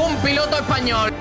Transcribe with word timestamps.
ningún 0.00 0.16
piloto 0.22 0.56
español. 0.56 1.12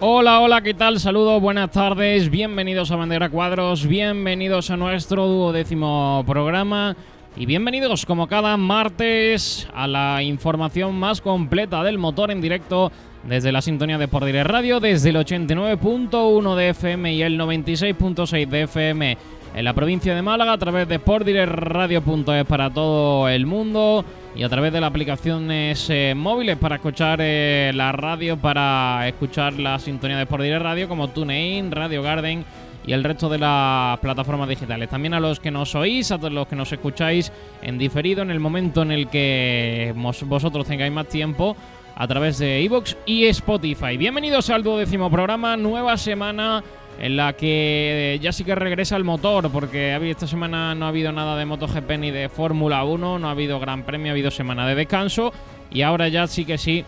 Hola, 0.00 0.40
hola, 0.40 0.60
¿qué 0.62 0.74
tal? 0.74 1.00
Saludos, 1.00 1.40
buenas 1.40 1.70
tardes, 1.70 2.30
bienvenidos 2.30 2.90
a 2.90 2.96
Bandera 2.96 3.28
Cuadros, 3.28 3.86
bienvenidos 3.86 4.70
a 4.70 4.76
nuestro 4.76 5.26
duodécimo 5.26 6.24
programa 6.26 6.96
y 7.38 7.46
bienvenidos 7.46 8.04
como 8.04 8.26
cada 8.26 8.56
martes 8.56 9.68
a 9.72 9.86
la 9.86 10.24
información 10.24 10.98
más 10.98 11.20
completa 11.20 11.84
del 11.84 11.96
motor 11.96 12.32
en 12.32 12.40
directo 12.40 12.90
desde 13.22 13.52
la 13.52 13.62
sintonía 13.62 13.96
de 13.96 14.08
Por 14.08 14.24
Radio, 14.24 14.80
desde 14.80 15.10
el 15.10 15.16
89.1 15.16 16.56
de 16.56 16.68
FM 16.70 17.14
y 17.14 17.22
el 17.22 17.38
96.6 17.38 18.48
de 18.48 18.62
FM 18.62 19.18
en 19.54 19.64
la 19.64 19.72
provincia 19.72 20.16
de 20.16 20.22
Málaga 20.22 20.52
a 20.52 20.58
través 20.58 20.88
de 20.88 20.96
sportdirectradio.es 20.96 22.44
para 22.44 22.70
todo 22.70 23.28
el 23.28 23.46
mundo 23.46 24.04
y 24.34 24.42
a 24.42 24.48
través 24.48 24.72
de 24.72 24.80
las 24.80 24.90
aplicaciones 24.90 25.88
eh, 25.90 26.14
móviles 26.16 26.56
para 26.56 26.76
escuchar 26.76 27.20
eh, 27.22 27.70
la 27.72 27.92
radio, 27.92 28.36
para 28.36 29.06
escuchar 29.06 29.52
la 29.54 29.78
sintonía 29.78 30.16
de 30.16 30.24
Sport 30.24 30.42
Radio 30.58 30.88
como 30.88 31.08
TuneIn, 31.08 31.70
Radio 31.70 32.02
Garden 32.02 32.44
y 32.88 32.94
el 32.94 33.04
resto 33.04 33.28
de 33.28 33.36
las 33.36 33.98
plataformas 33.98 34.48
digitales. 34.48 34.88
También 34.88 35.12
a 35.12 35.20
los 35.20 35.40
que 35.40 35.50
nos 35.50 35.74
oís, 35.74 36.10
a 36.10 36.16
los 36.16 36.48
que 36.48 36.56
nos 36.56 36.72
escucháis 36.72 37.30
en 37.60 37.76
diferido 37.76 38.22
en 38.22 38.30
el 38.30 38.40
momento 38.40 38.80
en 38.80 38.92
el 38.92 39.08
que 39.08 39.92
vosotros 39.94 40.66
tengáis 40.66 40.90
más 40.90 41.06
tiempo 41.06 41.54
a 41.94 42.08
través 42.08 42.38
de 42.38 42.62
iVoox 42.62 42.96
y 43.04 43.26
Spotify. 43.26 43.98
Bienvenidos 43.98 44.48
al 44.48 44.62
duodécimo 44.62 45.10
programa, 45.10 45.54
nueva 45.58 45.98
semana 45.98 46.64
en 46.98 47.16
la 47.18 47.34
que 47.34 48.18
ya 48.22 48.32
sí 48.32 48.42
que 48.42 48.54
regresa 48.54 48.96
el 48.96 49.04
motor, 49.04 49.50
porque 49.52 49.94
esta 50.10 50.26
semana 50.26 50.74
no 50.74 50.86
ha 50.86 50.88
habido 50.88 51.12
nada 51.12 51.36
de 51.36 51.44
MotoGP 51.44 51.90
ni 51.98 52.10
de 52.10 52.30
Fórmula 52.30 52.84
1, 52.84 53.18
no 53.18 53.28
ha 53.28 53.32
habido 53.32 53.60
Gran 53.60 53.82
Premio, 53.82 54.12
ha 54.12 54.14
habido 54.14 54.30
semana 54.30 54.66
de 54.66 54.74
descanso 54.74 55.34
y 55.70 55.82
ahora 55.82 56.08
ya 56.08 56.26
sí 56.26 56.46
que 56.46 56.56
sí 56.56 56.86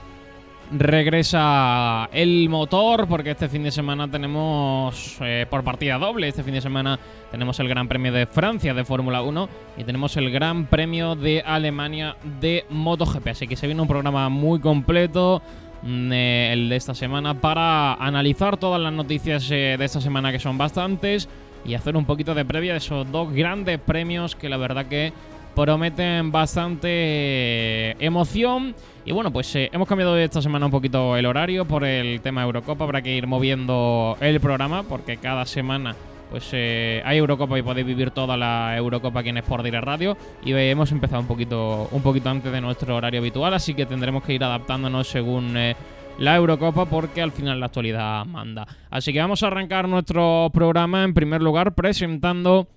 regresa 0.71 2.09
el 2.13 2.49
motor 2.49 3.09
porque 3.09 3.33
este 3.33 3.49
fin 3.49 3.63
de 3.63 3.71
semana 3.71 4.11
tenemos 4.11 5.17
eh, 5.21 5.47
por 5.51 5.65
partida 5.65 5.99
doble, 5.99 6.29
este 6.29 6.43
fin 6.43 6.55
de 6.55 6.61
semana 6.61 6.99
tenemos 7.31 7.59
el 7.61 7.69
Gran 7.69 7.89
Premio 7.89 8.13
de 8.13 8.27
Francia 8.27 8.75
de 8.75 8.85
Fórmula 8.85 9.23
1 9.23 9.49
y 9.79 9.85
tenemos 9.85 10.17
el 10.17 10.31
Gran 10.31 10.67
Premio 10.67 11.17
de 11.17 11.43
Alemania 11.45 12.17
de 12.41 12.65
MotoGP, 12.71 13.29
así 13.29 13.47
que 13.47 13.57
se 13.57 13.67
viene 13.67 13.83
un 13.83 13.89
programa 13.89 14.29
muy 14.29 14.61
completo 14.61 15.43
Mm, 15.83 16.13
eh, 16.13 16.53
el 16.53 16.69
de 16.69 16.77
esta 16.77 16.95
semana 16.95 17.41
para 17.41 17.95
analizar 17.95 18.59
todas 18.59 18.81
las 18.81 18.93
noticias 18.93 19.51
eh, 19.51 19.77
de 19.79 19.85
esta 19.85 20.01
semana 20.01 20.31
que 20.31 20.39
son 20.39 20.59
bastantes 20.59 21.29
y 21.65 21.75
hacer 21.75 21.97
un 21.97 22.05
poquito 22.05 22.35
de 22.35 22.45
previa 22.45 22.73
de 22.73 22.79
esos 22.79 23.11
dos 23.11 23.33
grandes 23.33 23.79
premios 23.79 24.37
que 24.37 24.51
la 24.51 24.59
verdad 24.59 24.87
que 24.87 25.13
prometen 25.55 26.33
bastante 26.33 27.93
emoción. 28.05 28.75
Y 29.05 29.13
bueno, 29.13 29.33
pues 29.33 29.51
hemos 29.55 29.89
cambiado 29.89 30.17
esta 30.19 30.43
semana 30.43 30.67
un 30.67 30.73
poquito 30.73 31.17
el 31.17 31.25
horario 31.27 31.65
por 31.65 31.85
el 31.85 32.21
tema 32.21 32.43
Eurocopa. 32.43 32.85
Habrá 32.85 33.03
que 33.03 33.15
ir 33.15 33.27
moviendo 33.27 34.17
el 34.21 34.41
programa 34.41 34.83
porque 34.83 35.17
cada 35.17 35.47
semana 35.47 35.97
pues 36.31 36.49
eh, 36.53 37.03
hay 37.05 37.19
Eurocopa 37.19 37.59
y 37.59 37.63
podéis 37.63 37.87
vivir 37.87 38.13
toda 38.13 38.37
la 38.37 38.77
Eurocopa 38.77 39.21
aquí 39.21 39.31
en 39.31 39.39
Sport 39.39 39.65
Direct 39.65 39.85
Radio 39.85 40.17
y 40.45 40.53
hemos 40.53 40.93
empezado 40.93 41.21
un 41.21 41.27
poquito, 41.27 41.89
un 41.91 42.03
poquito 42.03 42.31
antes 42.31 42.53
de 42.53 42.61
nuestro 42.61 42.95
horario 42.95 43.21
habitual, 43.21 43.53
así 43.53 43.75
que 43.75 43.85
tendremos 43.85 44.23
que 44.23 44.35
ir 44.35 44.45
adaptándonos 44.45 45.09
según 45.09 45.57
eh, 45.57 45.75
la 46.19 46.37
Eurocopa 46.37 46.85
porque 46.85 47.21
al 47.21 47.33
final 47.33 47.59
la 47.59 47.67
actualidad 47.67 48.25
manda. 48.27 48.67
Así 48.91 49.13
que 49.13 49.19
vamos 49.19 49.43
a 49.43 49.49
arrancar 49.49 49.89
nuestro 49.89 50.51
programa 50.53 51.03
en 51.03 51.15
primer 51.15 51.43
lugar 51.43 51.75
presentando 51.75 52.69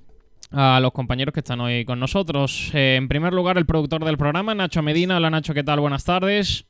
a 0.53 0.79
los 0.79 0.91
compañeros 0.91 1.33
que 1.33 1.39
están 1.39 1.59
hoy 1.61 1.83
con 1.83 1.99
nosotros. 1.99 2.71
Eh, 2.73 2.95
en 2.95 3.07
primer 3.07 3.33
lugar, 3.33 3.57
el 3.57 3.65
productor 3.65 4.05
del 4.05 4.17
programa, 4.17 4.53
Nacho 4.53 4.81
Medina. 4.81 5.17
Hola 5.17 5.29
Nacho, 5.29 5.53
¿qué 5.53 5.63
tal? 5.63 5.79
Buenas 5.79 6.03
tardes. 6.03 6.65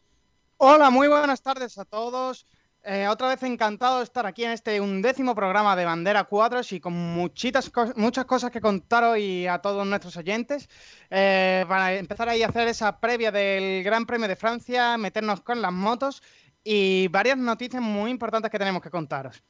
Hola, 0.57 0.89
muy 0.89 1.07
buenas 1.07 1.41
tardes 1.41 1.77
a 1.77 1.85
todos. 1.85 2.45
Eh, 2.85 3.07
otra 3.07 3.29
vez 3.29 3.41
encantado 3.43 3.99
de 3.99 4.03
estar 4.03 4.25
aquí 4.25 4.43
en 4.43 4.51
este 4.51 4.81
undécimo 4.81 5.35
programa 5.35 5.75
de 5.75 5.85
Bandera 5.85 6.25
Cuadros 6.25 6.73
y 6.73 6.81
con 6.81 6.93
muchitas 6.93 7.71
muchas 7.95 8.25
cosas 8.25 8.51
que 8.51 8.59
contar 8.59 9.05
hoy 9.05 9.47
a 9.47 9.59
todos 9.59 9.85
nuestros 9.87 10.17
oyentes. 10.17 10.69
Eh, 11.09 11.65
para 11.67 11.93
empezar 11.93 12.27
ahí 12.27 12.43
a 12.43 12.47
hacer 12.47 12.67
esa 12.67 12.99
previa 12.99 13.31
del 13.31 13.83
Gran 13.83 14.05
Premio 14.05 14.27
de 14.27 14.35
Francia, 14.35 14.97
meternos 14.97 15.41
con 15.41 15.61
las 15.61 15.71
motos 15.71 16.21
y 16.63 17.07
varias 17.09 17.37
noticias 17.37 17.81
muy 17.81 18.11
importantes 18.11 18.51
que 18.51 18.59
tenemos 18.59 18.81
que 18.81 18.89
contaros. 18.89 19.41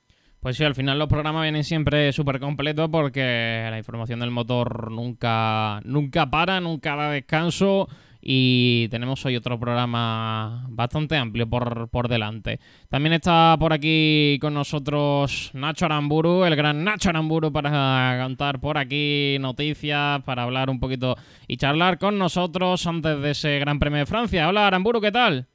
Pues 0.43 0.57
sí, 0.57 0.65
al 0.65 0.75
final 0.75 0.99
los 0.99 1.07
programas 1.07 1.43
vienen 1.43 1.63
siempre 1.63 2.11
súper 2.11 2.37
completos 2.37 2.89
porque 2.91 3.65
la 3.71 3.77
información 3.77 4.19
del 4.19 4.29
motor 4.29 4.91
nunca, 4.91 5.79
nunca 5.85 6.29
para, 6.29 6.59
nunca 6.59 6.97
da 6.97 7.11
descanso 7.11 7.87
y 8.21 8.89
tenemos 8.89 9.25
hoy 9.25 9.37
otro 9.37 9.57
programa 9.57 10.65
bastante 10.67 11.15
amplio 11.15 11.49
por, 11.49 11.87
por 11.87 12.09
delante. 12.09 12.59
También 12.89 13.13
está 13.13 13.55
por 13.57 13.71
aquí 13.71 14.37
con 14.41 14.53
nosotros 14.53 15.49
Nacho 15.53 15.85
Aramburu, 15.85 16.43
el 16.43 16.57
gran 16.57 16.83
Nacho 16.83 17.11
Aramburu, 17.11 17.53
para 17.53 18.19
contar 18.21 18.59
por 18.59 18.77
aquí 18.77 19.37
noticias, 19.39 20.21
para 20.23 20.43
hablar 20.43 20.69
un 20.69 20.81
poquito 20.81 21.15
y 21.47 21.55
charlar 21.55 21.99
con 21.99 22.19
nosotros 22.19 22.85
antes 22.85 23.21
de 23.21 23.31
ese 23.31 23.59
Gran 23.59 23.79
Premio 23.79 23.99
de 23.99 24.05
Francia. 24.05 24.49
Hola 24.49 24.67
Aramburu, 24.67 24.99
¿qué 24.99 25.13
tal? 25.13 25.47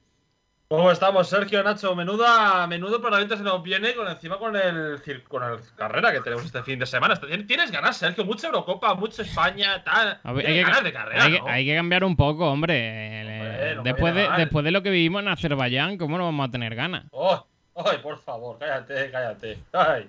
¿Cómo 0.71 0.91
estamos, 0.91 1.27
Sergio, 1.27 1.63
Nacho? 1.63 1.95
Menuda, 1.95 2.67
menudo 2.67 3.01
probablemente 3.01 3.35
se 3.35 3.41
nos 3.41 3.63
viene 3.63 3.95
con 3.95 4.07
encima 4.07 4.37
con 4.37 4.55
el 4.55 5.01
con 5.27 5.41
el 5.41 5.57
carrera 5.75 6.11
que 6.11 6.19
tenemos 6.19 6.45
este 6.45 6.61
fin 6.61 6.77
de 6.77 6.85
semana. 6.85 7.19
Tienes 7.47 7.71
ganas, 7.71 7.97
Sergio, 7.97 8.23
mucha 8.23 8.45
Eurocopa, 8.45 8.93
mucha 8.93 9.23
España, 9.23 9.83
tal. 9.83 10.19
hay, 10.23 10.43
que, 10.43 10.61
ganas 10.61 10.83
de 10.83 10.93
carrera, 10.93 11.23
hay, 11.47 11.65
que, 11.65 11.75
cambiar 11.75 12.03
un 12.03 12.15
poco, 12.15 12.51
hombre. 12.51 13.79
después, 13.83 14.13
de, 14.13 14.29
después 14.37 14.63
de 14.63 14.69
lo 14.69 14.83
que 14.83 14.91
vivimos 14.91 15.23
en 15.23 15.29
Azerbaiyán, 15.29 15.97
¿cómo 15.97 16.19
no 16.19 16.25
vamos 16.25 16.47
a 16.47 16.51
tener 16.51 16.75
ganas? 16.75 17.05
Oh, 17.13 17.43
¡Ay, 17.73 17.97
por 18.03 18.19
favor! 18.19 18.59
Cállate, 18.59 19.09
cállate. 19.09 19.57
Ay. 19.73 20.07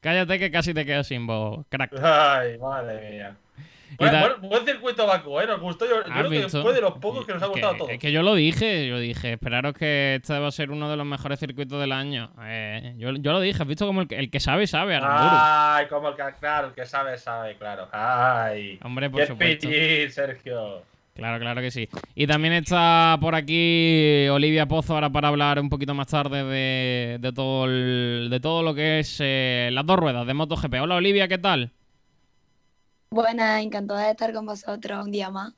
Cállate 0.00 0.40
que 0.40 0.50
casi 0.50 0.74
te 0.74 0.84
quedo 0.84 1.04
sin 1.04 1.28
voz, 1.28 1.64
crack. 1.68 1.92
Ay, 2.02 2.58
madre 2.58 3.08
mía 3.08 3.36
buen, 3.98 4.64
circuito 4.64 5.06
Baku, 5.06 5.40
¿eh? 5.40 5.46
Nos 5.46 5.60
gustó. 5.60 5.86
Yo, 5.86 6.02
creo 6.02 6.30
que 6.30 6.48
fue 6.48 6.74
de 6.74 6.80
los 6.80 6.94
pocos 6.98 7.26
que 7.26 7.34
nos 7.34 7.42
ha 7.42 7.46
gustado 7.46 7.74
a 7.74 7.76
todos. 7.76 7.90
Es 7.90 7.98
que 7.98 8.12
yo 8.12 8.22
lo 8.22 8.34
dije, 8.34 8.86
yo 8.88 8.98
dije, 8.98 9.32
esperaros 9.32 9.74
que 9.74 10.16
este 10.16 10.38
va 10.38 10.48
a 10.48 10.52
ser 10.52 10.70
uno 10.70 10.90
de 10.90 10.96
los 10.96 11.06
mejores 11.06 11.38
circuitos 11.38 11.80
del 11.80 11.92
año. 11.92 12.30
Eh, 12.42 12.94
yo, 12.98 13.12
yo, 13.12 13.32
lo 13.32 13.40
dije, 13.40 13.62
has 13.62 13.68
visto 13.68 13.86
como 13.86 14.02
el 14.02 14.08
que, 14.08 14.16
el 14.16 14.30
que 14.30 14.40
sabe, 14.40 14.66
sabe, 14.66 14.98
Ay, 15.02 15.86
como 15.86 16.08
el 16.08 16.16
que, 16.16 16.22
claro, 16.40 16.68
el 16.68 16.74
que 16.74 16.86
sabe, 16.86 17.18
sabe, 17.18 17.56
claro. 17.56 17.88
Ay. 17.92 18.78
Hombre, 18.82 19.10
por 19.10 19.26
supuesto. 19.26 19.68
Sergio. 20.10 20.82
Claro, 21.16 21.40
claro 21.40 21.62
que 21.62 21.70
sí. 21.70 21.88
Y 22.14 22.26
también 22.26 22.52
está 22.52 23.16
por 23.20 23.34
aquí 23.34 24.28
Olivia 24.28 24.66
Pozo 24.66 24.94
ahora 24.94 25.08
para 25.08 25.28
hablar 25.28 25.58
un 25.58 25.70
poquito 25.70 25.94
más 25.94 26.08
tarde 26.08 26.44
de, 26.44 27.16
de 27.18 27.32
todo, 27.32 27.66
de 27.66 28.38
todo 28.40 28.62
lo 28.62 28.74
que 28.74 28.98
es 28.98 29.16
eh, 29.20 29.70
las 29.72 29.86
dos 29.86 29.98
ruedas 29.98 30.26
de 30.26 30.34
MotoGP. 30.34 30.74
Hola 30.82 30.96
Olivia, 30.96 31.26
¿qué 31.26 31.38
tal? 31.38 31.72
Buenas, 33.10 33.62
encantada 33.62 34.04
de 34.04 34.10
estar 34.10 34.32
con 34.32 34.46
vosotros 34.46 35.04
un 35.04 35.12
día 35.12 35.30
más. 35.30 35.54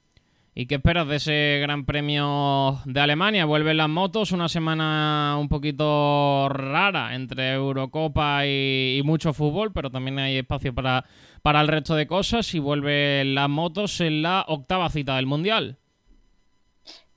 ¿Y 0.54 0.66
qué 0.66 0.74
esperas 0.74 1.06
de 1.06 1.16
ese 1.16 1.58
Gran 1.62 1.86
Premio 1.86 2.80
de 2.84 3.00
Alemania? 3.00 3.44
Vuelven 3.44 3.76
las 3.76 3.88
motos, 3.88 4.32
una 4.32 4.48
semana 4.48 5.36
un 5.38 5.48
poquito 5.48 6.48
rara 6.48 7.14
entre 7.14 7.52
Eurocopa 7.52 8.44
y, 8.44 9.00
mucho 9.04 9.32
fútbol, 9.32 9.72
pero 9.72 9.90
también 9.90 10.18
hay 10.18 10.36
espacio 10.36 10.74
para, 10.74 11.04
para 11.42 11.60
el 11.60 11.68
resto 11.68 11.94
de 11.94 12.08
cosas 12.08 12.52
y 12.54 12.58
vuelven 12.58 13.36
las 13.36 13.48
motos 13.48 14.00
en 14.00 14.22
la 14.22 14.44
octava 14.48 14.90
cita 14.90 15.14
del 15.16 15.26
Mundial. 15.26 15.78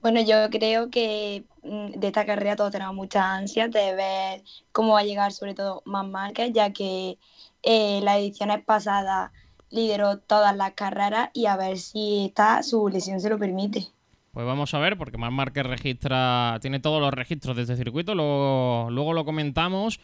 Bueno, 0.02 0.22
yo 0.22 0.50
creo 0.50 0.90
que 0.90 1.44
mm, 1.64 2.00
de 2.00 2.08
esta 2.08 2.26
carrera 2.26 2.56
todos 2.56 2.72
tenemos 2.72 2.96
mucha 2.96 3.36
ansia 3.36 3.68
de 3.68 3.96
ver 3.96 4.44
cómo 4.72 4.94
va 4.94 5.00
a 5.00 5.04
llegar 5.04 5.32
sobre 5.32 5.56
todo 5.56 5.82
más 5.86 6.08
Márquez, 6.08 6.52
ya 6.54 6.72
que 6.74 7.18
eh, 7.64 8.02
las 8.04 8.18
ediciones 8.18 8.64
pasadas 8.64 9.32
lideró 9.72 10.18
todas 10.18 10.56
las 10.56 10.72
carreras 10.74 11.30
y 11.34 11.48
a 11.48 11.58
ver 11.58 11.78
si 11.78 12.26
esta 12.28 12.62
su 12.64 12.88
lesión 12.90 13.20
se 13.20 13.30
lo 13.30 13.40
permite. 13.40 13.88
Pues 14.32 14.46
vamos 14.46 14.74
a 14.74 14.80
ver, 14.80 14.98
porque 14.98 15.18
Marc 15.18 15.34
Márquez 15.34 15.66
registra, 15.66 16.58
tiene 16.62 16.80
todos 16.80 17.02
los 17.02 17.14
registros 17.14 17.56
de 17.56 17.64
este 17.64 17.76
circuito, 17.76 18.16
luego, 18.16 18.88
luego 18.90 19.14
lo 19.14 19.26
comentamos. 19.26 20.00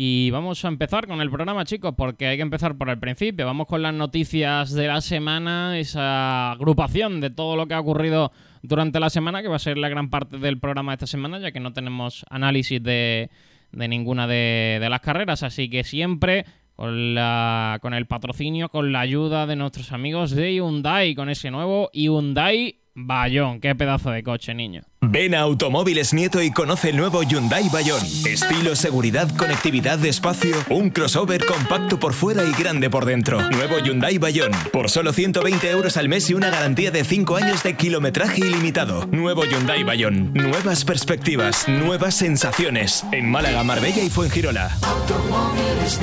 Y 0.00 0.30
vamos 0.30 0.64
a 0.64 0.68
empezar 0.68 1.08
con 1.08 1.20
el 1.20 1.28
programa, 1.28 1.64
chicos, 1.64 1.92
porque 1.96 2.28
hay 2.28 2.36
que 2.36 2.42
empezar 2.42 2.76
por 2.76 2.88
el 2.88 3.00
principio. 3.00 3.46
Vamos 3.46 3.66
con 3.66 3.82
las 3.82 3.92
noticias 3.92 4.72
de 4.72 4.86
la 4.86 5.00
semana, 5.00 5.76
esa 5.76 6.52
agrupación 6.52 7.20
de 7.20 7.30
todo 7.30 7.56
lo 7.56 7.66
que 7.66 7.74
ha 7.74 7.80
ocurrido 7.80 8.30
durante 8.62 9.00
la 9.00 9.10
semana, 9.10 9.42
que 9.42 9.48
va 9.48 9.56
a 9.56 9.60
ser 9.60 9.76
la 9.76 9.88
gran 9.88 10.08
parte 10.08 10.38
del 10.38 10.60
programa 10.60 10.92
de 10.92 10.94
esta 10.94 11.08
semana, 11.08 11.40
ya 11.40 11.50
que 11.50 11.58
no 11.58 11.72
tenemos 11.72 12.24
análisis 12.30 12.80
de, 12.80 13.28
de 13.72 13.88
ninguna 13.88 14.28
de, 14.28 14.78
de 14.80 14.88
las 14.88 15.00
carreras. 15.00 15.42
Así 15.42 15.68
que 15.68 15.82
siempre 15.82 16.44
con, 16.78 17.12
la, 17.12 17.80
con 17.82 17.92
el 17.92 18.06
patrocinio, 18.06 18.68
con 18.68 18.92
la 18.92 19.00
ayuda 19.00 19.46
de 19.46 19.56
nuestros 19.56 19.90
amigos 19.90 20.30
de 20.30 20.54
Hyundai, 20.54 21.16
con 21.16 21.28
ese 21.28 21.50
nuevo 21.50 21.90
Hyundai 21.92 22.76
Bayón. 22.94 23.60
Qué 23.60 23.74
pedazo 23.74 24.12
de 24.12 24.22
coche, 24.22 24.54
niño. 24.54 24.82
Ven 25.00 25.34
a 25.34 25.40
Automóviles 25.40 26.14
Nieto 26.14 26.40
y 26.40 26.52
conoce 26.52 26.90
el 26.90 26.96
nuevo 26.96 27.24
Hyundai 27.24 27.68
Bayón. 27.68 28.00
Estilo, 28.24 28.76
seguridad, 28.76 29.28
conectividad, 29.36 30.04
espacio, 30.04 30.54
un 30.70 30.90
crossover 30.90 31.44
compacto 31.44 31.98
por 31.98 32.12
fuera 32.12 32.44
y 32.44 32.52
grande 32.52 32.88
por 32.90 33.06
dentro. 33.06 33.42
Nuevo 33.50 33.80
Hyundai 33.80 34.18
Bayón. 34.18 34.52
Por 34.72 34.88
solo 34.88 35.12
120 35.12 35.68
euros 35.70 35.96
al 35.96 36.08
mes 36.08 36.30
y 36.30 36.34
una 36.34 36.48
garantía 36.48 36.92
de 36.92 37.02
5 37.02 37.36
años 37.36 37.64
de 37.64 37.74
kilometraje 37.74 38.40
ilimitado. 38.40 39.04
Nuevo 39.10 39.44
Hyundai 39.44 39.82
Bayón. 39.82 40.32
Nuevas 40.32 40.84
perspectivas, 40.84 41.68
nuevas 41.68 42.14
sensaciones. 42.14 43.04
En 43.10 43.28
Málaga, 43.28 43.64
Marbella 43.64 44.04
y 44.04 44.10
Fuengirola. 44.10 44.70
Automóviles 44.82 46.00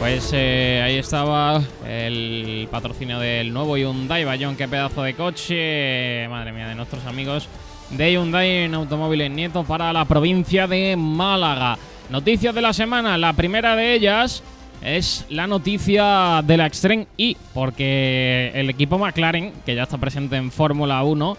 Pues 0.00 0.30
eh, 0.32 0.80
ahí 0.82 0.96
estaba 0.96 1.60
el 1.86 2.66
patrocinio 2.70 3.18
del 3.18 3.52
nuevo 3.52 3.76
Hyundai 3.76 4.24
Bayón, 4.24 4.56
qué 4.56 4.66
pedazo 4.66 5.02
de 5.02 5.12
coche, 5.12 6.26
madre 6.30 6.52
mía, 6.52 6.68
de 6.68 6.74
nuestros 6.74 7.04
amigos 7.04 7.46
de 7.90 8.12
Hyundai 8.12 8.64
en 8.64 8.74
Automóviles 8.74 9.30
Nieto 9.30 9.62
para 9.62 9.92
la 9.92 10.06
provincia 10.06 10.66
de 10.66 10.96
Málaga. 10.96 11.76
Noticias 12.08 12.54
de 12.54 12.62
la 12.62 12.72
semana, 12.72 13.18
la 13.18 13.34
primera 13.34 13.76
de 13.76 13.92
ellas 13.92 14.42
es 14.82 15.26
la 15.28 15.46
noticia 15.46 16.42
de 16.46 16.56
la 16.56 16.64
Extreme 16.64 17.06
E, 17.18 17.36
porque 17.52 18.52
el 18.54 18.70
equipo 18.70 18.96
McLaren, 18.96 19.52
que 19.66 19.74
ya 19.74 19.82
está 19.82 19.98
presente 19.98 20.36
en 20.36 20.50
Fórmula 20.50 21.04
1, 21.04 21.36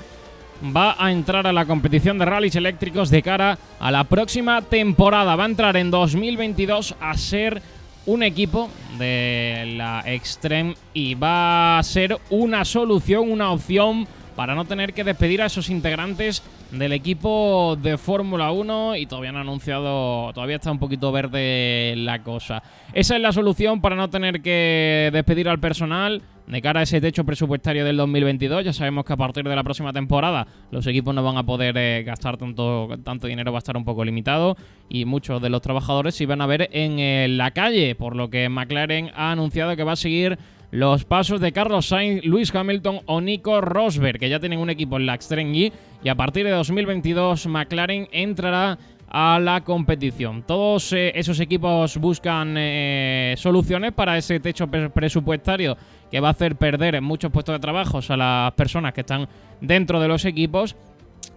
va 0.75 0.95
a 1.03 1.11
entrar 1.11 1.47
a 1.47 1.51
la 1.51 1.65
competición 1.65 2.19
de 2.19 2.25
rallies 2.25 2.55
eléctricos 2.55 3.09
de 3.09 3.23
cara 3.23 3.57
a 3.79 3.89
la 3.89 4.03
próxima 4.03 4.61
temporada. 4.61 5.35
Va 5.35 5.45
a 5.45 5.47
entrar 5.47 5.75
en 5.77 5.89
2022 5.89 6.93
a 7.01 7.17
ser 7.17 7.59
un 8.05 8.23
equipo 8.23 8.69
de 8.97 9.73
la 9.77 10.03
Extreme 10.05 10.75
y 10.93 11.15
va 11.15 11.79
a 11.79 11.83
ser 11.83 12.17
una 12.29 12.65
solución, 12.65 13.31
una 13.31 13.51
opción 13.51 14.07
para 14.35 14.55
no 14.55 14.65
tener 14.65 14.93
que 14.93 15.03
despedir 15.03 15.41
a 15.41 15.45
esos 15.45 15.69
integrantes 15.69 16.41
del 16.71 16.93
equipo 16.93 17.77
de 17.81 17.97
Fórmula 17.97 18.51
1 18.51 18.95
y 18.95 19.05
todavía 19.05 19.31
no 19.31 19.39
han 19.39 19.47
anunciado, 19.47 20.31
todavía 20.33 20.55
está 20.55 20.71
un 20.71 20.79
poquito 20.79 21.11
verde 21.11 21.95
la 21.97 22.23
cosa. 22.23 22.63
Esa 22.93 23.15
es 23.15 23.21
la 23.21 23.33
solución 23.33 23.81
para 23.81 23.95
no 23.95 24.09
tener 24.09 24.41
que 24.41 25.09
despedir 25.11 25.49
al 25.49 25.59
personal 25.59 26.21
de 26.51 26.61
cara 26.61 26.81
a 26.81 26.83
ese 26.83 26.99
techo 26.99 27.23
presupuestario 27.23 27.85
del 27.85 27.95
2022. 27.95 28.65
Ya 28.65 28.73
sabemos 28.73 29.05
que 29.05 29.13
a 29.13 29.17
partir 29.17 29.45
de 29.45 29.55
la 29.55 29.63
próxima 29.63 29.93
temporada 29.93 30.45
los 30.69 30.85
equipos 30.85 31.15
no 31.15 31.23
van 31.23 31.37
a 31.37 31.43
poder 31.43 31.77
eh, 31.77 32.03
gastar 32.03 32.35
tanto, 32.35 32.89
tanto 33.03 33.27
dinero, 33.27 33.53
va 33.53 33.57
a 33.57 33.63
estar 33.63 33.77
un 33.77 33.85
poco 33.85 34.03
limitado 34.03 34.57
y 34.89 35.05
muchos 35.05 35.41
de 35.41 35.49
los 35.49 35.61
trabajadores 35.61 36.13
se 36.13 36.25
van 36.25 36.41
a 36.41 36.45
ver 36.47 36.69
en 36.73 36.99
eh, 36.99 37.27
la 37.29 37.51
calle, 37.51 37.95
por 37.95 38.17
lo 38.17 38.29
que 38.29 38.49
McLaren 38.49 39.11
ha 39.15 39.31
anunciado 39.31 39.77
que 39.77 39.85
va 39.85 39.93
a 39.93 39.95
seguir 39.95 40.37
los 40.71 41.03
pasos 41.03 41.39
de 41.41 41.51
Carlos 41.51 41.87
Sainz, 41.87 42.25
Luis 42.25 42.53
Hamilton 42.53 42.99
o 43.05 43.21
Nico 43.21 43.61
Rosberg, 43.61 44.19
que 44.19 44.29
ya 44.29 44.39
tienen 44.39 44.59
un 44.59 44.69
equipo 44.69 44.97
en 44.97 45.05
la 45.05 45.15
Extreme 45.15 45.71
y 46.03 46.09
a 46.09 46.15
partir 46.15 46.45
de 46.45 46.51
2022 46.51 47.47
McLaren 47.47 48.07
entrará 48.11 48.77
a 49.13 49.39
la 49.39 49.61
competición. 49.61 50.43
Todos 50.43 50.93
eh, 50.93 51.11
esos 51.15 51.39
equipos 51.41 51.97
buscan 51.97 52.55
eh, 52.57 53.35
soluciones 53.37 53.91
para 53.91 54.17
ese 54.17 54.39
techo 54.39 54.67
presupuestario 54.67 55.77
que 56.09 56.21
va 56.21 56.29
a 56.29 56.31
hacer 56.31 56.55
perder 56.55 57.01
muchos 57.01 57.29
puestos 57.29 57.53
de 57.53 57.59
trabajo 57.59 57.99
a 58.07 58.17
las 58.17 58.53
personas 58.53 58.93
que 58.93 59.01
están 59.01 59.27
dentro 59.59 59.99
de 59.99 60.07
los 60.07 60.23
equipos 60.23 60.77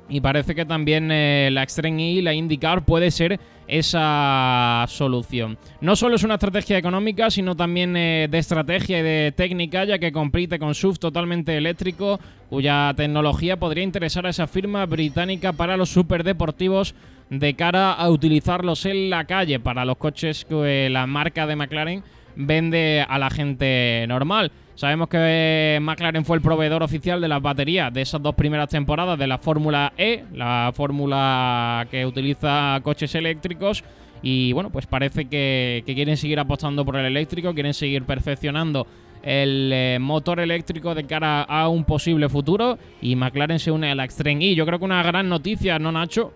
y 0.09 0.21
parece 0.21 0.55
que 0.55 0.65
también 0.65 1.11
eh, 1.11 1.49
la 1.50 1.65
Extreme 1.65 2.19
E, 2.19 2.23
la 2.23 2.32
IndyCar, 2.32 2.85
puede 2.85 3.11
ser 3.11 3.41
esa 3.67 4.85
solución. 4.87 5.59
No 5.81 5.97
solo 5.97 6.15
es 6.17 6.23
una 6.23 6.35
estrategia 6.35 6.79
económica, 6.79 7.31
sino 7.31 7.56
también 7.56 7.94
de 7.94 8.29
estrategia 8.35 9.00
y 9.00 9.03
de 9.03 9.32
técnica, 9.35 9.85
ya 9.85 9.99
que 9.99 10.12
compite 10.12 10.59
con 10.59 10.75
SUV 10.75 10.99
totalmente 10.99 11.56
eléctrico, 11.56 12.21
cuya 12.50 12.93
tecnología 12.94 13.59
podría 13.59 13.82
interesar 13.82 14.26
a 14.26 14.31
esa 14.31 14.47
firma 14.47 14.85
británica 14.85 15.55
para 15.55 15.79
los 15.79 15.88
superdeportivos 15.88 16.94
de 17.31 17.55
cara 17.55 17.93
a 17.93 18.11
utilizarlos 18.11 18.87
en 18.87 19.11
la 19.11 19.25
calle 19.25 19.61
para 19.61 19.85
los 19.85 19.97
coches 19.97 20.44
que 20.44 20.88
la 20.91 21.06
marca 21.06 21.47
de 21.47 21.56
McLaren 21.56 22.03
vende 22.37 23.05
a 23.09 23.19
la 23.19 23.31
gente 23.31 24.05
normal. 24.09 24.50
Sabemos 24.75 25.09
que 25.09 25.79
McLaren 25.81 26.25
fue 26.25 26.37
el 26.37 26.43
proveedor 26.43 26.82
oficial 26.82 27.21
de 27.21 27.29
las 27.29 27.41
baterías 27.41 27.93
de 27.93 28.03
esas 28.03 28.21
dos 28.21 28.35
primeras 28.35 28.69
temporadas 28.69 29.19
de 29.19 29.29
la 29.29 29.38
Fórmula 29.38 29.93
E, 29.97 30.25
la 30.32 30.73
fórmula 30.75 31.87
que 31.91 32.05
utiliza 32.05 32.81
coches 32.82 33.15
eléctricos. 33.15 33.85
Y 34.21 34.53
bueno, 34.53 34.71
pues 34.71 34.87
parece 34.87 35.26
que, 35.26 35.82
quieren 35.87 36.17
seguir 36.17 36.41
apostando 36.41 36.85
por 36.85 36.97
el 36.97 37.05
eléctrico, 37.05 37.55
quieren 37.55 37.75
seguir 37.75 38.05
perfeccionando 38.05 38.87
el 39.23 39.71
eh, 39.73 39.99
motor 40.00 40.41
eléctrico 40.41 40.94
de 40.94 41.05
cara 41.05 41.43
a 41.43 41.69
un 41.69 41.85
posible 41.85 42.29
futuro. 42.29 42.79
Y 43.00 43.15
McLaren 43.15 43.61
se 43.61 43.71
une 43.71 43.93
a 43.93 43.94
la 43.94 44.05
Extreme 44.05 44.44
E. 44.44 44.55
Yo 44.56 44.67
creo 44.67 44.81
que 44.81 44.87
una 44.87 45.03
gran 45.05 45.29
noticia, 45.29 45.79
¿no, 45.79 45.93
Nacho? 45.93 46.32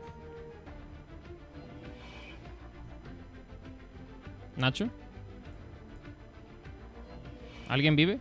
¿Nacho? 4.59 4.89
¿Alguien 7.69 7.95
vive? 7.95 8.19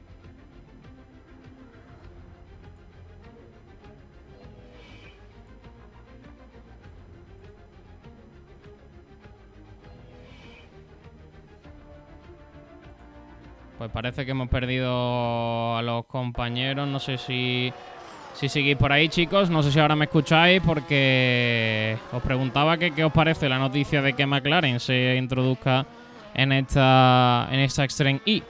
Pues 13.80 13.92
parece 13.92 14.26
que 14.26 14.32
hemos 14.32 14.50
perdido 14.50 15.76
a 15.76 15.82
los 15.82 16.06
compañeros. 16.06 16.88
No 16.88 17.00
sé 17.00 17.18
si, 17.18 17.74
si 18.34 18.48
seguís 18.48 18.76
por 18.76 18.92
ahí, 18.92 19.10
chicos. 19.10 19.50
No 19.50 19.64
sé 19.64 19.72
si 19.72 19.80
ahora 19.80 19.96
me 19.96 20.06
escucháis 20.06 20.62
porque 20.64 21.98
os 22.12 22.22
preguntaba 22.22 22.78
que 22.78 22.92
qué 22.92 23.04
os 23.04 23.12
parece 23.12 23.50
la 23.50 23.58
noticia 23.58 24.04
de 24.04 24.14
que 24.14 24.28
McLaren 24.28 24.80
se 24.80 25.16
introduzca 25.16 25.86
en 26.38 26.52
esta, 26.52 27.48
en 27.52 27.60
esta 27.60 27.84
Extreme 27.84 28.22
E. 28.26 28.42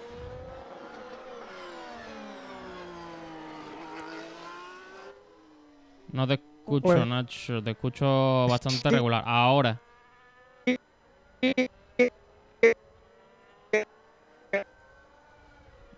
No 6.12 6.28
te 6.28 6.36
escucho, 6.36 6.82
pues- 6.84 7.08
Nacho. 7.08 7.64
Te 7.64 7.72
escucho 7.72 8.48
bastante 8.50 8.90
regular. 8.90 9.24
Ahora. 9.26 9.80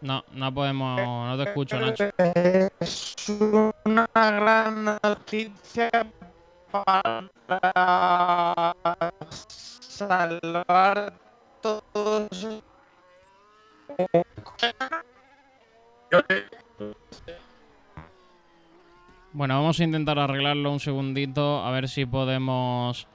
No, 0.02 0.24
no 0.32 0.54
podemos, 0.54 0.98
no 0.98 1.38
te 1.38 1.50
escucho, 1.50 1.80
Nacho. 1.80 2.10
Es 2.80 3.16
una 3.84 4.08
gran 4.14 4.86
noticia 5.04 5.90
para 6.72 7.30
salvar 9.80 11.14
Bueno, 19.32 19.56
vamos 19.56 19.80
a 19.80 19.84
intentar 19.84 20.20
arreglarlo 20.20 20.72
un 20.72 20.80
segundito, 20.80 21.64
a 21.64 21.72
ver 21.72 21.88
si 21.88 22.06
podemos 22.06 23.08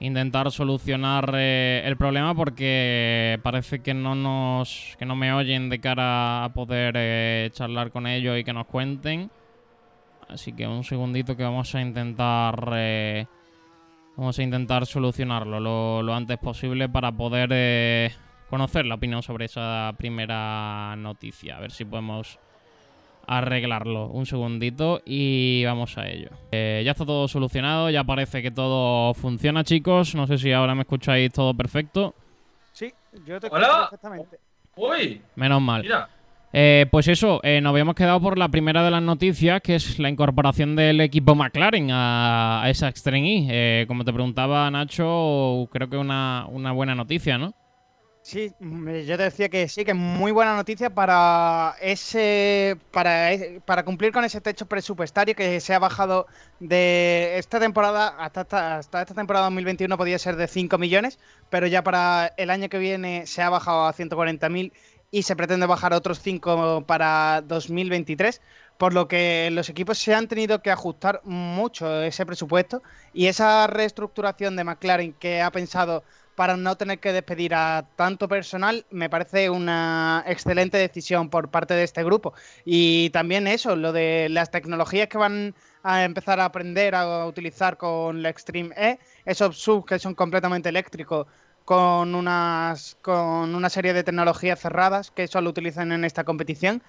intentar 0.00 0.50
solucionar 0.50 1.32
eh, 1.34 1.82
el 1.84 1.96
problema 1.96 2.34
porque 2.34 3.38
parece 3.42 3.80
que 3.80 3.94
no 3.94 4.14
nos 4.14 4.96
que 4.98 5.06
no 5.06 5.14
me 5.14 5.32
oyen 5.32 5.68
de 5.68 5.80
cara 5.80 6.44
a 6.44 6.52
poder 6.52 6.94
eh, 6.96 7.50
charlar 7.52 7.90
con 7.90 8.06
ellos 8.06 8.38
y 8.38 8.44
que 8.44 8.52
nos 8.52 8.66
cuenten. 8.66 9.30
Así 10.28 10.52
que 10.52 10.66
un 10.66 10.84
segundito 10.84 11.36
que 11.36 11.44
vamos 11.44 11.74
a 11.74 11.80
intentar 11.80 12.70
eh, 12.74 13.26
vamos 14.16 14.38
a 14.38 14.42
intentar 14.42 14.86
solucionarlo 14.86 15.60
lo, 15.60 16.02
lo 16.02 16.14
antes 16.14 16.38
posible 16.38 16.88
para 16.88 17.12
poder 17.12 18.12
conocer 18.48 18.86
la 18.86 18.94
opinión 18.94 19.22
sobre 19.22 19.46
esa 19.46 19.92
primera 19.96 20.94
noticia. 20.96 21.56
A 21.56 21.60
ver 21.60 21.72
si 21.72 21.84
podemos 21.84 22.38
arreglarlo. 23.26 24.06
Un 24.08 24.26
segundito 24.26 25.00
y 25.04 25.64
vamos 25.64 25.96
a 25.98 26.06
ello. 26.06 26.30
Eh, 26.52 26.82
ya 26.84 26.92
está 26.92 27.04
todo 27.04 27.28
solucionado, 27.28 27.90
ya 27.90 28.04
parece 28.04 28.42
que 28.42 28.50
todo 28.50 29.14
funciona, 29.14 29.64
chicos. 29.64 30.14
No 30.14 30.26
sé 30.26 30.38
si 30.38 30.52
ahora 30.52 30.74
me 30.74 30.82
escucháis 30.82 31.32
todo 31.32 31.54
perfecto. 31.54 32.14
Sí, 32.72 32.92
yo 33.26 33.40
te 33.40 33.46
escucho 33.46 33.66
perfectamente. 33.90 34.38
Uy. 34.76 35.22
Menos 35.36 35.62
mal. 35.62 35.84
Eh, 36.56 36.86
pues 36.92 37.08
eso, 37.08 37.40
eh, 37.42 37.60
nos 37.60 37.70
habíamos 37.70 37.96
quedado 37.96 38.20
por 38.20 38.38
la 38.38 38.48
primera 38.48 38.84
de 38.84 38.92
las 38.92 39.02
noticias, 39.02 39.60
que 39.60 39.74
es 39.74 39.98
la 39.98 40.08
incorporación 40.08 40.76
del 40.76 41.00
equipo 41.00 41.34
McLaren 41.34 41.88
a, 41.90 42.62
esa 42.68 42.88
Extreme 42.88 43.48
E. 43.82 43.86
como 43.88 44.04
te 44.04 44.12
preguntaba 44.12 44.70
Nacho, 44.70 45.68
creo 45.72 45.90
que 45.90 45.96
una, 45.96 46.46
una 46.48 46.70
buena 46.70 46.94
noticia, 46.94 47.38
¿no? 47.38 47.54
Sí, 48.22 48.54
mm, 48.60 49.00
yo 49.00 49.16
te 49.18 49.24
decía 49.24 49.48
que 49.50 49.68
sí, 49.68 49.84
que 49.84 49.90
es 49.90 49.96
muy 49.96 50.32
buena 50.32 50.54
noticia 50.56 50.94
para 50.94 51.74
ese 51.80 52.78
para, 52.92 53.32
e- 53.32 53.60
para 53.66 53.84
cumplir 53.84 54.12
con 54.12 54.24
ese 54.24 54.40
techo 54.40 54.66
presupuestario 54.66 55.34
que 55.34 55.60
se 55.60 55.74
ha 55.74 55.78
bajado 55.78 56.26
de 56.60 57.36
esta 57.36 57.60
temporada 57.60 58.08
hasta 58.18 58.42
esta, 58.42 58.76
hasta 58.78 59.02
esta 59.02 59.14
temporada 59.14 59.46
2021 59.46 59.98
podía 59.98 60.18
ser 60.18 60.36
de 60.36 60.46
5 60.48 60.78
millones, 60.78 61.18
pero 61.50 61.66
ya 61.66 61.82
para 61.82 62.32
el 62.38 62.48
año 62.50 62.68
que 62.70 62.78
viene 62.78 63.26
se 63.26 63.42
ha 63.42 63.50
bajado 63.50 63.86
a 63.86 63.92
140.000 63.92 64.72
y 65.14 65.22
se 65.22 65.36
pretende 65.36 65.66
bajar 65.66 65.92
otros 65.92 66.18
5 66.18 66.82
para 66.88 67.40
2023, 67.46 68.40
por 68.76 68.92
lo 68.92 69.06
que 69.06 69.48
los 69.52 69.68
equipos 69.68 69.96
se 69.96 70.12
han 70.12 70.26
tenido 70.26 70.60
que 70.60 70.72
ajustar 70.72 71.20
mucho 71.22 72.02
ese 72.02 72.26
presupuesto 72.26 72.82
y 73.12 73.26
esa 73.26 73.68
reestructuración 73.68 74.56
de 74.56 74.64
McLaren 74.64 75.12
que 75.12 75.40
ha 75.40 75.52
pensado 75.52 76.02
para 76.34 76.56
no 76.56 76.76
tener 76.76 76.98
que 76.98 77.12
despedir 77.12 77.54
a 77.54 77.86
tanto 77.94 78.26
personal, 78.26 78.86
me 78.90 79.08
parece 79.08 79.50
una 79.50 80.24
excelente 80.26 80.78
decisión 80.78 81.30
por 81.30 81.48
parte 81.48 81.74
de 81.74 81.84
este 81.84 82.02
grupo. 82.02 82.34
Y 82.64 83.10
también 83.10 83.46
eso, 83.46 83.76
lo 83.76 83.92
de 83.92 84.26
las 84.30 84.50
tecnologías 84.50 85.06
que 85.06 85.18
van 85.18 85.54
a 85.84 86.02
empezar 86.02 86.40
a 86.40 86.46
aprender 86.46 86.96
a 86.96 87.24
utilizar 87.24 87.76
con 87.76 88.20
la 88.20 88.30
Extreme 88.30 88.74
E, 88.76 88.98
esos 89.24 89.58
subs 89.58 89.86
que 89.86 90.00
son 90.00 90.16
completamente 90.16 90.70
eléctricos 90.70 91.28
con 91.64 92.14
unas 92.14 92.96
con 93.02 93.54
una 93.54 93.70
serie 93.70 93.92
de 93.94 94.04
tecnologías 94.04 94.60
cerradas 94.60 95.10
que 95.10 95.28
solo 95.28 95.50
utilizan 95.50 95.92
en 95.92 96.04
esta 96.04 96.24
competición. 96.24 96.82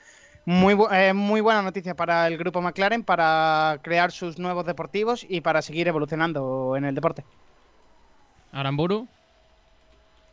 Muy, 0.45 0.73
bu- 0.75 0.89
eh, 0.93 1.13
muy 1.13 1.41
buena 1.41 1.61
noticia 1.63 1.95
para 1.95 2.27
el 2.27 2.37
grupo 2.37 2.61
McLaren 2.61 3.03
para 3.03 3.79
crear 3.83 4.11
sus 4.11 4.37
nuevos 4.39 4.65
deportivos 4.65 5.25
y 5.27 5.41
para 5.41 5.61
seguir 5.63 5.87
evolucionando 5.87 6.75
en 6.77 6.85
el 6.85 6.95
deporte. 6.95 7.25
Aramburu. 8.51 9.07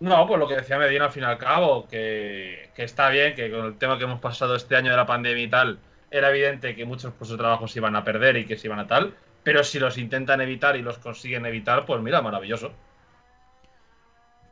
No, 0.01 0.27
pues 0.27 0.39
lo 0.41 0.49
que 0.49 0.57
decía 0.57 0.79
Medina 0.79 1.05
al 1.07 1.13
fin 1.13 1.23
y 1.23 1.27
al 1.27 1.39
cabo, 1.39 1.87
que, 1.87 2.73
que 2.75 2.83
está 2.83 3.09
bien, 3.09 3.35
que 3.37 3.51
con 3.51 3.65
el 3.67 3.79
tema 3.79 3.97
que 3.99 4.05
hemos 4.05 4.21
pasado 4.21 4.57
este 4.57 4.75
año 4.77 4.91
de 4.91 4.97
la 4.97 5.07
pandemia 5.07 5.45
y 5.45 5.49
tal, 5.51 5.81
era 6.11 6.31
evidente 6.31 6.75
que 6.75 6.85
muchos 6.85 7.13
puestos 7.15 7.39
de 7.39 7.43
trabajo 7.43 7.69
se 7.69 7.79
iban 7.79 7.95
a 7.95 8.03
perder 8.05 8.37
y 8.37 8.47
que 8.47 8.57
se 8.57 8.67
iban 8.67 8.81
a 8.81 8.89
tal, 8.89 9.17
pero 9.45 9.63
si 9.63 9.79
los 9.79 9.99
intentan 9.99 10.41
evitar 10.41 10.77
y 10.77 10.83
los 10.83 10.99
consiguen 10.99 11.47
evitar, 11.47 11.87
pues 11.87 12.03
mira, 12.03 12.21
maravilloso. 12.21 12.75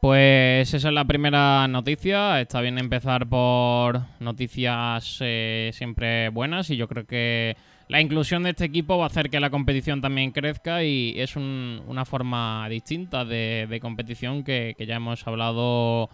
Pues 0.00 0.72
esa 0.72 0.88
es 0.88 0.94
la 0.94 1.04
primera 1.04 1.68
noticia. 1.68 2.40
Está 2.40 2.62
bien 2.62 2.78
empezar 2.78 3.26
por 3.28 4.00
noticias 4.18 5.18
eh, 5.20 5.70
siempre 5.74 6.30
buenas 6.30 6.70
y 6.70 6.78
yo 6.78 6.88
creo 6.88 7.04
que 7.04 7.54
la 7.88 8.00
inclusión 8.00 8.42
de 8.44 8.50
este 8.50 8.64
equipo 8.64 8.96
va 8.96 9.04
a 9.04 9.06
hacer 9.08 9.28
que 9.28 9.40
la 9.40 9.50
competición 9.50 10.00
también 10.00 10.30
crezca 10.30 10.82
y 10.84 11.12
es 11.20 11.36
un- 11.36 11.82
una 11.86 12.06
forma 12.06 12.66
distinta 12.70 13.26
de, 13.26 13.78
competición 13.82 14.42
que, 14.42 14.74
ya 14.78 14.96
hemos 14.96 15.26
hablado 15.26 16.08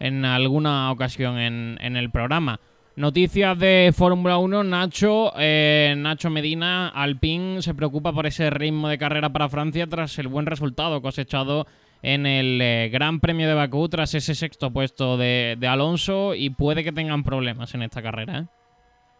en 0.00 0.24
alguna 0.24 0.90
ocasión 0.90 1.38
en, 1.38 1.76
en 1.82 1.96
el 1.98 2.10
programa. 2.10 2.60
Noticias 2.96 3.58
de 3.58 3.92
Fórmula 3.94 4.38
1, 4.38 4.64
Nacho, 4.64 5.32
eh, 5.36 5.94
Nacho 5.98 6.30
Medina, 6.30 6.88
Alpine 6.88 7.60
se 7.60 7.74
preocupa 7.74 8.12
por 8.12 8.26
ese 8.26 8.48
ritmo 8.48 8.88
de 8.88 8.96
carrera 8.98 9.28
para 9.28 9.50
Francia 9.50 9.86
tras 9.86 10.18
el 10.18 10.28
buen 10.28 10.46
resultado 10.46 11.02
cosechado 11.02 11.66
en 12.02 12.26
el 12.26 12.60
eh, 12.60 12.90
Gran 12.92 13.20
Premio 13.20 13.48
de 13.48 13.54
Bakú 13.54 13.88
tras 13.88 14.14
ese 14.14 14.34
sexto 14.34 14.72
puesto 14.72 15.16
de, 15.16 15.58
Alonso 15.68 16.34
y 16.34 16.50
puede 16.50 16.84
que 16.84 16.92
tengan 16.92 17.24
problemas 17.24 17.74
en 17.74 17.82
esta 17.82 18.02
carrera. 18.02 18.38
¿eh? 18.38 18.46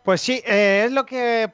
Pues 0.04 0.20
sí, 0.20 0.40
eh, 0.46 0.84
es 0.86 0.92
lo 0.92 1.04
que, 1.04 1.50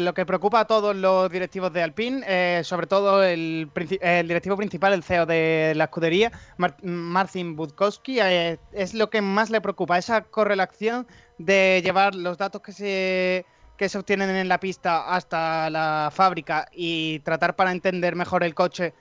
lo 0.00 0.14
que 0.14 0.26
preocupa 0.26 0.60
a 0.60 0.64
todos 0.66 0.96
los 0.96 1.30
directivos 1.30 1.72
de 1.72 1.82
Alpine, 1.82 2.64
sobre 2.64 2.88
todo 2.88 3.22
el, 3.22 3.70
el 4.00 4.26
directivo 4.26 4.56
principal, 4.56 4.94
el 4.94 5.04
CEO 5.04 5.26
de 5.26 5.72
la 5.76 5.84
escudería, 5.84 6.32
Mar- 6.56 6.76
Marcin 6.82 7.54
Budkowski, 7.54 8.18
es 8.20 8.94
lo 8.94 9.10
que 9.10 9.22
más 9.22 9.50
le 9.50 9.60
preocupa, 9.60 9.96
esa 9.96 10.22
correlación 10.22 11.06
de 11.38 11.80
llevar 11.84 12.16
los 12.16 12.36
datos 12.36 12.62
que 12.62 12.72
se, 12.72 13.46
que 13.76 13.88
se 13.88 13.98
obtienen 13.98 14.30
en 14.30 14.48
la 14.48 14.58
pista 14.58 15.14
hasta 15.14 15.70
la 15.70 16.10
fábrica 16.12 16.66
y 16.72 17.20
tratar 17.20 17.54
para 17.54 17.70
entender 17.70 18.16
mejor 18.16 18.42
el 18.42 18.54
coche, 18.54 18.92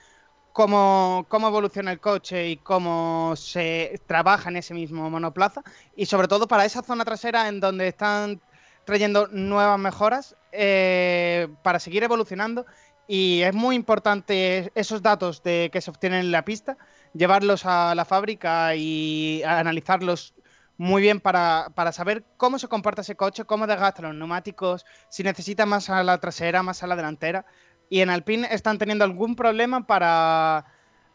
cómo, 0.53 1.25
cómo 1.29 1.48
evoluciona 1.48 1.91
el 1.91 2.00
coche 2.00 2.50
y 2.50 2.58
cómo 2.58 3.34
se 3.36 4.00
trabaja 4.08 4.50
en 4.50 4.58
ese 4.58 4.74
mismo 4.74 5.10
monoplaza 5.10 5.63
y 5.96 6.05
sobre 6.05 6.27
todo 6.27 6.48
para 6.48 6.65
esa 6.65 6.81
zona 6.81 7.05
trasera 7.05 7.48
en 7.48 7.60
donde 7.60 7.88
están 7.88 8.41
trayendo 8.86 9.27
nuevas 9.27 9.79
mejoras 9.79 10.36
eh, 10.51 11.48
para 11.63 11.79
seguir 11.79 12.03
evolucionando 12.03 12.65
y 13.08 13.41
es 13.41 13.53
muy 13.53 13.75
importante 13.75 14.72
esos 14.75 15.01
datos 15.01 15.43
de 15.43 15.70
que 15.72 15.81
se 15.81 15.91
obtienen 15.91 16.22
en 16.22 16.31
la 16.31 16.46
pista 16.46 16.77
llevarlos 17.13 17.65
a 17.65 17.93
la 17.96 18.05
fábrica 18.05 18.75
y 18.75 19.43
analizarlos 19.43 20.34
muy 20.77 21.01
bien 21.01 21.20
para, 21.20 21.67
para 21.75 21.91
saber 21.91 22.24
cómo 22.38 22.58
se 22.58 22.67
comporta 22.67 23.01
ese 23.01 23.15
coche, 23.15 23.46
cómo 23.46 23.67
desgasta 23.67 24.01
los 24.01 24.15
neumáticos, 24.15 24.84
si 25.10 25.22
necesita 25.22 25.67
más 25.67 25.91
a 25.91 26.03
la 26.03 26.17
trasera, 26.20 26.63
más 26.63 26.81
a 26.81 26.88
la 26.88 26.96
delantera. 26.96 27.46
Y 27.91 28.00
en 28.00 28.10
Alpine 28.10 28.48
están 28.50 28.77
teniendo 28.77 29.03
algún 29.03 29.36
problema 29.36 29.86
para, 29.86 30.63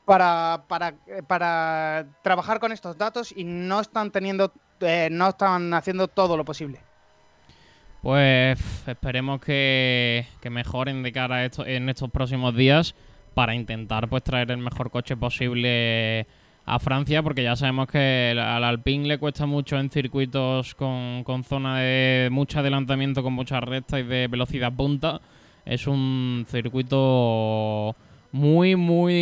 para, 0.05 0.65
para, 0.69 0.89
eh, 1.07 1.23
para 1.27 2.07
trabajar 2.23 2.61
con 2.61 2.71
estos 2.71 2.99
datos 2.99 3.33
y 3.35 3.45
no 3.45 3.81
están 3.81 4.11
teniendo, 4.11 4.53
eh, 4.81 5.09
no 5.11 5.31
están 5.31 5.73
haciendo 5.73 6.07
todo 6.07 6.37
lo 6.37 6.45
posible. 6.45 6.81
Pues 8.03 8.59
esperemos 8.87 9.41
que, 9.41 10.27
mejoren 10.51 11.03
de 11.03 11.13
cara 11.13 11.37
a 11.37 11.45
esto, 11.47 11.65
en 11.65 11.89
estos 11.89 12.11
próximos 12.11 12.55
días 12.55 12.95
para 13.33 13.55
intentar 13.55 14.07
pues 14.09 14.23
traer 14.23 14.51
el 14.51 14.59
mejor 14.59 14.91
coche 14.91 15.17
posible 15.17 16.27
a 16.67 16.79
Francia, 16.79 17.23
porque 17.23 17.43
ya 17.43 17.57
sabemos 17.57 17.89
que 17.89 18.37
al 18.39 18.65
Alpine 18.65 19.09
le 19.09 19.19
cuesta 19.19 19.47
mucho 19.47 19.79
en 19.79 19.89
circuitos 19.89 20.75
con, 20.75 21.25
con 21.25 21.43
zona 21.43 21.79
de 21.79 22.29
mucho 22.31 22.59
adelantamiento, 22.59 23.23
con 23.23 23.33
muchas 23.33 23.65
rectas 23.65 24.01
y 24.01 24.03
de 24.03 24.29
velocidad 24.29 24.75
punta. 24.75 25.23
Es 25.67 25.87
un 25.87 26.47
circuito 26.49 27.95
muy, 28.33 28.77
muy 28.77 29.13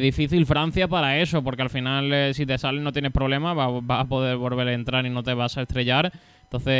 difícil 0.00 0.46
Francia 0.46 0.86
para 0.88 1.18
eso, 1.18 1.42
porque 1.42 1.62
al 1.62 1.70
final 1.70 2.12
eh, 2.12 2.32
si 2.34 2.46
te 2.46 2.56
sales 2.58 2.82
no 2.82 2.92
tienes 2.92 3.12
problema, 3.12 3.54
va- 3.54 3.80
vas 3.82 4.00
a 4.02 4.08
poder 4.08 4.36
volver 4.36 4.68
a 4.68 4.72
entrar 4.72 5.04
y 5.04 5.10
no 5.10 5.22
te 5.22 5.34
vas 5.34 5.56
a 5.58 5.62
estrellar. 5.62 6.12
Entonces 6.44 6.70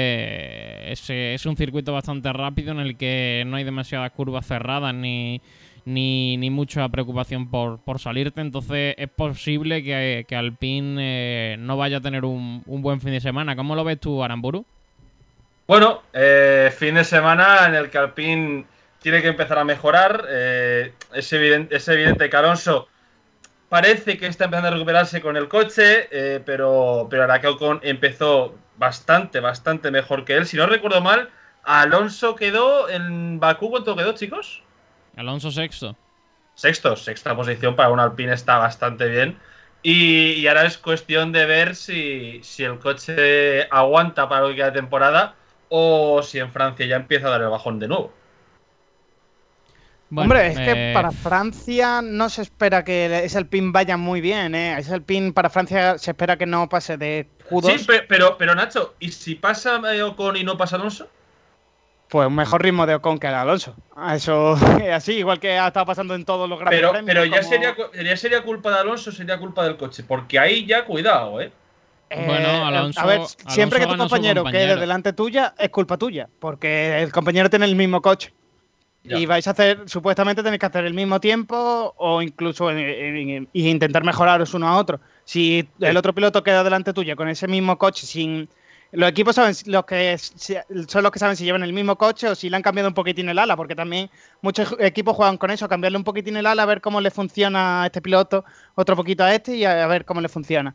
es, 0.86 1.10
es 1.10 1.46
un 1.46 1.56
circuito 1.56 1.92
bastante 1.92 2.32
rápido 2.32 2.70
en 2.72 2.78
el 2.80 2.96
que 2.96 3.42
no 3.46 3.56
hay 3.56 3.64
demasiadas 3.64 4.12
curvas 4.12 4.46
cerradas 4.46 4.94
ni, 4.94 5.40
ni, 5.84 6.36
ni 6.36 6.50
mucha 6.50 6.88
preocupación 6.88 7.50
por, 7.50 7.78
por 7.80 7.98
salirte. 7.98 8.40
Entonces 8.40 8.94
es 8.96 9.08
posible 9.08 9.82
que, 9.82 10.24
que 10.28 10.36
Alpine 10.36 10.96
eh, 11.00 11.56
no 11.58 11.76
vaya 11.76 11.96
a 11.96 12.00
tener 12.00 12.24
un, 12.24 12.62
un 12.66 12.82
buen 12.82 13.00
fin 13.00 13.10
de 13.10 13.20
semana. 13.20 13.56
¿Cómo 13.56 13.74
lo 13.74 13.82
ves 13.82 13.98
tú, 13.98 14.22
Aramburu? 14.22 14.64
Bueno, 15.66 16.02
eh, 16.12 16.70
fin 16.76 16.94
de 16.94 17.04
semana 17.04 17.66
en 17.66 17.74
el 17.74 17.90
que 17.90 17.98
Alpine 17.98 18.66
tiene 19.04 19.20
que 19.20 19.28
empezar 19.28 19.58
a 19.58 19.64
mejorar. 19.64 20.25
eh, 20.30 20.94
es, 21.12 21.30
evidente, 21.34 21.76
es 21.76 21.87
evidente 21.88 22.30
que 22.30 22.37
Alonso 22.38 22.88
parece 23.68 24.16
que 24.16 24.26
está 24.26 24.46
empezando 24.46 24.68
a 24.68 24.70
recuperarse 24.70 25.20
con 25.20 25.37
el 25.37 25.46
coche, 25.46 26.08
eh, 26.11 26.40
pero, 26.42 27.06
pero 27.11 27.25
Araki 27.25 27.49
Ocon 27.49 27.80
empezó 27.82 28.56
bastante, 28.78 29.40
bastante 29.40 29.90
mejor 29.90 30.25
que 30.25 30.37
él. 30.37 30.46
Si 30.46 30.56
no 30.56 30.64
recuerdo 30.64 31.02
mal, 31.02 31.28
Alonso 31.64 32.34
quedó 32.34 32.88
en 32.88 33.38
Bakú. 33.38 33.68
¿Cuánto 33.68 33.94
quedó, 33.94 34.14
chicos? 34.14 34.62
Alonso 35.16 35.50
sexto. 35.50 35.94
Sexto, 36.54 36.96
sexta 36.96 37.37
posición 37.37 37.76
para 37.76 37.90
un 37.90 38.00
Alpine 38.00 38.32
está 38.32 38.56
bastante 38.56 39.06
bien. 39.08 39.38
Y, 39.82 40.32
y 40.32 40.46
ahora 40.46 40.64
es 40.64 40.78
cuestión 40.78 41.30
de 41.30 41.44
ver 41.44 41.76
si, 41.76 42.40
si 42.42 42.64
el 42.64 42.78
coche 42.78 43.64
aguanta 43.70 44.30
para 44.30 44.40
lo 44.40 44.49
que 44.49 44.56
queda 44.56 44.70
de 44.70 44.80
temporada 44.80 45.34
o 45.68 46.23
si 46.23 46.38
en 46.38 46.50
Francia 46.50 46.87
ya 46.87 46.96
empieza 46.96 47.26
a 47.26 47.30
dar 47.32 47.42
el 47.42 47.50
bajón 47.50 47.78
de 47.78 47.88
nuevo. 47.88 48.23
Bueno, 50.14 50.23
Hombre, 50.33 50.47
es 50.49 50.56
que 50.56 50.90
eh, 50.90 50.94
para 50.94 51.11
Francia 51.11 52.00
no 52.02 52.28
se 52.28 52.42
espera 52.42 52.85
que 52.85 53.25
ese 53.25 53.37
Alpine 53.38 53.73
vaya 53.73 53.97
muy 53.97 54.21
bien, 54.21 54.54
¿eh? 54.54 54.76
Ese 54.78 54.94
Alpine 54.94 55.33
para 55.33 55.50
Francia 55.50 55.99
se 55.99 56.12
espera 56.12 56.37
que 56.37 56.47
no 56.47 56.68
pase 56.68 56.97
de 56.97 57.26
Q2, 57.50 57.78
Sí, 57.78 57.85
pe- 57.85 58.02
pero, 58.09 58.37
pero 58.38 58.54
Nacho, 58.54 58.94
¿y 59.00 59.11
si 59.11 59.35
pasa 59.35 59.80
eh, 59.92 60.02
Ocon 60.02 60.37
y 60.37 60.44
no 60.44 60.56
pasa 60.56 60.76
Alonso? 60.76 61.09
pues 62.09 62.28
un 62.28 62.35
mejor 62.37 62.62
ritmo 62.62 62.87
de 62.87 62.94
Ocon 62.94 63.18
que 63.18 63.26
el 63.26 63.35
Alonso. 63.35 63.75
Eso 64.12 64.54
es 64.80 64.90
así, 64.92 65.14
igual 65.14 65.40
que 65.40 65.59
ha 65.59 65.66
estado 65.68 65.85
pasando 65.87 66.14
en 66.14 66.25
todos 66.25 66.49
los 66.49 66.61
grandes 66.61 66.78
Pero, 66.78 66.92
premios. 66.92 67.06
pero 67.12 67.25
ya 67.25 67.40
como- 67.40 67.49
sería, 67.50 67.75
ya 68.11 68.16
sería 68.16 68.42
culpa 68.42 68.71
de 68.71 68.78
Alonso, 68.78 69.11
sería 69.11 69.38
culpa 69.38 69.64
del 69.64 69.76
coche. 69.76 70.04
Porque 70.06 70.38
ahí 70.38 70.64
ya 70.64 70.85
cuidado, 70.85 71.40
¿eh? 71.40 71.50
Eh, 72.11 72.23
Bueno, 72.25 72.66
Alonso- 72.66 73.00
a 73.00 73.06
ver, 73.06 73.21
siempre 73.49 73.80
que 73.80 73.87
tu 73.87 73.97
compañero, 73.97 74.42
compañero. 74.42 74.73
quede 74.75 74.80
delante 74.80 75.12
tuya, 75.12 75.54
es 75.59 75.71
culpa 75.71 75.97
tuya, 75.97 76.28
porque 76.38 77.02
el 77.02 77.11
compañero 77.11 77.50
tiene 77.50 77.64
el 77.64 77.75
mismo 77.75 78.00
coche. 78.00 78.33
Ya. 79.04 79.18
Y 79.18 79.26
vais 79.26 79.46
a 79.46 79.50
hacer, 79.50 79.82
supuestamente 79.87 80.42
tenéis 80.42 80.58
que 80.61 80.66
hacer 80.66 80.87
el 80.87 80.94
mismo 80.94 81.20
tiempo 81.20 81.94
o 81.99 82.23
incluso 82.23 82.70
en- 82.70 82.78
en- 82.78 83.28
en- 83.30 83.49
y 83.52 83.68
intentar 83.68 84.02
mejoraros 84.02 84.54
uno 84.54 84.66
a 84.66 84.78
otro. 84.78 84.99
Si 85.25 85.68
el 85.80 85.96
otro 85.99 86.14
piloto 86.14 86.42
queda 86.42 86.64
delante 86.64 86.94
tuya 86.94 87.14
con 87.14 87.28
ese 87.28 87.46
mismo 87.46 87.76
coche, 87.76 88.06
sin 88.06 88.49
los 88.92 89.11
equipos 89.11 89.34
saben 89.34 89.54
los 89.66 89.84
que 89.84 90.16
son 90.88 91.02
los 91.02 91.12
que 91.12 91.18
saben 91.18 91.37
si 91.37 91.44
llevan 91.44 91.64
el 91.64 91.73
mismo 91.73 91.96
coche 91.96 92.28
o 92.28 92.34
si 92.34 92.49
le 92.49 92.56
han 92.56 92.62
cambiado 92.62 92.88
un 92.88 92.94
poquitín 92.94 93.28
el 93.28 93.38
ala, 93.38 93.56
porque 93.56 93.75
también 93.75 94.08
muchos 94.40 94.75
equipos 94.78 95.16
juegan 95.16 95.37
con 95.37 95.50
eso, 95.50 95.68
cambiarle 95.68 95.99
un 95.99 96.04
poquitín 96.04 96.37
el 96.37 96.46
ala, 96.46 96.62
a 96.62 96.66
ver 96.66 96.80
cómo 96.80 97.00
le 97.00 97.11
funciona 97.11 97.82
a 97.82 97.87
este 97.87 98.00
piloto, 98.00 98.44
otro 98.75 98.96
poquito 98.96 99.23
a 99.25 99.34
este 99.34 99.56
y 99.56 99.64
a 99.64 99.87
ver 99.87 100.04
cómo 100.06 100.20
le 100.23 100.28
funciona. 100.28 100.75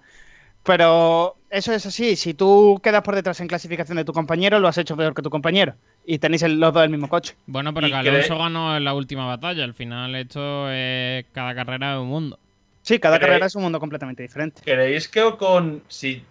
Pero 0.64 1.36
eso 1.50 1.74
es 1.74 1.86
así. 1.86 2.16
Si 2.16 2.34
tú 2.34 2.80
quedas 2.84 3.02
por 3.02 3.16
detrás 3.16 3.40
en 3.40 3.48
clasificación 3.48 3.98
de 3.98 4.06
tu 4.06 4.14
compañero, 4.14 4.60
lo 4.60 4.68
has 4.68 4.78
hecho 4.78 4.96
peor 4.98 5.14
que 5.14 5.22
tu 5.22 5.30
compañero. 5.30 5.74
Y 6.06 6.20
tenéis 6.20 6.44
el- 6.44 6.60
los 6.60 6.74
dos 6.74 6.84
el 6.84 6.90
mismo 6.90 7.08
coche. 7.10 7.36
Bueno, 7.48 7.74
pero 7.74 7.88
Alonso 7.88 8.38
ganó 8.38 8.76
en 8.78 8.84
la 8.84 8.94
última 8.94 9.26
batalla. 9.26 9.64
Al 9.64 9.74
final, 9.74 10.16
esto 10.16 10.70
es 10.72 11.26
cada 11.32 11.56
carrera 11.56 11.94
es 11.96 12.00
un 12.00 12.08
mundo. 12.08 12.40
Sí, 12.82 13.00
cada 13.00 13.20
carrera 13.20 13.46
es 13.46 13.56
un 13.56 13.64
mundo 13.64 13.80
completamente 13.80 14.24
diferente. 14.24 14.62
¿Creéis 14.64 15.08
que 15.08 15.22
Ocon, 15.22 15.84
si, 15.88 16.24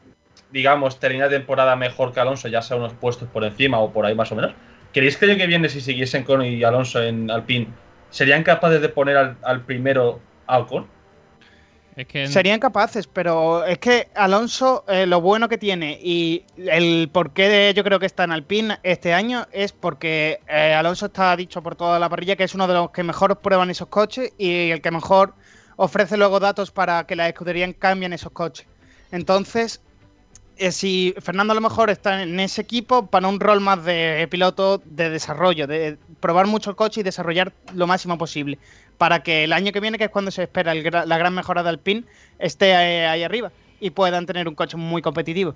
digamos, 0.50 0.99
termina 0.99 1.25
la 1.26 1.30
temporada 1.30 1.76
mejor 1.76 2.12
que 2.12 2.20
Alonso, 2.20 2.49
ya 2.49 2.62
sea 2.62 2.76
unos 2.76 2.94
puestos 2.94 3.28
por 3.28 3.44
encima 3.44 3.78
o 3.78 3.92
por 3.92 4.06
ahí 4.06 4.14
más 4.14 4.32
o 4.32 4.35
menos, 4.37 4.52
¿creéis 4.92 5.16
que 5.16 5.25
el 5.26 5.32
año 5.32 5.40
que 5.40 5.47
viene, 5.47 5.68
si 5.68 5.80
siguiesen 5.80 6.25
con 6.25 6.44
y 6.44 6.62
Alonso 6.64 7.02
en 7.02 7.30
Alpine, 7.30 7.68
serían 8.11 8.42
capaces 8.42 8.80
de 8.80 8.88
poner 8.88 9.16
al, 9.16 9.37
al 9.42 9.62
primero 9.64 10.20
a 10.47 10.58
Ocon? 10.61 10.87
Serían 12.28 12.61
capaces, 12.61 13.09
pero 13.09 13.64
es 13.64 13.78
que 13.78 14.09
Alonso, 14.14 14.85
eh, 14.87 15.05
lo 15.05 15.21
bueno 15.21 15.49
que 15.49 15.59
tiene 15.59 15.99
y 16.00 16.45
el 16.57 17.11
porqué 17.12 17.49
de 17.49 17.75
yo 17.75 17.83
creo 17.83 17.99
que 17.99 18.07
está 18.07 18.23
en 18.23 18.31
Alpine 18.31 18.78
este 18.85 19.12
año 19.12 19.47
es 19.50 19.73
porque 19.73 20.40
eh, 20.49 20.75
Alonso 20.75 21.07
está 21.07 21.35
dicho 21.35 21.61
por 21.61 21.75
toda 21.75 21.99
la 21.99 22.09
parrilla 22.09 22.37
que 22.37 22.45
es 22.45 22.55
uno 22.55 22.69
de 22.69 22.75
los 22.75 22.90
que 22.90 23.02
mejor 23.02 23.40
prueban 23.40 23.71
esos 23.71 23.88
coches 23.88 24.33
y 24.38 24.71
el 24.71 24.81
que 24.81 24.93
mejor 24.93 25.35
ofrece 25.75 26.17
luego 26.17 26.38
datos 26.38 26.71
para 26.71 27.05
que 27.05 27.17
las 27.17 27.28
escuderías 27.28 27.75
cambien 27.78 28.12
esos 28.12 28.31
coches. 28.31 28.67
Entonces, 29.11 29.81
eh, 30.59 30.73
si 30.73 31.15
Fernando 31.21 31.53
a 31.53 31.55
lo 31.55 31.61
mejor 31.61 31.91
está 31.91 32.23
en 32.23 32.41
ese 32.41 32.61
equipo 32.61 33.07
para 33.07 33.29
un 33.29 33.38
rol 33.38 33.61
más 33.61 33.85
de 33.85 34.27
piloto 34.31 34.83
de 34.85 35.09
desarrollo, 35.09 35.67
de 35.67 35.99
probar 36.21 36.47
mucho 36.47 36.71
el 36.71 36.77
coche 36.77 37.00
y 37.00 37.05
desarrollar 37.05 37.53
lo 37.75 37.87
máximo 37.87 38.19
posible, 38.19 38.59
para 38.99 39.23
que 39.23 39.45
el 39.45 39.53
año 39.53 39.73
que 39.73 39.81
viene, 39.81 39.99
que 39.99 40.05
es 40.05 40.11
cuando 40.11 40.31
se 40.31 40.43
espera 40.43 40.75
la 40.75 41.19
gran 41.19 41.35
mejora 41.35 41.62
de 41.62 41.69
Alpine, 41.69 42.05
esté 42.38 42.71
eh, 42.71 43.07
ahí 43.07 43.23
arriba 43.23 43.53
y 43.81 43.91
puedan 43.91 44.27
tener 44.27 44.49
un 44.49 44.55
coche 44.55 44.77
muy 44.77 45.00
competitivo. 45.00 45.55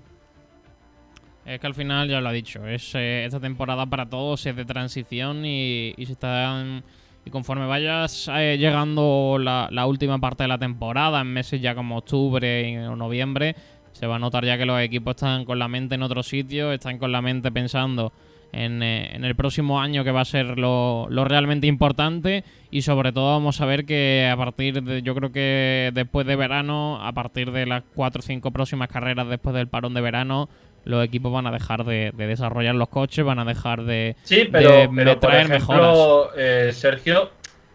Es 1.45 1.59
que 1.59 1.67
al 1.67 1.75
final, 1.75 2.09
ya 2.09 2.21
lo 2.21 2.29
ha 2.29 2.33
dicho, 2.33 2.67
es 2.67 2.95
eh, 2.95 3.25
esta 3.25 3.41
temporada 3.41 3.87
para 3.87 4.09
todos 4.09 4.47
es 4.47 4.55
de 4.55 4.65
transición 4.65 5.45
y, 5.45 5.95
se 6.07 6.13
están. 6.13 6.85
Y 7.25 7.31
conforme 7.31 7.67
vayas 7.67 8.27
llegando 8.27 9.39
la, 9.39 9.87
última 9.87 10.19
parte 10.19 10.45
de 10.45 10.49
la 10.49 10.59
temporada, 10.59 11.21
en 11.21 11.29
meses 11.29 11.61
ya 11.61 11.75
como 11.75 11.99
octubre 11.99 12.89
o 12.89 12.97
noviembre, 12.97 13.55
se 13.93 14.07
va 14.07 14.17
a 14.17 14.19
notar 14.19 14.45
ya 14.45 14.59
que 14.59 14.67
los 14.67 14.81
equipos 14.81 15.17
están 15.17 15.45
con 15.45 15.59
la 15.59 15.69
mente 15.69 15.95
en 15.95 16.03
otro 16.03 16.23
sitio, 16.23 16.73
están 16.73 16.99
con 16.99 17.13
la 17.13 17.23
mente 17.23 17.51
pensando 17.53 18.13
en, 18.53 18.83
eh, 18.83 19.15
en 19.15 19.25
el 19.25 19.35
próximo 19.35 19.81
año 19.81 20.05
que 20.05 20.11
va 20.11 20.21
a 20.21 20.25
ser 20.25 20.59
lo, 20.59 21.07
lo 21.11 21.25
realmente 21.25 21.67
importante. 21.67 22.45
Y 22.71 22.83
sobre 22.83 23.13
todo 23.13 23.33
vamos 23.33 23.61
a 23.61 23.67
ver 23.67 23.85
que 23.85 24.29
a 24.31 24.37
partir 24.37 24.83
de, 24.83 25.03
yo 25.03 25.15
creo 25.15 25.33
que 25.33 25.91
después 25.93 26.27
de 26.27 26.37
verano, 26.37 27.05
a 27.05 27.13
partir 27.13 27.53
de 27.53 27.67
las 27.67 27.83
cuatro 27.95 28.21
o 28.21 28.23
cinco 28.23 28.51
próximas 28.51 28.89
carreras 28.89 29.29
después 29.29 29.55
del 29.55 29.69
parón 29.69 29.95
de 29.95 30.01
verano, 30.01 30.49
los 30.85 31.05
equipos 31.05 31.33
van 31.33 31.47
a 31.47 31.53
dejar 31.53 31.85
de, 31.85 32.13
de 32.15 32.27
desarrollar 32.27 32.75
los 32.75 32.89
coches, 32.89 33.25
van 33.25 33.39
a 33.39 33.45
dejar 33.45 33.85
de... 33.85 34.17
Sí, 34.25 34.49
pero, 34.51 34.71
de 34.71 34.91
pero 34.95 35.21
por 35.21 35.31
traer 35.31 35.53
ejemplo, 35.53 36.31
eh, 36.37 36.71
Sergio, 36.73 37.31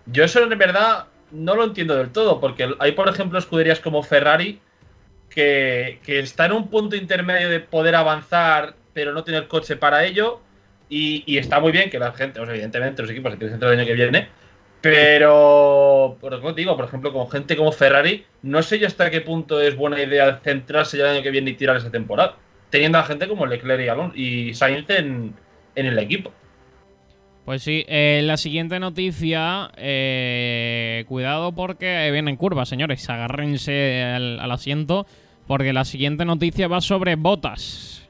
yo 0.07 0.23
eso 0.23 0.43
en 0.43 0.57
verdad 0.57 1.05
no 1.31 1.55
lo 1.55 1.63
entiendo 1.63 1.95
del 1.95 2.09
todo, 2.09 2.39
porque 2.39 2.67
hay, 2.79 2.91
por 2.93 3.07
ejemplo, 3.07 3.39
escuderías 3.39 3.79
como 3.79 4.03
Ferrari 4.03 4.59
que, 5.29 5.99
está 6.05 6.45
en 6.45 6.53
un 6.53 6.69
punto 6.69 6.95
intermedio 6.95 7.49
de 7.49 7.59
poder 7.59 7.95
avanzar, 7.95 8.75
pero 8.93 9.13
no 9.13 9.23
tener 9.23 9.47
coche 9.47 9.75
para 9.75 10.05
ello. 10.05 10.41
Y, 10.89 11.37
está 11.37 11.59
muy 11.59 11.71
bien 11.71 11.89
que 11.89 11.99
la 11.99 12.13
gente, 12.13 12.39
sea, 12.45 12.53
evidentemente, 12.53 13.01
los 13.01 13.11
equipos 13.11 13.33
se 13.33 13.37
quieren 13.37 13.53
centrar 13.55 13.73
el 13.73 13.79
año 13.79 13.87
que 13.87 13.93
viene. 13.93 14.29
Pero, 14.81 16.17
por 16.21 16.55
digo, 16.55 16.75
por 16.75 16.85
ejemplo, 16.85 17.11
con 17.11 17.29
gente 17.29 17.57
como 17.57 17.71
Ferrari, 17.71 18.25
no 18.43 18.61
sé 18.63 18.79
yo 18.79 18.87
hasta 18.87 19.09
qué 19.09 19.21
punto 19.21 19.59
es 19.59 19.75
buena 19.75 20.01
idea 20.01 20.39
centrarse 20.43 20.97
ya 20.97 21.05
el 21.05 21.15
año 21.15 21.23
que 21.23 21.31
viene 21.31 21.51
y 21.51 21.55
tirar 21.55 21.77
esa 21.77 21.91
temporada. 21.91 22.35
Teniendo 22.69 22.97
a 22.97 23.03
gente 23.03 23.27
como 23.27 23.45
Leclerc 23.45 23.81
y, 23.81 23.87
Alonso, 23.87 24.15
y 24.15 24.53
Sainz 24.53 24.89
en 24.89 25.33
el 25.75 25.99
equipo. 25.99 26.31
Pues 27.47 27.63
sí, 27.63 27.85
eh, 27.87 28.19
la 28.25 28.35
siguiente 28.35 28.77
noticia, 28.77 29.71
eh, 29.77 31.05
cuidado 31.07 31.53
porque 31.53 32.09
vienen 32.11 32.35
curvas, 32.35 32.67
señores, 32.67 33.09
agárrense 33.09 34.03
al, 34.03 34.51
asiento, 34.51 35.07
porque 35.47 35.71
la 35.71 35.85
siguiente 35.85 36.25
noticia 36.25 36.67
va 36.67 36.81
sobre 36.81 37.15
botas. 37.15 38.05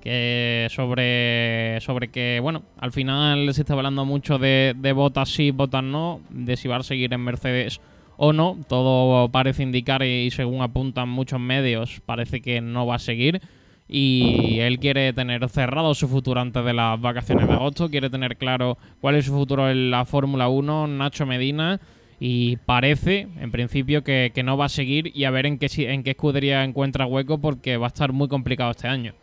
Que 0.00 0.68
sobre, 0.70 1.82
sobre 1.82 2.08
que, 2.08 2.38
bueno, 2.40 2.62
al 2.78 2.92
final 2.92 3.52
se 3.52 3.60
está 3.60 3.74
hablando 3.74 4.06
mucho 4.06 4.38
de, 4.38 4.72
de 4.74 4.92
botas 4.94 5.28
sí, 5.28 5.50
botas 5.50 5.84
no, 5.84 6.22
de 6.30 6.56
si 6.56 6.66
va 6.66 6.76
a 6.76 6.82
seguir 6.82 7.12
en 7.12 7.20
Mercedes 7.20 7.78
o 8.16 8.32
no. 8.32 8.56
Todo 8.70 9.28
parece 9.28 9.64
indicar 9.64 10.02
y 10.02 10.30
según 10.30 10.62
apuntan 10.62 11.10
muchos 11.10 11.38
medios, 11.38 12.00
parece 12.06 12.40
que 12.40 12.62
no 12.62 12.86
va 12.86 12.94
a 12.94 13.00
seguir. 13.00 13.42
Y 13.88 14.58
él 14.60 14.78
quiere 14.78 15.12
tener 15.12 15.48
cerrado 15.48 15.94
su 15.94 16.08
futuro 16.08 16.40
antes 16.40 16.64
de 16.64 16.72
las 16.72 17.00
vacaciones 17.00 17.46
de 17.46 17.54
agosto. 17.54 17.90
Quiere 17.90 18.08
tener 18.08 18.36
claro 18.36 18.78
cuál 19.00 19.16
es 19.16 19.26
su 19.26 19.32
futuro 19.32 19.70
en 19.70 19.90
la 19.90 20.04
Fórmula 20.04 20.48
1, 20.48 20.86
Nacho 20.86 21.26
Medina. 21.26 21.80
Y 22.18 22.56
parece, 22.58 23.28
en 23.40 23.50
principio, 23.50 24.04
que, 24.04 24.30
que 24.34 24.42
no 24.42 24.56
va 24.56 24.66
a 24.66 24.68
seguir 24.68 25.10
y 25.14 25.24
a 25.24 25.30
ver 25.30 25.44
en 25.44 25.58
qué, 25.58 25.68
en 25.92 26.04
qué 26.04 26.10
escudería 26.10 26.62
encuentra 26.62 27.04
hueco 27.04 27.38
porque 27.38 27.76
va 27.76 27.86
a 27.86 27.88
estar 27.88 28.12
muy 28.12 28.28
complicado 28.28 28.70
este 28.70 28.86
año. 28.86 29.14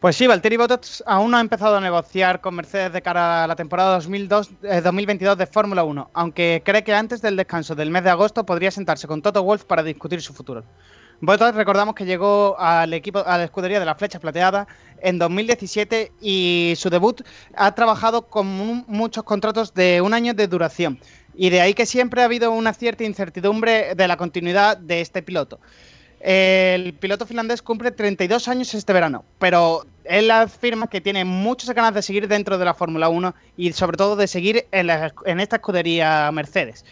Pues 0.00 0.16
sí, 0.16 0.26
Valtteri 0.26 0.56
Bottas 0.56 1.04
aún 1.06 1.30
no 1.30 1.36
ha 1.36 1.42
empezado 1.42 1.76
a 1.76 1.80
negociar 1.80 2.40
con 2.40 2.54
Mercedes 2.54 2.90
de 2.90 3.02
cara 3.02 3.44
a 3.44 3.46
la 3.46 3.54
temporada 3.54 3.96
2002, 3.96 4.50
eh, 4.62 4.80
2022 4.80 5.36
de 5.36 5.46
Fórmula 5.46 5.84
1, 5.84 6.10
aunque 6.14 6.62
cree 6.64 6.82
que 6.82 6.94
antes 6.94 7.20
del 7.20 7.36
descanso 7.36 7.74
del 7.74 7.90
mes 7.90 8.04
de 8.04 8.08
agosto 8.08 8.46
podría 8.46 8.70
sentarse 8.70 9.06
con 9.06 9.20
Toto 9.20 9.42
Wolff 9.42 9.64
para 9.64 9.82
discutir 9.82 10.22
su 10.22 10.32
futuro. 10.32 10.64
Bottas 11.22 11.54
recordamos 11.54 11.94
que 11.94 12.06
llegó 12.06 12.56
al 12.58 12.94
equipo 12.94 13.18
a 13.26 13.36
la 13.36 13.44
escudería 13.44 13.78
de 13.78 13.84
la 13.84 13.94
Flecha 13.94 14.18
Plateada 14.18 14.66
en 15.02 15.18
2017 15.18 16.12
y 16.20 16.72
su 16.78 16.88
debut 16.88 17.20
ha 17.54 17.74
trabajado 17.74 18.22
con 18.26 18.46
mu- 18.46 18.84
muchos 18.86 19.22
contratos 19.24 19.74
de 19.74 20.00
un 20.00 20.14
año 20.14 20.32
de 20.32 20.46
duración 20.46 20.98
y 21.34 21.50
de 21.50 21.60
ahí 21.60 21.74
que 21.74 21.84
siempre 21.84 22.22
ha 22.22 22.24
habido 22.24 22.50
una 22.52 22.72
cierta 22.72 23.04
incertidumbre 23.04 23.94
de 23.94 24.08
la 24.08 24.16
continuidad 24.16 24.78
de 24.78 25.02
este 25.02 25.22
piloto. 25.22 25.60
El 26.20 26.94
piloto 26.94 27.26
finlandés 27.26 27.60
cumple 27.62 27.90
32 27.90 28.48
años 28.48 28.72
este 28.74 28.92
verano, 28.94 29.24
pero 29.38 29.86
él 30.04 30.30
afirma 30.30 30.86
que 30.88 31.00
tiene 31.02 31.24
muchas 31.26 31.74
ganas 31.74 31.94
de 31.94 32.02
seguir 32.02 32.28
dentro 32.28 32.56
de 32.56 32.64
la 32.64 32.74
Fórmula 32.74 33.10
1 33.10 33.34
y 33.58 33.72
sobre 33.72 33.96
todo 33.98 34.16
de 34.16 34.26
seguir 34.26 34.66
en 34.72 35.40
esta 35.40 35.56
escudería 35.56 36.30
Mercedes. 36.32 36.84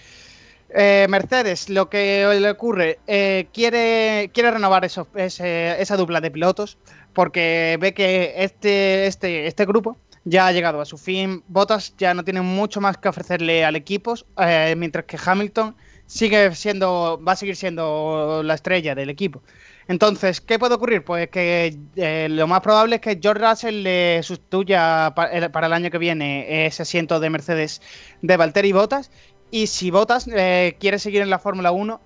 Eh, 0.71 1.07
Mercedes, 1.09 1.71
lo 1.71 1.89
que 1.89 2.27
le 2.41 2.51
ocurre, 2.51 2.99
eh, 3.07 3.49
quiere, 3.53 4.31
quiere 4.35 4.51
renovar 4.51 4.85
esa 4.85 5.97
dupla 5.97 6.21
de 6.21 6.31
pilotos 6.31 6.77
porque 7.15 7.79
ve 7.81 7.95
que 7.95 8.35
este, 8.37 9.07
este, 9.07 9.47
este 9.47 9.65
grupo 9.65 9.97
ya 10.25 10.47
ha 10.47 10.53
llegado 10.53 10.81
a 10.81 10.85
su 10.85 10.99
fin. 10.99 11.43
Bottas 11.49 11.95
ya 11.97 12.15
no 12.15 12.25
tiene 12.25 12.43
mucho 12.43 12.81
más 12.81 12.99
que 12.99 13.09
ofrecerle 13.09 13.65
al 13.65 13.77
equipo, 13.77 14.15
eh, 14.39 14.75
mientras 14.77 15.07
que 15.07 15.19
Hamilton 15.25 15.75
sigue 16.07 16.55
siendo, 16.55 17.21
va 17.27 17.33
a 17.33 17.37
seguir 17.37 17.57
siendo 17.57 18.43
la 18.45 18.55
estrella 18.55 18.95
del 18.95 19.11
equipo. 19.11 19.43
Entonces, 19.89 20.43
¿qué 20.43 20.59
puede 20.59 20.75
ocurrir? 20.75 21.03
Pues 21.03 21.31
que 21.31 21.75
eh, 21.97 22.29
lo 22.31 22.47
más 22.47 22.61
probable 22.61 22.97
es 22.97 23.01
que 23.01 23.19
George 23.21 23.43
Russell 23.43 23.83
le 23.83 24.23
sustituya 24.23 25.15
para 25.15 25.67
el 25.67 25.73
año 25.73 25.91
que 25.91 25.97
viene 25.97 26.67
ese 26.67 26.83
asiento 26.83 27.21
de 27.21 27.31
Mercedes 27.31 27.81
de 28.21 28.37
Valtteri 28.37 28.73
Bottas. 28.73 29.11
Y 29.51 29.67
si 29.67 29.91
Bottas 29.91 30.29
eh, 30.29 30.77
quiere 30.79 30.99
seguir 30.99 31.23
en 31.23 31.31
la 31.31 31.39
Fórmula 31.39 31.71
1, 31.73 32.01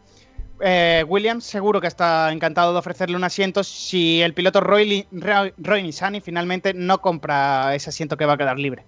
eh, 0.65 1.05
Williams 1.09 1.45
seguro 1.45 1.81
que 1.81 1.89
está 1.89 2.31
encantado 2.33 2.73
de 2.73 2.79
ofrecerle 2.79 3.17
un 3.17 3.25
asiento 3.25 3.65
si 3.65 4.23
el 4.23 4.33
piloto 4.33 4.61
Roy, 4.61 5.07
Roy, 5.11 5.53
Roy 5.59 5.83
Nissany 5.83 6.21
finalmente 6.21 6.73
no 6.73 7.01
compra 7.01 7.75
ese 7.75 7.91
asiento 7.91 8.17
que 8.17 8.27
va 8.27 8.35
a 8.35 8.39
quedar 8.39 8.59
libre. 8.59 8.85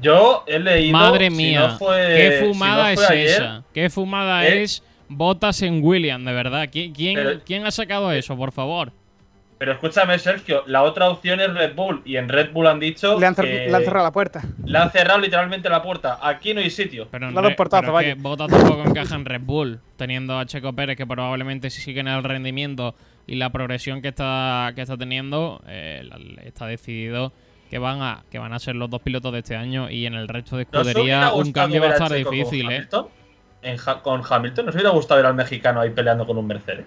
Yo 0.00 0.42
he 0.48 0.58
leído. 0.58 0.92
Madre 0.98 1.30
si 1.30 1.36
mía, 1.36 1.68
no 1.68 1.78
fue- 1.78 2.06
qué 2.16 2.38
si 2.40 2.44
no 2.46 2.52
fumada 2.52 2.92
es 2.92 3.00
ayer, 3.10 3.26
esa. 3.28 3.64
Qué 3.72 3.90
fumada 3.90 4.44
eh, 4.48 4.62
es 4.64 4.82
botas 5.08 5.62
en 5.62 5.84
William, 5.84 6.24
de 6.24 6.32
verdad. 6.32 6.64
¿Qui- 6.64 6.92
¿Quién, 6.92 7.14
Pero- 7.14 7.40
quién 7.46 7.64
ha 7.64 7.70
sacado 7.70 8.10
eso, 8.10 8.36
por 8.36 8.50
favor? 8.50 8.92
Pero 9.64 9.72
escúchame, 9.72 10.18
Sergio, 10.18 10.62
la 10.66 10.82
otra 10.82 11.08
opción 11.08 11.40
es 11.40 11.50
Red 11.54 11.74
Bull. 11.74 12.02
Y 12.04 12.16
en 12.18 12.28
Red 12.28 12.52
Bull 12.52 12.66
han 12.66 12.78
dicho. 12.78 13.18
Le 13.18 13.24
han, 13.24 13.34
cer- 13.34 13.44
que 13.44 13.66
le 13.70 13.74
han 13.74 13.82
cerrado 13.82 14.04
la 14.04 14.12
puerta. 14.12 14.42
le 14.66 14.76
han 14.78 14.90
cerrado 14.90 15.18
literalmente 15.20 15.70
la 15.70 15.82
puerta. 15.82 16.18
Aquí 16.20 16.52
no 16.52 16.60
hay 16.60 16.68
sitio. 16.68 17.08
Pero, 17.10 17.28
en 17.28 17.34
Dale 17.34 17.46
un 17.46 17.50
Re- 17.52 17.56
portazo, 17.56 17.80
pero 17.84 17.98
es 17.98 18.04
que 18.04 18.10
vaya. 18.12 18.22
Bottas 18.22 18.48
tampoco 18.50 18.84
encaja 18.84 19.14
en 19.14 19.24
Red 19.24 19.40
Bull, 19.40 19.80
teniendo 19.96 20.38
a 20.38 20.44
Checo 20.44 20.74
Pérez 20.74 20.98
que 20.98 21.06
probablemente 21.06 21.70
si 21.70 21.80
siguen 21.80 22.08
el 22.08 22.22
rendimiento 22.22 22.94
y 23.26 23.36
la 23.36 23.48
progresión 23.52 24.02
que 24.02 24.08
está, 24.08 24.70
que 24.74 24.82
está 24.82 24.98
teniendo, 24.98 25.62
eh, 25.66 26.06
está 26.44 26.66
decidido 26.66 27.32
que 27.70 27.78
van 27.78 28.02
a 28.02 28.22
que 28.30 28.38
van 28.38 28.52
a 28.52 28.58
ser 28.58 28.76
los 28.76 28.90
dos 28.90 29.00
pilotos 29.00 29.32
de 29.32 29.38
este 29.38 29.56
año 29.56 29.88
y 29.88 30.04
en 30.04 30.12
el 30.12 30.28
resto 30.28 30.58
de 30.58 30.66
¿No 30.70 30.80
os 30.80 30.86
hubiera 30.94 31.28
escudería 31.28 31.32
un 31.32 31.52
cambio 31.52 31.80
va 31.80 31.86
a 31.86 31.92
estar 31.92 32.22
con 32.22 32.34
difícil, 32.34 32.70
¿eh? 32.70 32.74
Hamilton? 32.76 33.06
En 33.62 33.76
Ja- 33.78 34.02
con 34.02 34.20
Hamilton, 34.28 34.66
¿nos 34.66 34.74
hubiera 34.74 34.90
gustado 34.90 35.16
ver 35.20 35.26
al 35.26 35.34
mexicano 35.34 35.80
ahí 35.80 35.88
peleando 35.88 36.26
con 36.26 36.36
un 36.36 36.46
Mercedes? 36.46 36.84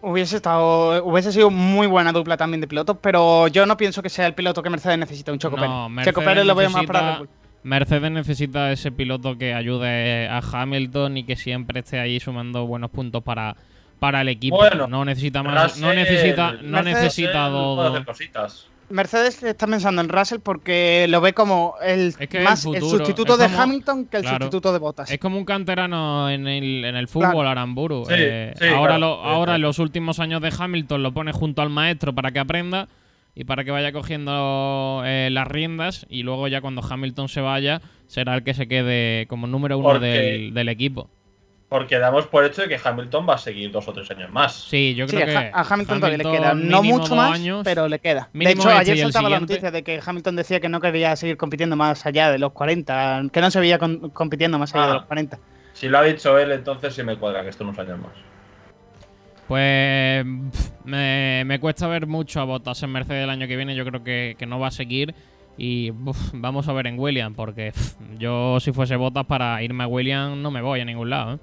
Hubiese 0.00 0.36
estado, 0.36 1.04
hubiese 1.04 1.32
sido 1.32 1.50
muy 1.50 1.86
buena 1.88 2.12
dupla 2.12 2.36
también 2.36 2.60
de 2.60 2.68
pilotos, 2.68 2.96
pero 3.00 3.48
yo 3.48 3.66
no 3.66 3.76
pienso 3.76 4.00
que 4.02 4.08
sea 4.08 4.26
el 4.26 4.34
piloto 4.34 4.62
que 4.62 4.70
Mercedes 4.70 4.96
necesita, 4.98 5.32
un 5.32 5.38
Choco 5.40 5.56
No, 5.56 5.62
Pérez. 5.62 5.90
Mercedes 5.90 6.04
Checo 6.14 6.20
Pérez 6.24 6.44
lo 6.46 6.54
veo 6.54 6.70
más 6.70 6.86
para 6.86 7.00
necesita- 7.00 7.12
Red 7.12 7.18
Bull. 7.18 7.28
Mercedes 7.64 8.10
necesita 8.12 8.70
ese 8.72 8.92
piloto 8.92 9.36
que 9.36 9.52
ayude 9.54 10.28
a 10.28 10.38
Hamilton 10.38 11.16
y 11.16 11.24
que 11.24 11.34
siempre 11.34 11.80
esté 11.80 11.98
ahí 11.98 12.20
sumando 12.20 12.64
buenos 12.66 12.90
puntos 12.90 13.22
para, 13.24 13.56
para 13.98 14.20
el 14.20 14.28
equipo. 14.28 14.56
Bueno, 14.56 14.86
no 14.86 15.04
necesita 15.04 15.42
más, 15.42 15.78
no 15.80 15.92
necesita, 15.92 16.52
no 16.52 16.78
Mercedes- 16.82 16.84
necesita 17.02 17.50
cositas. 18.06 18.68
Mercedes 18.90 19.42
está 19.42 19.66
pensando 19.66 20.00
en 20.00 20.08
Russell 20.08 20.38
porque 20.40 21.06
lo 21.08 21.20
ve 21.20 21.32
como 21.34 21.74
el, 21.82 22.14
Es 22.18 22.28
que 22.28 22.40
más 22.40 22.64
el, 22.64 22.74
futuro, 22.80 22.98
sustituto 22.98 23.36
de 23.36 23.46
como- 23.46 23.60
Hamilton 23.60 24.04
que 24.06 24.16
el 24.18 24.22
claro. 24.22 24.38
sustituto 24.46 24.72
de 24.72 24.78
Bottas. 24.78 25.10
Es 25.10 25.18
como 25.18 25.36
un 25.38 25.44
canterano 25.44 26.30
en 26.30 26.46
el, 26.48 26.84
en 26.84 26.96
el 26.96 27.06
fútbol, 27.08 27.30
Claro. 27.32 27.48
Aramburu. 27.50 28.04
Sí, 28.06 28.14
Eh, 28.16 28.54
sí, 28.58 28.66
ahora 28.68 28.96
claro. 28.96 28.98
lo- 29.16 29.22
Sí, 29.22 29.28
ahora 29.28 29.54
en 29.56 29.62
los 29.62 29.78
últimos 29.78 30.20
años 30.20 30.40
de 30.40 30.52
Hamilton 30.58 31.02
lo 31.02 31.12
pone 31.12 31.32
junto 31.32 31.62
al 31.62 31.70
maestro 31.70 32.14
para 32.14 32.30
que 32.30 32.38
aprenda 32.38 32.88
y 33.34 33.44
para 33.44 33.62
que 33.64 33.70
vaya 33.70 33.92
cogiendo 33.92 35.02
eh, 35.04 35.28
las 35.30 35.46
riendas. 35.46 36.06
Y 36.08 36.22
luego 36.22 36.48
ya 36.48 36.60
cuando 36.60 36.82
Hamilton 36.82 37.28
se 37.28 37.40
vaya, 37.40 37.80
será 38.06 38.34
el 38.34 38.42
que 38.42 38.54
se 38.54 38.68
quede 38.68 39.26
como 39.28 39.46
número 39.46 39.78
uno 39.78 39.90
Porque- 39.90 40.06
del, 40.06 40.54
del 40.54 40.68
equipo. 40.70 41.10
Porque 41.68 41.98
damos 41.98 42.26
por 42.26 42.44
hecho 42.46 42.62
de 42.62 42.68
que 42.68 42.80
Hamilton 42.82 43.28
va 43.28 43.34
a 43.34 43.38
seguir 43.38 43.70
dos 43.70 43.86
o 43.86 43.92
tres 43.92 44.10
años 44.10 44.30
más. 44.32 44.54
Sí, 44.54 44.94
yo 44.94 45.06
creo 45.06 45.22
a, 45.22 45.26
que 45.26 45.50
a 45.52 45.60
Hamilton, 45.68 45.98
todavía 46.00 46.16
le 46.18 46.24
queda. 46.24 46.50
Hamilton 46.52 46.70
No 46.70 46.82
mucho 46.82 47.14
más, 47.14 47.34
años. 47.34 47.60
pero 47.62 47.88
le 47.88 47.98
queda. 47.98 48.30
De 48.32 48.50
hecho, 48.50 48.70
este 48.70 48.92
ayer 48.92 48.98
saltaba 49.00 49.28
la 49.28 49.40
noticia 49.40 49.70
de 49.70 49.82
que 49.82 50.00
Hamilton 50.04 50.36
decía 50.36 50.60
que 50.60 50.70
no 50.70 50.80
quería 50.80 51.14
seguir 51.16 51.36
compitiendo 51.36 51.76
más 51.76 52.06
allá 52.06 52.30
de 52.30 52.38
los 52.38 52.52
40, 52.52 53.24
que 53.30 53.40
no 53.42 53.50
se 53.50 53.60
veía 53.60 53.78
con- 53.78 54.08
compitiendo 54.10 54.58
más 54.58 54.74
allá 54.74 54.84
de 54.86 54.90
Ah. 54.92 54.94
los 54.94 55.04
40. 55.04 55.38
Si 55.74 55.88
lo 55.90 55.98
ha 55.98 56.02
dicho 56.04 56.38
él, 56.38 56.52
entonces 56.52 56.94
sí 56.94 57.02
me 57.02 57.16
cuadra 57.18 57.42
que 57.42 57.50
esté 57.50 57.62
unos 57.64 57.78
años 57.78 57.98
más. 57.98 58.12
Pues 59.46 60.24
me, 60.84 61.42
me 61.46 61.60
cuesta 61.60 61.86
ver 61.88 62.06
mucho 62.06 62.40
a 62.40 62.44
Bottas 62.44 62.82
en 62.82 62.92
Mercedes 62.92 63.24
el 63.24 63.30
año 63.30 63.46
que 63.46 63.56
viene. 63.56 63.74
Yo 63.74 63.84
creo 63.84 64.02
que, 64.02 64.36
que 64.38 64.46
no 64.46 64.58
va 64.58 64.68
a 64.68 64.70
seguir. 64.70 65.14
Y 65.56 65.90
uf, 65.90 66.16
vamos 66.34 66.68
a 66.68 66.72
ver 66.72 66.86
en 66.86 66.98
Williams, 66.98 67.34
porque 67.36 67.72
yo 68.18 68.60
si 68.60 68.72
fuese 68.72 68.96
Bottas 68.96 69.26
para 69.26 69.62
irme 69.62 69.84
a 69.84 69.86
Williams 69.86 70.36
no 70.38 70.50
me 70.50 70.60
voy 70.62 70.80
a 70.80 70.84
ningún 70.84 71.10
lado. 71.10 71.34
¿eh? 71.34 71.38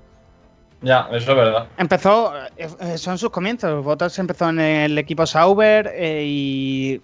Ya, 0.85 1.07
eso 1.11 1.31
es 1.31 1.37
verdad. 1.37 1.67
Empezó, 1.77 2.31
eh, 2.57 2.69
eh, 2.79 2.97
son 2.99 3.17
sus 3.17 3.31
comienzos. 3.31 3.83
Bottas 3.83 4.17
empezó 4.19 4.49
en 4.49 4.59
el 4.59 4.97
equipo 4.99 5.25
Sauber 5.25 5.91
eh, 5.95 6.23
y. 6.25 7.01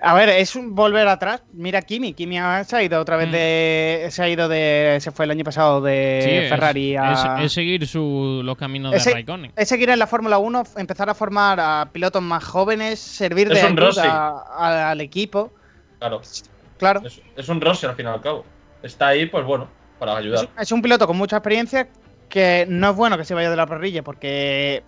A 0.00 0.14
ver, 0.14 0.28
es 0.28 0.54
un 0.54 0.76
volver 0.76 1.08
atrás. 1.08 1.42
Mira 1.52 1.82
Kimi, 1.82 2.12
Kimi 2.12 2.38
ha- 2.38 2.62
se 2.62 2.76
ha 2.76 2.82
ido 2.84 3.00
otra 3.00 3.16
vez 3.16 3.26
Mm. 3.28 3.32
de. 3.32 4.06
Se 4.12 4.22
ha 4.22 4.28
ido 4.28 4.48
de. 4.48 4.98
Se 5.00 5.10
fue 5.10 5.24
el 5.24 5.32
año 5.32 5.42
pasado 5.42 5.80
de 5.80 6.20
Sí, 6.22 6.30
es- 6.30 6.48
Ferrari 6.50 6.94
a. 6.94 7.12
es, 7.40 7.46
es 7.46 7.52
seguir 7.52 7.84
su, 7.88 8.42
los 8.44 8.56
caminos 8.56 8.94
Ese- 8.94 9.08
de 9.10 9.14
Raikkonen. 9.14 9.52
es 9.56 9.68
seguir 9.68 9.90
en 9.90 9.98
la 9.98 10.06
Fórmula 10.06 10.38
1, 10.38 10.60
f- 10.60 10.80
empezar 10.80 11.10
a 11.10 11.14
formar 11.14 11.58
a 11.58 11.88
pilotos 11.92 12.22
más 12.22 12.44
jóvenes, 12.44 13.00
servir 13.00 13.48
de 13.48 13.58
Es 13.58 13.64
un 13.68 13.76
Rossi. 13.76 13.98
ayuda 14.00 14.44
a- 14.56 14.90
al 14.92 15.00
equipo. 15.00 15.52
Claro. 15.98 16.20
Claro. 16.78 17.02
Es, 17.04 17.20
es 17.36 17.48
un 17.48 17.60
Rossi 17.60 17.86
al 17.86 17.96
fin 17.96 18.06
y 18.06 18.08
al 18.08 18.20
cabo. 18.20 18.44
Está 18.84 19.08
ahí, 19.08 19.26
pues 19.26 19.44
bueno, 19.44 19.66
para 19.98 20.12
Es, 20.12 20.18
ayudar. 20.18 20.48
es 20.60 20.70
un 20.70 20.80
piloto 20.80 21.08
con 21.08 21.16
mucha 21.16 21.38
experiencia 21.38 21.88
que 22.28 22.66
no 22.68 22.90
es 22.90 22.96
bueno 22.96 23.16
que 23.18 23.24
se 23.24 23.34
vaya 23.34 23.50
de 23.50 23.56
la 23.56 23.66
parrilla 23.66 24.02
porque 24.02 24.82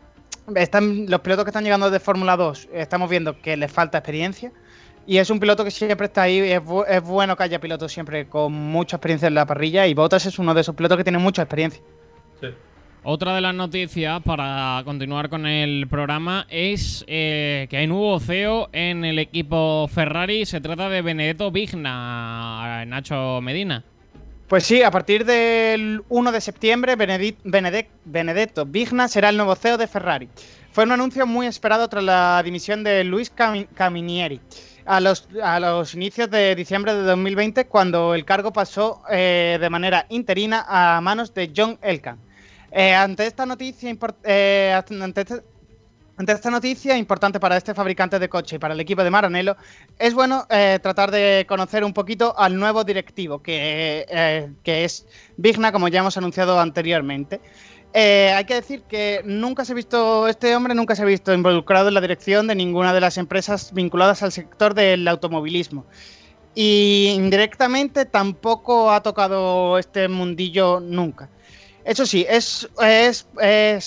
están 0.57 1.07
los 1.09 1.21
pilotos 1.21 1.45
que 1.45 1.51
están 1.51 1.65
llegando 1.65 1.91
de 1.91 2.01
Fórmula 2.01 2.37
2 2.37 2.69
estamos 2.75 3.09
viendo 3.11 3.41
que 3.41 3.57
les 3.57 3.71
falta 3.71 3.99
experiencia 3.99 4.53
y 5.07 5.17
es 5.19 5.31
un 5.31 5.41
piloto 5.41 5.65
que 5.65 5.71
siempre 5.71 6.07
está 6.07 6.23
ahí 6.23 6.39
es, 6.39 6.61
bu- 6.61 6.85
es 6.89 7.03
bueno 7.03 7.37
que 7.37 7.43
haya 7.45 7.61
pilotos 7.61 7.93
siempre 7.93 8.27
con 8.29 8.53
mucha 8.53 8.97
experiencia 8.97 9.29
en 9.29 9.35
la 9.35 9.47
parrilla 9.47 9.87
y 9.87 9.95
Bottas 9.95 10.27
es 10.27 10.39
uno 10.39 10.55
de 10.55 10.61
esos 10.61 10.75
pilotos 10.75 10.99
que 10.99 11.05
tiene 11.05 11.19
mucha 11.19 11.43
experiencia. 11.43 11.83
Sí. 12.41 12.49
Otra 13.03 13.35
de 13.35 13.41
las 13.41 13.55
noticias 13.55 14.21
para 14.23 14.83
continuar 14.85 15.31
con 15.31 15.47
el 15.47 15.87
programa 15.89 16.47
es 16.51 17.03
eh, 17.09 17.67
que 17.71 17.79
hay 17.79 17.87
nuevo 17.87 18.21
CEO 18.21 18.69
en 18.73 19.07
el 19.07 19.19
equipo 19.19 19.89
Ferrari. 19.89 20.45
Se 20.45 20.61
trata 20.61 20.91
de 20.91 21.01
Benedetto 21.01 21.51
Vigna, 21.51 22.85
Nacho 22.87 23.41
Medina. 23.41 23.83
Pues 24.51 24.67
sí, 24.67 24.83
a 24.83 24.91
partir 24.91 25.25
del 25.25 26.03
1 26.09 26.33
de 26.33 26.41
septiembre, 26.41 26.97
Benedetto 26.97 28.67
Vigna 28.67 29.07
será 29.07 29.29
el 29.29 29.37
nuevo 29.37 29.55
CEO 29.55 29.79
de 29.79 29.87
Ferrari. 29.87 30.29
Fue 30.73 30.83
un 30.83 30.91
anuncio 30.91 31.25
muy 31.25 31.47
esperado 31.47 31.87
tras 31.89 32.03
la 32.03 32.43
dimisión 32.45 32.83
de 32.83 33.05
Luis 33.05 33.33
Cami- 33.33 33.69
Caminieri 33.75 34.41
a 34.87 34.99
los, 34.99 35.29
a 35.41 35.61
los 35.61 35.95
inicios 35.95 36.29
de 36.33 36.57
diciembre 36.57 36.95
de 36.95 37.03
2020, 37.03 37.67
cuando 37.67 38.13
el 38.13 38.25
cargo 38.25 38.53
pasó 38.53 39.05
eh, 39.09 39.57
de 39.61 39.71
manera 39.71 40.07
interina 40.09 40.65
a 40.67 41.01
manos 41.01 41.33
de 41.33 41.53
John 41.57 41.79
Elkann. 41.81 42.19
Eh, 42.73 42.93
ante 42.93 43.27
esta 43.29 43.47
noticia, 43.47 43.97
eh, 44.25 44.75
ante 44.75 45.21
este- 45.21 45.43
ante 46.21 46.33
esta 46.33 46.51
noticia 46.51 46.99
importante 46.99 47.41
para 47.41 47.57
este 47.57 47.73
fabricante 47.73 48.19
de 48.19 48.29
coche 48.29 48.57
y 48.57 48.59
para 48.59 48.75
el 48.75 48.81
equipo 48.81 49.03
de 49.03 49.11
Maranello, 49.11 49.57
es 49.99 50.13
bueno 50.13 50.47
eh, 50.51 50.79
tratar 50.83 51.11
de 51.11 51.47
conocer 51.49 51.83
un 51.83 51.95
poquito 51.95 52.39
al 52.39 52.59
nuevo 52.59 52.85
directivo, 52.85 53.43
que, 53.43 54.05
eh, 54.07 54.51
es 54.67 55.07
Vigna, 55.39 55.73
como 55.73 55.89
ya 55.89 56.01
hemos 56.01 56.19
anunciado 56.19 56.61
anteriormente. 56.61 57.41
Eh, 57.95 58.35
hay 58.37 58.45
que 58.45 58.55
decir 58.55 58.83
que 58.83 59.23
nunca 59.25 59.65
se 59.65 59.73
ha 59.73 59.75
visto, 59.75 60.29
este 60.29 60.55
hombre 60.55 60.75
nunca 60.75 60.95
se 60.95 61.01
ha 61.01 61.07
visto 61.07 61.33
involucrado 61.33 61.89
en 61.89 61.95
la 61.95 62.03
dirección 62.03 62.47
de 62.47 62.55
ninguna 62.55 62.93
de 62.93 63.01
las 63.01 63.17
empresas 63.17 63.73
vinculadas 63.73 64.23
al 64.23 64.31
sector 64.31 64.75
del 64.75 65.09
automovilismo. 65.09 65.87
Y 66.55 67.15
indirectamente 67.17 68.05
tampoco 68.05 68.93
ha 68.93 69.03
tocado 69.03 69.79
este 69.79 70.07
mundillo 70.07 70.81
nunca. 70.81 71.31
Eso 71.83 72.05
sí, 72.05 72.27
es 72.29 72.69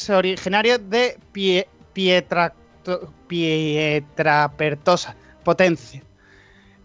originario 0.09 0.79
de 0.79 1.19
Pie- 1.31 1.67
Pietracto- 1.93 3.11
Pietrapertosa, 3.27 5.15
Potencia, 5.43 6.01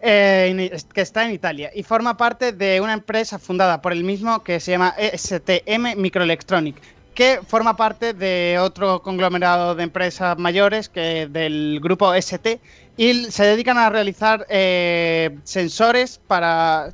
eh, 0.00 0.70
que 0.92 1.00
está 1.00 1.24
en 1.24 1.32
Italia 1.32 1.70
y 1.74 1.82
forma 1.82 2.16
parte 2.16 2.52
de 2.52 2.80
una 2.80 2.92
empresa 2.92 3.38
fundada 3.38 3.82
por 3.82 3.92
el 3.92 4.04
mismo 4.04 4.42
que 4.44 4.60
se 4.60 4.70
llama 4.72 4.94
STM 4.98 5.96
Microelectronic, 5.96 6.76
que 7.14 7.40
forma 7.46 7.76
parte 7.76 8.14
de 8.14 8.58
otro 8.60 9.02
conglomerado 9.02 9.74
de 9.74 9.82
empresas 9.82 10.38
mayores 10.38 10.88
que 10.88 11.26
del 11.26 11.80
grupo 11.82 12.14
ST 12.14 12.60
y 12.96 13.24
se 13.30 13.44
dedican 13.44 13.76
a 13.78 13.90
realizar 13.90 14.46
eh, 14.48 15.36
sensores 15.44 16.20
para 16.26 16.90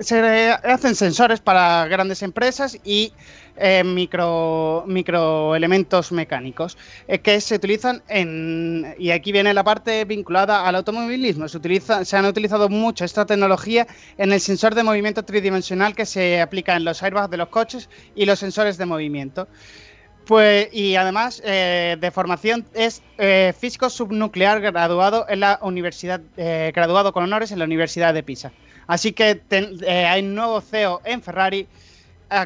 se 0.00 0.50
hacen 0.62 0.94
sensores 0.94 1.40
para 1.40 1.86
grandes 1.86 2.22
empresas 2.22 2.78
y 2.84 3.12
eh, 3.60 3.82
micro 3.84 4.84
microelementos 4.86 6.12
mecánicos 6.12 6.76
eh, 7.06 7.18
que 7.18 7.40
se 7.40 7.56
utilizan 7.56 8.02
en 8.08 8.94
y 8.98 9.10
aquí 9.10 9.32
viene 9.32 9.52
la 9.54 9.64
parte 9.64 10.04
vinculada 10.04 10.66
al 10.66 10.76
automovilismo 10.76 11.48
se 11.48 11.56
utiliza 11.56 12.04
se 12.04 12.16
han 12.16 12.24
utilizado 12.26 12.68
mucho 12.68 13.04
esta 13.04 13.26
tecnología 13.26 13.86
en 14.16 14.32
el 14.32 14.40
sensor 14.40 14.74
de 14.74 14.82
movimiento 14.82 15.24
tridimensional 15.24 15.94
que 15.94 16.06
se 16.06 16.40
aplica 16.40 16.76
en 16.76 16.84
los 16.84 17.02
airbags 17.02 17.30
de 17.30 17.36
los 17.36 17.48
coches 17.48 17.88
y 18.14 18.24
los 18.26 18.38
sensores 18.38 18.78
de 18.78 18.86
movimiento 18.86 19.48
pues, 20.26 20.68
y 20.72 20.94
además 20.96 21.40
eh, 21.44 21.96
de 21.98 22.10
formación 22.10 22.66
es 22.74 23.02
físico 23.58 23.88
subnuclear 23.88 24.60
graduado 24.60 25.24
en 25.28 25.40
la 25.40 25.58
universidad, 25.62 26.20
graduado 26.36 27.12
con 27.14 27.24
honores 27.24 27.50
en 27.50 27.58
la 27.58 27.64
Universidad 27.64 28.12
de 28.12 28.22
Pisa. 28.22 28.52
Así 28.86 29.12
que 29.12 29.36
ten- 29.36 29.78
hay 29.88 30.20
un 30.22 30.34
nuevo 30.34 30.60
CEO 30.60 31.00
en 31.04 31.22
Ferrari 31.22 31.66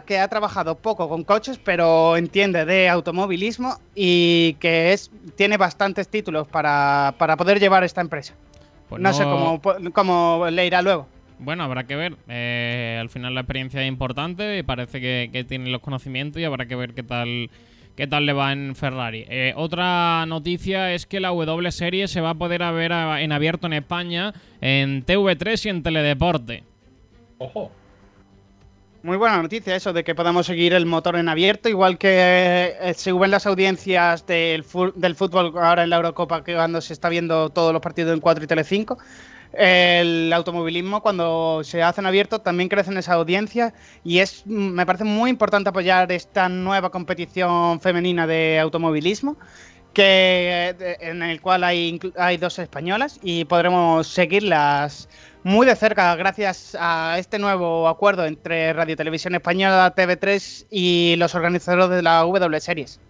que 0.06 0.18
ha 0.18 0.28
trabajado 0.28 0.76
poco 0.76 1.08
con 1.08 1.24
coches, 1.24 1.58
pero 1.62 2.16
entiende 2.16 2.64
de 2.64 2.88
automovilismo 2.88 3.78
y 3.94 4.54
que 4.60 4.92
es 4.92 5.10
tiene 5.36 5.56
bastantes 5.56 6.08
títulos 6.08 6.46
para, 6.48 7.14
para 7.18 7.36
poder 7.36 7.58
llevar 7.58 7.82
esta 7.84 8.00
empresa. 8.00 8.34
Pues 8.88 9.00
no, 9.02 9.12
sé 9.12 9.24
cómo, 9.24 9.60
cómo 9.92 10.46
le 10.50 10.66
irá 10.66 10.82
luego. 10.82 11.08
Bueno, 11.38 11.64
habrá 11.64 11.84
que 11.84 11.96
ver. 11.96 12.14
Eh, 12.28 12.98
al 13.00 13.08
final 13.10 13.34
la 13.34 13.40
experiencia 13.40 13.82
es 13.82 13.88
importante 13.88 14.58
y 14.58 14.62
parece 14.62 15.00
que, 15.00 15.30
que 15.32 15.42
tiene 15.44 15.70
los 15.70 15.80
conocimientos 15.80 16.40
y 16.40 16.44
habrá 16.44 16.66
que 16.66 16.76
ver 16.76 16.94
qué 16.94 17.02
tal 17.02 17.50
qué 17.96 18.06
tal 18.06 18.24
le 18.24 18.32
va 18.32 18.52
en 18.52 18.74
Ferrari. 18.76 19.26
Eh, 19.28 19.52
otra 19.56 20.24
noticia 20.26 20.94
es 20.94 21.04
que 21.04 21.20
la 21.20 21.28
W 21.28 21.70
Series 21.72 22.10
se 22.10 22.20
va 22.22 22.30
a 22.30 22.34
poder 22.34 22.60
ver 22.72 22.92
a- 22.92 23.20
en 23.20 23.32
abierto 23.32 23.66
en 23.66 23.72
España 23.74 24.32
en 24.60 25.04
TV3 25.04 25.66
y 25.66 25.68
en 25.68 25.82
Teledeporte. 25.82 26.64
Ojo. 27.38 27.70
Muy 29.04 29.16
buena 29.16 29.42
noticia 29.42 29.74
eso 29.74 29.92
de 29.92 30.04
que 30.04 30.14
podamos 30.14 30.46
seguir 30.46 30.72
el 30.74 30.86
motor 30.86 31.16
en 31.16 31.28
abierto, 31.28 31.68
igual 31.68 31.98
que 31.98 32.76
eh, 32.80 32.94
se 32.94 33.12
ven 33.12 33.32
las 33.32 33.46
audiencias 33.46 34.24
del, 34.26 34.64
del 34.94 35.16
fútbol 35.16 35.52
ahora 35.58 35.82
en 35.82 35.90
la 35.90 35.96
Eurocopa, 35.96 36.44
que 36.44 36.54
cuando 36.54 36.80
se 36.80 36.92
está 36.92 37.08
viendo 37.08 37.50
todos 37.50 37.72
los 37.72 37.82
partidos 37.82 38.14
en 38.14 38.20
4 38.20 38.44
y 38.44 38.46
Telecinco. 38.46 38.98
El 39.52 40.32
automovilismo, 40.32 41.02
cuando 41.02 41.62
se 41.64 41.82
hacen 41.82 42.06
abiertos, 42.06 42.44
también 42.44 42.68
crecen 42.68 42.96
esas 42.96 43.16
audiencias 43.16 43.72
y 44.04 44.20
es, 44.20 44.46
me 44.46 44.86
parece 44.86 45.02
muy 45.02 45.30
importante 45.30 45.70
apoyar 45.70 46.12
esta 46.12 46.48
nueva 46.48 46.90
competición 46.90 47.80
femenina 47.80 48.28
de 48.28 48.60
automovilismo, 48.60 49.36
que, 49.94 50.76
eh, 50.78 50.96
en 51.00 51.24
el 51.24 51.40
cual 51.40 51.64
hay, 51.64 51.98
hay 52.16 52.36
dos 52.36 52.56
españolas 52.60 53.18
y 53.20 53.46
podremos 53.46 54.06
seguirlas 54.06 55.08
muy 55.44 55.66
de 55.66 55.74
cerca 55.76 56.14
gracias 56.16 56.76
a 56.78 57.16
este 57.18 57.38
nuevo 57.38 57.88
acuerdo 57.88 58.24
entre 58.24 58.72
Radio 58.72 58.96
Televisión 58.96 59.34
Española, 59.34 59.94
TV3 59.94 60.66
y 60.70 61.16
los 61.16 61.34
organizadores 61.34 61.90
de 61.90 62.02
la 62.02 62.20
W 62.20 62.60
Series. 62.60 63.00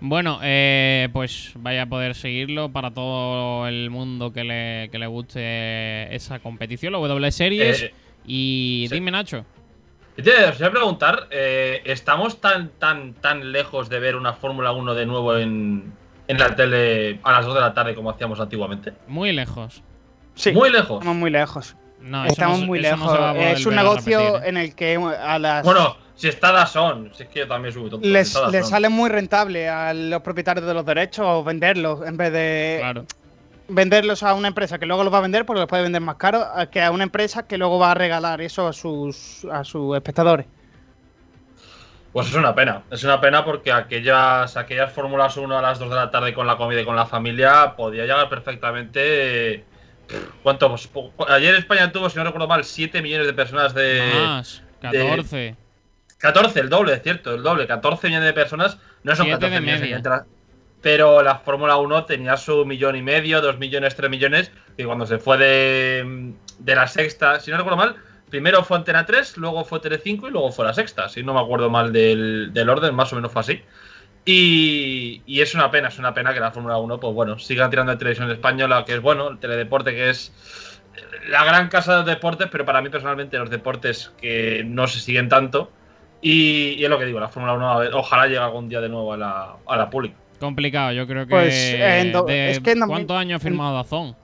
Bueno, 0.00 0.40
eh, 0.42 1.08
pues 1.12 1.52
vaya 1.56 1.82
a 1.82 1.86
poder 1.86 2.14
seguirlo 2.14 2.70
para 2.70 2.90
todo 2.90 3.66
el 3.66 3.90
mundo 3.90 4.32
que 4.32 4.44
le, 4.44 4.88
que 4.90 4.98
le 4.98 5.06
guste 5.06 6.14
esa 6.14 6.38
competición, 6.38 6.92
la 6.92 6.98
W 6.98 7.32
Series. 7.32 7.82
Eh, 7.82 7.94
y 8.26 8.86
sí. 8.88 8.94
dime, 8.94 9.10
Nacho. 9.10 9.44
Te 10.16 10.44
os 10.46 10.58
voy 10.58 10.68
a 10.68 10.70
preguntar, 10.70 11.28
eh, 11.30 11.82
¿estamos 11.84 12.40
tan, 12.40 12.70
tan, 12.78 13.14
tan 13.14 13.52
lejos 13.52 13.88
de 13.88 14.00
ver 14.00 14.16
una 14.16 14.32
Fórmula 14.32 14.72
1 14.72 14.94
de 14.94 15.06
nuevo 15.06 15.36
en, 15.36 15.92
en 16.26 16.38
la 16.38 16.56
tele 16.56 17.20
a 17.22 17.32
las 17.32 17.44
2 17.44 17.54
de 17.54 17.60
la 17.60 17.74
tarde 17.74 17.94
como 17.94 18.10
hacíamos 18.10 18.40
antiguamente? 18.40 18.94
Muy 19.08 19.32
lejos. 19.32 19.82
Sí, 20.36 20.52
Muy 20.52 20.70
lejos. 20.70 20.98
estamos 21.00 21.16
muy 21.16 21.30
lejos. 21.30 21.76
No, 22.00 22.22
eso 22.24 22.32
estamos 22.32 22.60
no 22.60 22.66
muy 22.66 22.78
eso 22.78 22.96
no 22.96 23.02
lejos. 23.06 23.12
se 23.16 23.18
va 23.22 23.30
a 23.30 23.34
poder 23.34 23.56
es 23.56 23.66
un 23.66 23.74
negocio 23.74 24.18
repetir, 24.20 24.44
¿eh? 24.44 24.48
en 24.50 24.56
el 24.58 24.74
que 24.76 24.94
a 24.96 25.38
las 25.40 25.64
Bueno, 25.64 25.96
si 26.14 26.28
está 26.28 26.52
Dazón, 26.52 27.10
si 27.14 27.24
es 27.24 27.28
que 27.30 27.40
yo 27.40 27.48
también 27.48 27.74
tonto. 27.74 27.98
les, 28.02 28.28
si 28.32 28.38
les 28.52 28.68
sale 28.68 28.88
muy 28.88 29.10
rentable 29.10 29.68
a 29.68 29.92
los 29.92 30.22
propietarios 30.22 30.66
de 30.66 30.74
los 30.74 30.86
derechos 30.86 31.44
venderlos 31.44 32.06
en 32.06 32.16
vez 32.16 32.32
de 32.32 32.76
Claro. 32.80 33.04
venderlos 33.68 34.22
a 34.22 34.34
una 34.34 34.48
empresa 34.48 34.78
que 34.78 34.86
luego 34.86 35.02
los 35.04 35.12
va 35.12 35.18
a 35.18 35.22
vender 35.22 35.44
porque 35.46 35.60
los 35.60 35.68
puede 35.68 35.82
vender 35.82 36.00
más 36.02 36.16
caro 36.16 36.46
que 36.70 36.80
a 36.82 36.90
una 36.92 37.02
empresa 37.04 37.46
que 37.48 37.58
luego 37.58 37.78
va 37.78 37.90
a 37.90 37.94
regalar 37.94 38.40
eso 38.40 38.68
a 38.68 38.72
sus 38.72 39.44
a 39.50 39.64
sus 39.64 39.96
espectadores. 39.96 40.46
Pues 42.12 42.28
es 42.28 42.34
una 42.34 42.54
pena. 42.54 42.82
Es 42.90 43.04
una 43.04 43.20
pena 43.20 43.44
porque 43.44 43.70
aquellas, 43.72 44.56
aquellas 44.56 44.90
Fórmulas 44.92 45.36
1 45.36 45.58
a 45.58 45.60
las 45.60 45.78
2 45.78 45.90
de 45.90 45.96
la 45.96 46.10
tarde 46.10 46.32
con 46.32 46.46
la 46.46 46.56
comida 46.56 46.80
y 46.80 46.84
con 46.84 46.96
la 46.96 47.04
familia 47.04 47.74
podía 47.76 48.02
llegar 48.04 48.28
perfectamente. 48.30 49.64
Eh, 50.08 50.24
¿Cuánto? 50.42 50.68
Pues, 50.68 50.88
ayer 51.28 51.54
España 51.54 51.90
tuvo, 51.92 52.08
si 52.10 52.16
no 52.18 52.24
recuerdo 52.24 52.48
mal, 52.48 52.64
7 52.64 53.02
millones 53.02 53.26
de 53.26 53.32
personas 53.32 53.74
de. 53.74 54.02
Más. 54.14 54.62
14. 54.80 55.56
14, 56.18 56.60
el 56.60 56.68
doble, 56.68 56.94
es 56.94 57.02
cierto, 57.02 57.34
el 57.34 57.42
doble. 57.42 57.66
14 57.66 58.06
millones 58.08 58.26
de 58.26 58.32
personas. 58.32 58.78
No 59.02 59.14
son 59.14 59.26
Siete 59.26 59.40
14 59.40 59.54
de 59.54 59.60
millones. 59.60 59.80
media. 59.82 60.26
Pero 60.82 61.22
la 61.22 61.38
Fórmula 61.38 61.76
1 61.76 62.04
tenía 62.04 62.36
su 62.36 62.64
millón 62.64 62.96
y 62.96 63.02
medio, 63.02 63.40
dos 63.40 63.58
millones, 63.58 63.96
tres 63.96 64.10
millones. 64.10 64.52
Y 64.76 64.84
cuando 64.84 65.06
se 65.06 65.18
fue 65.18 65.36
de, 65.38 66.32
de 66.58 66.74
la 66.74 66.86
sexta, 66.86 67.40
si 67.40 67.50
no 67.50 67.56
recuerdo 67.56 67.76
mal, 67.76 67.96
primero 68.30 68.62
fue 68.62 68.76
Antena 68.76 69.04
3, 69.04 69.36
luego 69.38 69.64
fue 69.64 69.80
Tele 69.80 69.98
5 69.98 70.28
y 70.28 70.30
luego 70.30 70.52
fue 70.52 70.64
la 70.64 70.74
sexta. 70.74 71.08
Si 71.08 71.22
no 71.22 71.34
me 71.34 71.40
acuerdo 71.40 71.70
mal 71.70 71.92
del, 71.92 72.50
del 72.52 72.68
orden, 72.68 72.94
más 72.94 73.12
o 73.12 73.16
menos 73.16 73.32
fue 73.32 73.40
así. 73.40 73.62
Y, 74.28 75.22
y 75.24 75.40
es 75.40 75.54
una 75.54 75.70
pena, 75.70 75.86
es 75.88 75.98
una 76.00 76.12
pena 76.12 76.34
que 76.34 76.40
la 76.40 76.50
Fórmula 76.50 76.76
1, 76.78 76.98
pues 77.00 77.14
bueno, 77.14 77.38
sigan 77.38 77.70
tirando 77.70 77.92
de 77.92 77.98
televisión 77.98 78.28
española, 78.30 78.84
que 78.84 78.94
es 78.94 79.00
bueno, 79.00 79.28
el 79.28 79.38
teledeporte 79.38 79.92
que 79.92 80.10
es 80.10 80.32
la 81.30 81.44
gran 81.44 81.68
casa 81.68 81.92
de 81.92 81.98
los 81.98 82.06
deportes, 82.06 82.48
pero 82.50 82.64
para 82.64 82.82
mí 82.82 82.88
personalmente 82.88 83.38
los 83.38 83.50
deportes 83.50 84.12
que 84.20 84.64
no 84.66 84.88
se 84.88 84.98
siguen 85.00 85.28
tanto. 85.28 85.70
Y, 86.20 86.70
y 86.78 86.82
es 86.84 86.90
lo 86.90 86.98
que 86.98 87.04
digo, 87.04 87.20
la 87.20 87.28
Fórmula 87.28 87.52
1, 87.54 87.70
a 87.70 87.78
ver, 87.78 87.94
ojalá 87.94 88.24
llegue 88.26 88.38
algún 88.38 88.68
día 88.68 88.80
de 88.80 88.88
nuevo 88.88 89.12
a 89.12 89.16
la, 89.16 89.56
a 89.64 89.76
la 89.76 89.88
pública. 89.88 90.16
Complicado, 90.40 90.90
yo 90.92 91.06
creo 91.06 91.24
que. 91.26 91.30
Pues, 91.30 91.54
do- 92.12 92.24
de- 92.24 92.50
es 92.50 92.60
que 92.60 92.72
en 92.72 92.80
2000 92.80 92.94
¿Cuántos 93.06 93.16
años 93.18 93.36
ha 93.36 93.42
firmado 93.42 93.76
Dazón? 93.76 94.16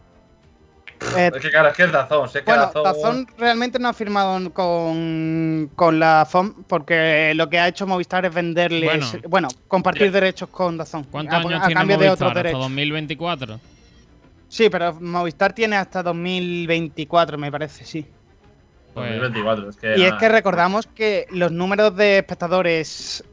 Eh, 1.16 1.30
Es 1.34 1.40
que 1.42 1.50
claro, 1.50 1.68
es 1.68 1.74
que 1.76 1.82
es 1.84 1.92
Dazón, 1.92 2.28
sé 2.28 2.40
que 2.40 2.44
bueno, 2.46 2.70
Dazón- 2.72 2.82
Dazón 2.84 3.26
realmente 3.38 3.78
no 3.78 3.88
ha 3.88 3.92
firmado 3.92 4.52
con, 4.52 5.70
con 5.76 5.98
la 5.98 6.26
FOM 6.28 6.64
porque 6.66 7.32
lo 7.34 7.48
que 7.50 7.58
ha 7.58 7.68
hecho 7.68 7.86
Movistar 7.86 8.24
es 8.24 8.32
venderles, 8.34 8.84
Bueno. 9.12 9.28
bueno, 9.28 9.48
compartir 9.68 10.10
derechos 10.12 10.48
con 10.48 10.76
Dazón. 10.76 11.04
¿Cuántos 11.04 11.34
a, 11.34 11.38
años 11.38 11.60
a 11.62 11.66
tiene 11.66 11.74
cambio 11.80 11.98
de 11.98 12.06
Movistar? 12.06 12.14
otros 12.14 12.28
¿Hasta 12.30 12.38
derechos. 12.42 12.60
2024? 12.60 13.60
Sí, 14.48 14.68
pero 14.70 14.94
Movistar 15.00 15.52
tiene 15.54 15.76
hasta 15.76 16.02
2024, 16.02 17.38
me 17.38 17.50
parece, 17.50 17.84
sí. 17.84 18.06
Pues, 18.94 19.10
2024, 19.20 19.70
es 19.70 19.76
que 19.76 19.98
Y 19.98 20.02
es 20.04 20.12
que 20.14 20.28
recordamos 20.28 20.86
que 20.86 21.26
los 21.30 21.50
números 21.50 21.96
de 21.96 22.18
espectadores 22.18 23.24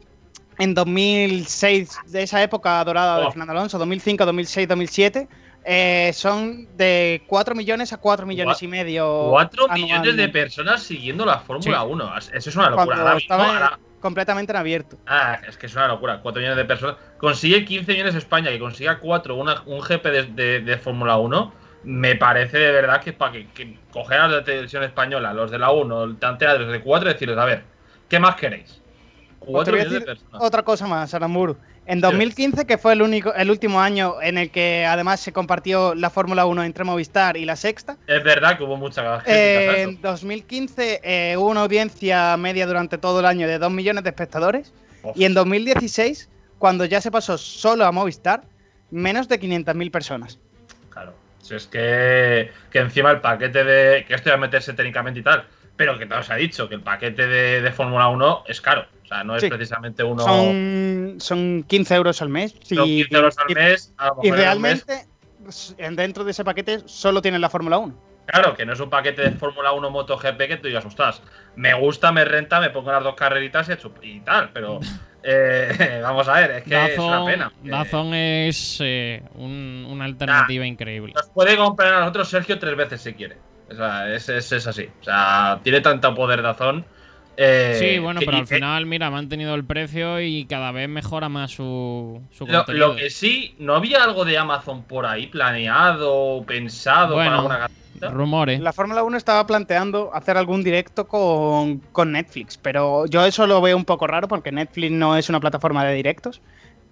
en 0.58 0.74
2006, 0.74 1.98
de 2.06 2.22
esa 2.22 2.42
época 2.42 2.82
dorada 2.84 3.18
de 3.20 3.26
Oh. 3.26 3.30
Fernando 3.30 3.52
Alonso, 3.52 3.78
2005, 3.78 4.24
2006, 4.26 4.68
2007, 4.68 5.28
eh, 5.64 6.10
son 6.14 6.68
de 6.76 7.22
4 7.26 7.54
millones 7.54 7.92
a 7.92 7.98
4 7.98 8.26
millones 8.26 8.62
y 8.62 8.68
medio. 8.68 9.26
4 9.30 9.68
millones 9.68 10.16
de 10.16 10.28
personas 10.28 10.82
siguiendo 10.82 11.24
la 11.26 11.38
Fórmula 11.40 11.80
Sí. 11.80 11.86
1. 11.88 12.18
Eso 12.18 12.50
es 12.50 12.56
una 12.56 12.70
locura. 12.70 12.96
Ahora 12.98 13.14
mismo, 13.14 13.34
ahora- 13.34 13.78
completamente 14.00 14.52
en 14.52 14.56
abierto. 14.56 14.96
Ah, 15.06 15.38
es 15.46 15.56
que 15.58 15.66
es 15.66 15.74
una 15.74 15.88
locura. 15.88 16.20
4 16.22 16.40
millones 16.40 16.56
de 16.56 16.64
personas. 16.64 16.96
Consigue 17.18 17.64
15 17.64 17.92
millones 17.92 18.14
España, 18.14 18.50
que 18.50 18.58
consiga 18.58 18.98
4 18.98 19.34
una- 19.36 19.62
un 19.66 19.80
GP 19.80 20.10
de, 20.10 20.22
de- 20.24 20.60
de 20.60 20.78
Fórmula 20.78 21.16
1. 21.18 21.52
Me 21.82 22.14
parece 22.16 22.58
de 22.58 22.72
verdad 22.72 23.00
que 23.02 23.12
para 23.14 23.32
que, 23.32 23.46
que 23.48 23.78
coger 23.92 24.20
a 24.20 24.28
la 24.28 24.44
televisión 24.44 24.82
española, 24.82 25.32
los 25.32 25.50
de 25.50 25.58
la 25.58 25.70
1, 25.70 26.04
el 26.04 26.16
Antena 26.22 26.54
3 26.54 26.68
de 26.68 26.80
4, 26.82 27.08
y 27.08 27.12
decirles, 27.14 27.38
a 27.38 27.44
ver, 27.46 27.64
¿qué 28.08 28.18
más 28.18 28.36
queréis? 28.36 28.80
Pues 29.38 29.46
te 29.48 29.52
4 29.52 29.72
voy 29.72 29.80
a 29.80 29.84
millones 29.84 30.00
de 30.00 30.06
personas. 30.06 30.42
otra 30.42 30.62
cosa 30.62 30.86
más, 30.86 31.14
Aramburu. 31.14 31.56
En 31.90 32.00
2015, 32.00 32.66
que 32.66 32.78
fue 32.78 32.92
el 32.92 33.02
único, 33.02 33.34
el 33.34 33.50
último 33.50 33.80
año 33.80 34.22
en 34.22 34.38
el 34.38 34.52
que 34.52 34.86
además 34.86 35.18
se 35.18 35.32
compartió 35.32 35.92
la 35.96 36.08
Fórmula 36.08 36.46
1 36.46 36.62
entre 36.62 36.84
Movistar 36.84 37.36
y 37.36 37.44
la 37.44 37.56
Sexta, 37.56 37.96
Es 38.06 38.22
verdad 38.22 38.56
que 38.56 38.62
hubo 38.62 38.76
muchas 38.76 39.24
críticas 39.24 39.26
a 39.26 39.78
Eh, 39.78 39.82
en 39.82 40.00
2015 40.00 41.00
eh, 41.02 41.36
hubo 41.36 41.48
una 41.48 41.62
audiencia 41.62 42.36
media 42.36 42.68
durante 42.68 42.96
todo 42.96 43.18
el 43.18 43.26
año 43.26 43.48
de 43.48 43.58
2 43.58 43.72
millones 43.72 44.04
de 44.04 44.10
espectadores. 44.10 44.72
Uf. 45.02 45.16
Y 45.16 45.24
en 45.24 45.34
2016, 45.34 46.30
cuando 46.58 46.84
ya 46.84 47.00
se 47.00 47.10
pasó 47.10 47.36
solo 47.36 47.84
a 47.84 47.90
Movistar, 47.90 48.42
menos 48.92 49.26
de 49.26 49.40
500.000 49.40 49.90
personas. 49.90 50.38
Claro. 50.90 51.12
Si 51.42 51.56
es 51.56 51.66
que, 51.66 52.52
que 52.70 52.78
encima 52.78 53.10
el 53.10 53.20
paquete 53.20 53.64
de. 53.64 54.04
Que 54.06 54.14
esto 54.14 54.28
iba 54.28 54.36
a 54.36 54.40
meterse 54.40 54.74
técnicamente 54.74 55.18
y 55.18 55.22
tal. 55.24 55.44
Pero 55.80 55.98
que 55.98 56.04
os 56.04 56.28
ha 56.28 56.34
dicho 56.36 56.68
que 56.68 56.74
el 56.74 56.82
paquete 56.82 57.26
de, 57.26 57.62
de 57.62 57.72
Fórmula 57.72 58.08
1 58.08 58.44
es 58.48 58.60
caro. 58.60 58.84
O 59.02 59.06
sea, 59.08 59.24
no 59.24 59.34
es 59.34 59.40
Sí. 59.40 59.48
precisamente 59.48 60.04
uno. 60.04 60.22
Son, 60.22 61.14
son 61.18 61.64
15 61.66 61.94
euros 61.94 62.20
al 62.20 62.28
mes. 62.28 62.54
son 62.62 62.86
y- 62.86 62.98
15 63.04 63.16
euros 63.16 63.38
al 63.38 63.50
y- 63.50 63.54
mes. 63.54 63.94
a 63.96 64.08
lo 64.08 64.10
mejor 64.16 64.26
Y 64.26 64.30
mes- 64.30 64.38
realmente, 64.40 65.06
en- 65.78 65.96
dentro 65.96 66.24
de 66.24 66.32
ese 66.32 66.44
paquete 66.44 66.80
solo 66.84 67.22
tienen 67.22 67.40
la 67.40 67.48
Fórmula 67.48 67.78
1. 67.78 67.94
Claro, 68.26 68.54
que 68.54 68.66
no 68.66 68.74
es 68.74 68.80
un 68.80 68.90
paquete 68.90 69.22
de 69.22 69.30
Fórmula 69.30 69.72
1 69.72 69.88
MotoGP 69.90 70.46
que 70.48 70.56
tú 70.58 70.68
digas, 70.68 70.84
ostras, 70.84 71.22
me 71.56 71.72
gusta, 71.72 72.12
me 72.12 72.26
renta, 72.26 72.60
me 72.60 72.68
pongo 72.68 72.92
las 72.92 73.02
dos 73.02 73.14
carreritas 73.14 73.70
y, 74.02 74.20
tal, 74.20 74.50
pero 74.52 74.80
eh, 75.22 76.00
vamos 76.02 76.28
a 76.28 76.34
ver, 76.40 76.50
es 76.50 76.62
que 76.64 76.74
es 76.92 76.98
una 76.98 77.06
Dazón, 77.10 77.26
pena. 77.26 77.52
Eh, 77.64 77.68
Dazón 77.70 78.12
es 78.14 78.78
eh, 78.84 79.22
un- 79.34 79.86
una 79.88 80.04
alternativa 80.04 80.66
increíble. 80.66 81.14
Nos 81.16 81.30
puede 81.30 81.56
comprar 81.56 81.94
a 81.94 82.00
nosotros 82.00 82.28
Sergio 82.28 82.58
tres 82.58 82.76
veces 82.76 83.00
si 83.00 83.14
quiere. 83.14 83.38
O 83.70 83.74
sea, 83.74 84.12
es, 84.14 84.28
es- 84.28 84.52
es 84.52 84.66
así. 84.66 84.88
O 85.00 85.04
sea, 85.04 85.60
tiene 85.62 85.80
tanto 85.80 86.14
poder 86.14 86.42
Dazón. 86.42 86.84
eh, 87.36 87.76
Sí, 87.78 87.98
bueno, 88.00 88.20
que- 88.20 88.26
pero 88.26 88.38
al 88.38 88.46
que- 88.48 88.56
final, 88.56 88.84
mira, 88.86 89.06
ha 89.06 89.10
mantenido 89.10 89.54
el 89.54 89.64
precio 89.64 90.20
y 90.20 90.44
cada 90.44 90.72
vez 90.72 90.88
mejora 90.88 91.28
más 91.30 91.50
su, 91.52 92.20
su 92.32 92.46
Lo, 92.46 92.58
contenido. 92.58 92.88
lo 92.88 92.96
que 92.96 93.08
sí, 93.08 93.54
¿no 93.58 93.74
había 93.76 94.02
algo 94.04 94.24
de 94.26 94.36
Amazon 94.36 94.82
por 94.82 95.06
ahí 95.06 95.28
planeado, 95.28 96.44
pensado 96.46 97.14
Bueno, 97.14 97.30
para 97.30 97.36
alguna 97.38 97.58
gatita? 97.58 98.10
Rumores. 98.10 98.60
La 98.60 98.72
Fórmula 98.72 99.02
1 99.04 99.16
estaba 99.16 99.46
planteando 99.46 100.10
hacer 100.14 100.36
algún 100.36 100.62
directo 100.62 101.06
con, 101.08 101.78
con 101.92 102.12
Netflix, 102.12 102.56
pero 102.58 103.06
yo 103.06 103.24
eso 103.24 103.46
lo 103.46 103.60
veo 103.60 103.76
un 103.76 103.84
poco 103.84 104.06
raro 104.06 104.26
porque 104.28 104.52
Netflix 104.52 104.90
no 104.92 105.16
es 105.16 105.28
una 105.28 105.40
plataforma 105.40 105.84
de 105.84 105.94
directos 105.94 106.40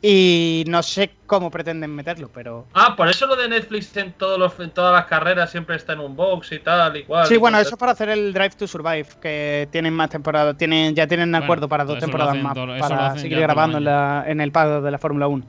y 0.00 0.64
no 0.68 0.82
sé 0.82 1.10
cómo 1.26 1.50
pretenden 1.50 1.94
meterlo, 1.94 2.30
pero... 2.32 2.66
Ah, 2.74 2.94
por 2.96 3.08
eso 3.08 3.26
lo 3.26 3.34
de 3.34 3.48
Netflix 3.48 3.96
en, 3.96 4.12
todos 4.12 4.38
los, 4.38 4.58
en 4.60 4.70
todas 4.70 4.92
las 4.92 5.06
carreras 5.06 5.50
siempre 5.50 5.74
está 5.76 5.94
en 5.94 6.00
un 6.00 6.14
box 6.14 6.52
y 6.52 6.60
tal 6.60 6.96
y 6.96 7.02
cual. 7.04 7.26
Sí, 7.26 7.34
y 7.34 7.36
bueno, 7.36 7.58
eso 7.58 7.70
es 7.70 7.76
para 7.76 7.92
hacer 7.92 8.08
el 8.10 8.32
Drive 8.32 8.50
to 8.50 8.66
Survive, 8.68 9.06
que 9.20 9.68
tienen 9.72 9.92
más 9.94 10.10
temporadas, 10.10 10.56
tienen, 10.56 10.94
ya 10.94 11.06
tienen 11.06 11.30
Bueno, 11.32 11.44
acuerdo 11.44 11.68
para 11.68 11.84
dos 11.84 11.98
temporadas 11.98 12.30
hacen 12.34 12.42
más, 12.44 12.54
todo- 12.54 12.78
para 12.78 13.16
seguir 13.18 13.40
grabando 13.40 13.78
en, 13.78 13.84
la, 13.84 14.24
en 14.26 14.40
el 14.40 14.52
paddock 14.52 14.84
de 14.84 14.90
la 14.90 14.98
Fórmula 14.98 15.26
1. 15.26 15.44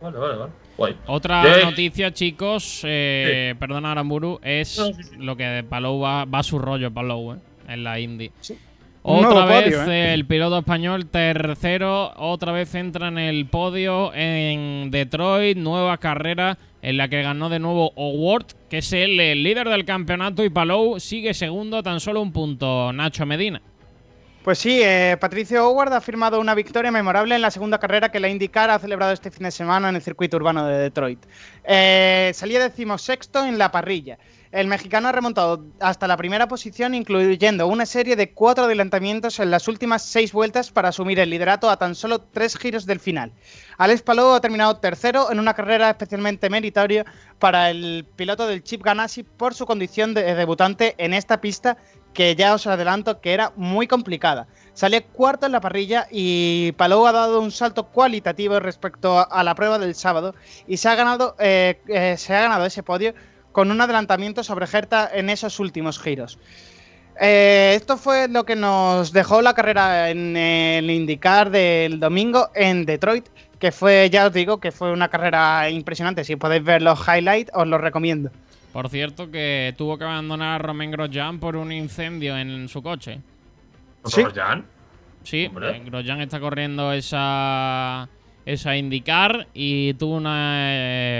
Vale, 0.00 0.18
vale, 0.18 0.36
vale. 0.36 0.52
Guay. 0.78 0.96
Otra 1.06 1.42
noticia, 1.64 2.10
chicos, 2.14 2.80
eh, 2.84 3.54
perdona 3.58 3.92
Aramburu, 3.92 4.38
es 4.42 4.78
No, 4.78 4.86
sí, 4.86 5.02
sí. 5.02 5.16
lo 5.18 5.36
que 5.36 5.62
Palou 5.68 6.00
va, 6.00 6.24
va 6.24 6.38
a 6.38 6.42
su 6.42 6.58
rollo, 6.58 6.90
Palou, 6.90 7.34
eh, 7.34 7.38
en 7.68 7.84
la 7.84 7.98
Indy. 8.00 8.28
Un 8.48 8.56
Otra 9.02 9.46
vez 9.46 9.74
podio, 9.74 9.90
eh, 9.90 10.12
el 10.12 10.26
piloto 10.26 10.58
español 10.58 11.06
tercero, 11.06 12.12
otra 12.16 12.52
vez 12.52 12.74
entra 12.74 13.08
en 13.08 13.18
el 13.18 13.46
podio 13.46 14.12
en 14.14 14.90
Detroit, 14.90 15.56
nueva 15.56 15.96
carrera 15.96 16.58
en 16.82 16.96
la 16.96 17.08
que 17.08 17.22
ganó 17.22 17.48
de 17.48 17.58
nuevo 17.58 17.92
Howard, 17.96 18.46
que 18.68 18.78
es 18.78 18.92
el, 18.92 19.18
el 19.18 19.42
líder 19.42 19.68
del 19.68 19.84
campeonato 19.84 20.44
y 20.44 20.50
Palou 20.50 21.00
sigue 21.00 21.32
segundo 21.32 21.78
a 21.78 21.82
tan 21.82 22.00
solo 22.00 22.20
un 22.20 22.32
punto, 22.32 22.92
Nacho 22.92 23.24
Medina. 23.24 23.62
Pues 24.42 24.58
sí, 24.58 24.80
eh, 24.82 25.18
Patricio 25.20 25.68
Howard 25.68 25.92
ha 25.92 26.00
firmado 26.00 26.40
una 26.40 26.54
victoria 26.54 26.90
memorable 26.90 27.34
en 27.34 27.42
la 27.42 27.50
segunda 27.50 27.78
carrera 27.78 28.10
que 28.10 28.20
la 28.20 28.28
IndyCar 28.30 28.70
ha 28.70 28.78
celebrado 28.78 29.12
este 29.12 29.30
fin 29.30 29.44
de 29.44 29.50
semana 29.50 29.90
en 29.90 29.96
el 29.96 30.02
circuito 30.02 30.38
urbano 30.38 30.66
de 30.66 30.78
Detroit. 30.78 31.18
Eh, 31.64 32.30
salía 32.34 32.58
decimosexto 32.58 33.44
en 33.44 33.58
la 33.58 33.70
parrilla. 33.70 34.18
El 34.52 34.66
mexicano 34.66 35.06
ha 35.06 35.12
remontado 35.12 35.64
hasta 35.78 36.08
la 36.08 36.16
primera 36.16 36.48
posición, 36.48 36.92
incluyendo 36.92 37.68
una 37.68 37.86
serie 37.86 38.16
de 38.16 38.32
cuatro 38.32 38.64
adelantamientos 38.64 39.38
en 39.38 39.52
las 39.52 39.68
últimas 39.68 40.02
seis 40.02 40.32
vueltas 40.32 40.72
para 40.72 40.88
asumir 40.88 41.20
el 41.20 41.30
liderato 41.30 41.70
a 41.70 41.76
tan 41.76 41.94
solo 41.94 42.20
tres 42.20 42.58
giros 42.58 42.84
del 42.84 42.98
final. 42.98 43.32
Alex 43.78 44.02
Palou 44.02 44.34
ha 44.34 44.40
terminado 44.40 44.78
tercero 44.78 45.30
en 45.30 45.38
una 45.38 45.54
carrera 45.54 45.90
especialmente 45.90 46.50
meritoria 46.50 47.06
para 47.38 47.70
el 47.70 48.04
piloto 48.16 48.48
del 48.48 48.64
Chip 48.64 48.82
Ganassi 48.82 49.22
por 49.22 49.54
su 49.54 49.66
condición 49.66 50.14
de 50.14 50.34
debutante 50.34 50.96
en 50.98 51.14
esta 51.14 51.40
pista 51.40 51.76
que 52.12 52.34
ya 52.34 52.52
os 52.52 52.66
adelanto 52.66 53.20
que 53.20 53.32
era 53.32 53.52
muy 53.54 53.86
complicada. 53.86 54.48
Sale 54.74 55.04
cuarto 55.04 55.46
en 55.46 55.52
la 55.52 55.60
parrilla 55.60 56.08
y 56.10 56.72
Palou 56.72 57.06
ha 57.06 57.12
dado 57.12 57.40
un 57.40 57.52
salto 57.52 57.86
cualitativo 57.86 58.58
respecto 58.58 59.24
a, 59.30 59.44
la 59.44 59.54
prueba 59.54 59.78
del 59.78 59.94
sábado 59.94 60.34
y 60.66 60.78
se 60.78 60.88
ha 60.88 60.96
ganado, 60.96 61.36
eh, 61.38 61.80
eh, 61.86 62.16
se 62.18 62.34
ha 62.34 62.40
ganado 62.40 62.66
ese 62.66 62.82
podio 62.82 63.14
con 63.52 63.70
un 63.70 63.80
adelantamiento 63.80 64.42
sobre 64.42 64.66
Herta 64.66 65.10
en 65.12 65.30
esos 65.30 65.58
últimos 65.60 65.98
giros. 65.98 66.38
Eh, 67.20 67.74
esto 67.76 67.96
fue 67.96 68.28
lo 68.28 68.44
que 68.44 68.56
nos 68.56 69.12
dejó 69.12 69.42
la 69.42 69.54
carrera 69.54 70.08
en 70.10 70.36
el 70.36 70.90
indicar 70.90 71.50
del 71.50 72.00
domingo 72.00 72.50
en 72.54 72.86
Detroit, 72.86 73.26
que 73.58 73.72
fue, 73.72 74.08
ya 74.10 74.26
os 74.26 74.32
digo, 74.32 74.58
que 74.58 74.72
fue 74.72 74.90
una 74.90 75.08
carrera 75.08 75.68
impresionante. 75.68 76.24
Si 76.24 76.36
podéis 76.36 76.64
ver 76.64 76.80
los 76.80 76.98
highlights, 77.06 77.50
os 77.54 77.66
los 77.66 77.80
recomiendo. 77.80 78.30
Por 78.72 78.88
cierto, 78.88 79.30
que 79.30 79.74
tuvo 79.76 79.98
que 79.98 80.04
abandonar 80.04 80.54
a 80.54 80.58
Romain 80.58 80.90
Grosjean 80.90 81.40
por 81.40 81.56
un 81.56 81.72
incendio 81.72 82.38
en 82.38 82.68
su 82.68 82.82
coche. 82.82 83.20
¿Sí? 84.06 84.22
¿Grosjean? 84.22 84.64
Sí, 85.22 85.50
eh, 85.60 85.82
Grosjean 85.84 86.22
está 86.22 86.40
corriendo 86.40 86.92
esa 86.92 88.08
esa 88.46 88.76
indicar 88.76 89.46
y 89.54 89.94
tuvo 89.94 90.16
una, 90.16 90.64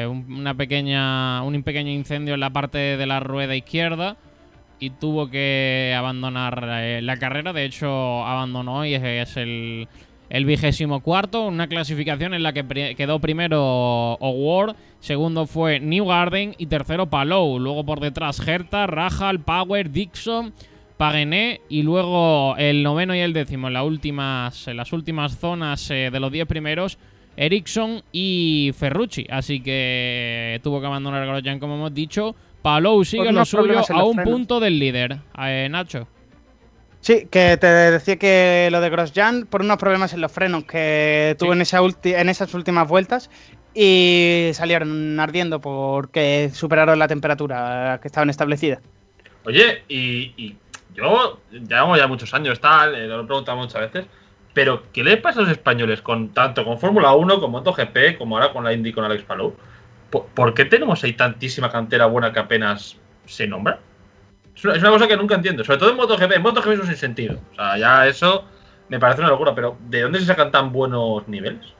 eh, 0.02 0.06
un- 0.10 0.32
una 0.32 0.54
pequeña 0.54 1.42
un 1.42 1.62
pequeño 1.62 1.90
incendio 1.90 2.34
en 2.34 2.40
la 2.40 2.50
parte 2.50 2.78
de 2.96 3.06
la 3.06 3.20
rueda 3.20 3.54
izquierda 3.54 4.16
y 4.78 4.90
tuvo 4.90 5.28
que 5.30 5.94
abandonar 5.96 6.66
eh, 6.80 7.00
la 7.02 7.18
carrera. 7.18 7.52
De 7.52 7.64
hecho, 7.64 8.24
abandonó 8.24 8.86
y 8.86 8.94
es, 8.94 9.36
el, 9.36 9.86
el 10.30 10.44
vigésimo 10.46 11.00
cuarto. 11.00 11.46
Una 11.46 11.66
clasificación 11.68 12.32
en 12.32 12.42
la 12.42 12.54
que 12.54 12.94
quedó 12.96 13.18
primero 13.20 13.60
O'Ward, 14.14 14.74
segundo 15.00 15.46
fue 15.46 15.80
New 15.80 16.06
Garden 16.06 16.54
y 16.56 16.66
tercero 16.66 17.10
Palou. 17.10 17.58
Luego 17.58 17.84
por 17.84 18.00
detrás 18.00 18.40
Herta, 18.48 18.86
Rajal, 18.86 19.40
Power, 19.40 19.90
Dixon, 19.90 20.54
Pagené 20.96 21.60
y 21.68 21.82
luego 21.82 22.56
el 22.58 22.82
noveno 22.82 23.14
y 23.14 23.18
el 23.20 23.32
décimo 23.34 23.68
en 23.68 23.74
las 23.74 23.84
últimas, 23.84 24.66
en 24.68 24.76
las 24.78 24.92
últimas 24.94 25.36
zonas 25.38 25.90
eh, 25.90 26.08
de 26.10 26.20
los 26.20 26.32
10 26.32 26.46
primeros. 26.46 26.98
Ericsson 27.40 28.02
y 28.12 28.72
Ferrucci. 28.76 29.26
Así 29.30 29.60
que 29.62 30.60
tuvo 30.62 30.80
que 30.80 30.86
abandonar 30.86 31.26
Grosjean, 31.26 31.58
como 31.58 31.74
hemos 31.76 31.94
dicho. 31.94 32.34
Palou 32.62 33.02
sigue 33.04 33.24
Por 33.24 33.32
lo 33.34 33.44
suyo 33.46 33.78
a 33.78 34.04
un 34.04 34.14
frenos. 34.16 34.30
punto 34.32 34.60
del 34.60 34.78
líder. 34.78 35.18
Eh, 35.38 35.68
Nacho. 35.70 36.06
Sí, 37.00 37.26
que 37.30 37.56
te 37.56 37.66
decía 37.66 38.16
que 38.18 38.68
lo 38.70 38.82
de 38.82 38.90
Grosjean 38.90 39.46
por 39.46 39.62
unos 39.62 39.78
problemas 39.78 40.12
en 40.12 40.20
los 40.20 40.30
frenos 40.30 40.64
que 40.64 41.34
tuvo 41.38 41.52
Sí. 41.52 41.56
en, 41.56 41.62
esa 41.62 41.80
ulti- 41.80 42.14
en 42.14 42.28
esas 42.28 42.52
últimas 42.52 42.86
vueltas 42.86 43.30
y 43.74 44.50
salieron 44.52 45.18
ardiendo 45.18 45.62
porque 45.62 46.50
superaron 46.52 46.98
la 46.98 47.08
temperatura 47.08 47.98
que 48.02 48.08
estaban 48.08 48.28
establecidas. 48.28 48.80
Oye, 49.46 49.82
y, 49.88 50.34
y 50.36 50.56
yo 50.94 51.40
llevamos 51.50 51.96
ya 51.96 52.06
muchos 52.06 52.34
años, 52.34 52.60
tal, 52.60 52.94
eh, 52.94 53.06
lo 53.06 53.22
he 53.22 53.24
preguntado 53.24 53.56
muchas 53.56 53.80
veces, 53.80 54.04
pero 54.52 54.84
¿qué 54.92 55.04
le 55.04 55.16
pasa 55.16 55.40
a 55.40 55.42
los 55.42 55.52
españoles 55.52 56.02
con 56.02 56.30
tanto 56.30 56.64
con 56.64 56.78
Fórmula 56.78 57.12
1, 57.14 57.40
con 57.40 57.50
MotoGP, 57.50 58.18
como 58.18 58.36
ahora 58.36 58.52
con 58.52 58.64
la 58.64 58.72
Indy 58.72 58.92
con 58.92 59.04
Alex 59.04 59.22
Palou? 59.24 59.54
¿Por, 60.10 60.54
qué 60.54 60.64
tenemos 60.64 61.04
ahí 61.04 61.12
tantísima 61.12 61.70
cantera 61.70 62.06
buena 62.06 62.32
que 62.32 62.40
apenas 62.40 62.96
se 63.26 63.46
nombra? 63.46 63.78
Es 64.56 64.64
una, 64.64 64.74
es 64.74 64.80
una 64.80 64.90
cosa 64.90 65.06
que 65.06 65.16
nunca 65.16 65.36
entiendo, 65.36 65.62
sobre 65.62 65.78
todo 65.78 65.90
en 65.90 65.96
MotoGP. 65.96 66.32
En 66.32 66.42
MotoGP 66.42 66.72
es 66.72 66.80
un 66.80 66.86
sinsentido. 66.86 67.38
O 67.52 67.54
sea, 67.54 67.78
ya 67.78 68.08
eso 68.08 68.44
me 68.88 68.98
parece 68.98 69.20
una 69.20 69.30
locura, 69.30 69.54
pero 69.54 69.78
¿de 69.88 70.02
dónde 70.02 70.18
se 70.18 70.26
sacan 70.26 70.50
tan 70.50 70.72
buenos 70.72 71.26
niveles? 71.28 71.74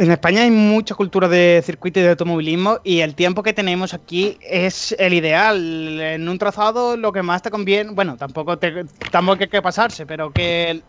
En 0.00 0.10
España 0.10 0.44
hay 0.44 0.50
mucha 0.50 0.94
cultura 0.94 1.28
de 1.28 1.60
circuito 1.62 2.00
y 2.00 2.02
de 2.02 2.08
automovilismo 2.08 2.78
y 2.82 3.00
el 3.00 3.14
tiempo 3.14 3.42
que 3.42 3.52
tenemos 3.52 3.92
aquí 3.92 4.38
es 4.40 4.96
el 4.98 5.12
ideal. 5.12 6.00
En 6.00 6.26
un 6.26 6.38
trazado 6.38 6.96
lo 6.96 7.12
que 7.12 7.22
más 7.22 7.42
te 7.42 7.50
conviene, 7.50 7.90
bueno, 7.92 8.16
tampoco, 8.16 8.58
te, 8.58 8.84
tampoco 9.10 9.42
hay 9.42 9.50
que 9.50 9.60
pasarse, 9.60 10.06
pero 10.06 10.32
que, 10.32 10.82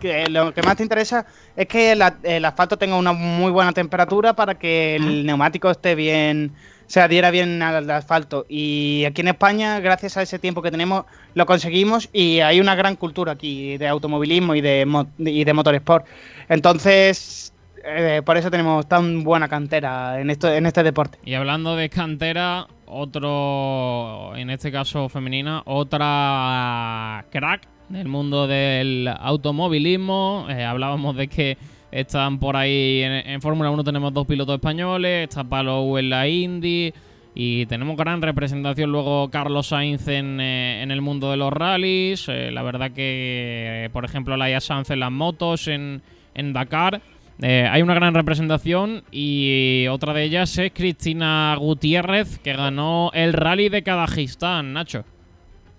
que 0.00 0.30
lo 0.30 0.54
que 0.54 0.62
más 0.62 0.76
te 0.76 0.82
interesa 0.82 1.26
es 1.54 1.66
que 1.66 1.94
la- 1.94 2.18
el 2.22 2.42
asfalto 2.46 2.78
tenga 2.78 2.96
una 2.96 3.12
muy 3.12 3.50
buena 3.52 3.72
temperatura 3.74 4.34
para 4.34 4.54
que 4.54 4.96
el 4.96 5.26
neumático 5.26 5.70
esté 5.70 5.94
bien, 5.94 6.54
se 6.86 7.02
adhiera 7.02 7.30
bien 7.30 7.60
al 7.60 7.90
asfalto. 7.90 8.46
Y 8.48 9.04
aquí 9.06 9.20
en 9.20 9.28
España, 9.28 9.78
gracias 9.80 10.16
a 10.16 10.22
ese 10.22 10.38
tiempo 10.38 10.62
que 10.62 10.70
tenemos, 10.70 11.04
lo 11.34 11.44
conseguimos 11.44 12.08
y 12.14 12.40
hay 12.40 12.60
una 12.60 12.74
gran 12.76 12.96
cultura 12.96 13.32
aquí 13.32 13.76
de 13.76 13.88
automovilismo 13.88 14.54
y 14.54 14.62
de, 14.62 14.86
y 15.18 15.44
de 15.44 15.52
motorsport. 15.52 16.06
Entonces, 16.48 17.53
eh, 17.86 18.22
por 18.24 18.36
eso 18.36 18.50
tenemos 18.50 18.86
tan 18.88 19.24
buena 19.24 19.48
cantera 19.48 20.20
en, 20.20 20.30
esto, 20.30 20.52
en 20.52 20.66
este 20.66 20.82
deporte. 20.82 21.18
Y 21.24 21.34
hablando 21.34 21.76
de 21.76 21.88
cantera, 21.88 22.66
otro, 22.86 24.34
en 24.36 24.50
este 24.50 24.70
caso 24.72 25.08
femenina, 25.08 25.62
otra 25.66 27.24
crack 27.30 27.68
del 27.88 28.08
mundo 28.08 28.46
del 28.46 29.08
automovilismo. 29.18 30.46
Eh, 30.48 30.64
hablábamos 30.64 31.16
de 31.16 31.28
que 31.28 31.58
están 31.90 32.38
por 32.38 32.56
ahí 32.56 33.02
en, 33.04 33.40
Fórmula 33.40 33.70
1 33.70 33.84
tenemos 33.84 34.12
dos 34.12 34.26
pilotos 34.26 34.56
españoles, 34.56 35.28
está 35.28 35.44
Palou 35.44 35.96
en 35.96 36.10
la 36.10 36.26
Indy 36.26 36.92
y 37.34 37.66
tenemos 37.66 37.96
gran 37.96 38.22
representación 38.22 38.92
luego 38.92 39.28
Carlos 39.30 39.68
Sainz 39.68 40.06
en, 40.06 40.40
eh, 40.40 40.82
en 40.82 40.90
el 40.90 41.02
mundo 41.02 41.30
de 41.30 41.36
los 41.36 41.52
rallies. 41.52 42.28
Eh, 42.28 42.50
la 42.52 42.62
verdad 42.62 42.92
que, 42.92 43.84
eh, 43.84 43.90
por 43.92 44.04
ejemplo, 44.04 44.36
Laia 44.36 44.60
Sanz 44.60 44.90
en 44.90 45.00
las 45.00 45.10
motos 45.10 45.66
en, 45.66 46.02
en 46.34 46.52
Dakar. 46.52 47.02
Eh, 47.42 47.68
hay 47.70 47.82
una 47.82 47.94
gran 47.94 48.14
representación 48.14 49.04
y 49.10 49.86
otra 49.88 50.12
de 50.12 50.22
ellas 50.22 50.56
es 50.58 50.72
Cristina 50.72 51.56
Gutiérrez, 51.58 52.38
que 52.38 52.52
ganó 52.52 53.10
el 53.12 53.32
rally 53.32 53.68
de 53.68 53.82
Kazajistán, 53.82 54.72
Nacho. 54.72 55.04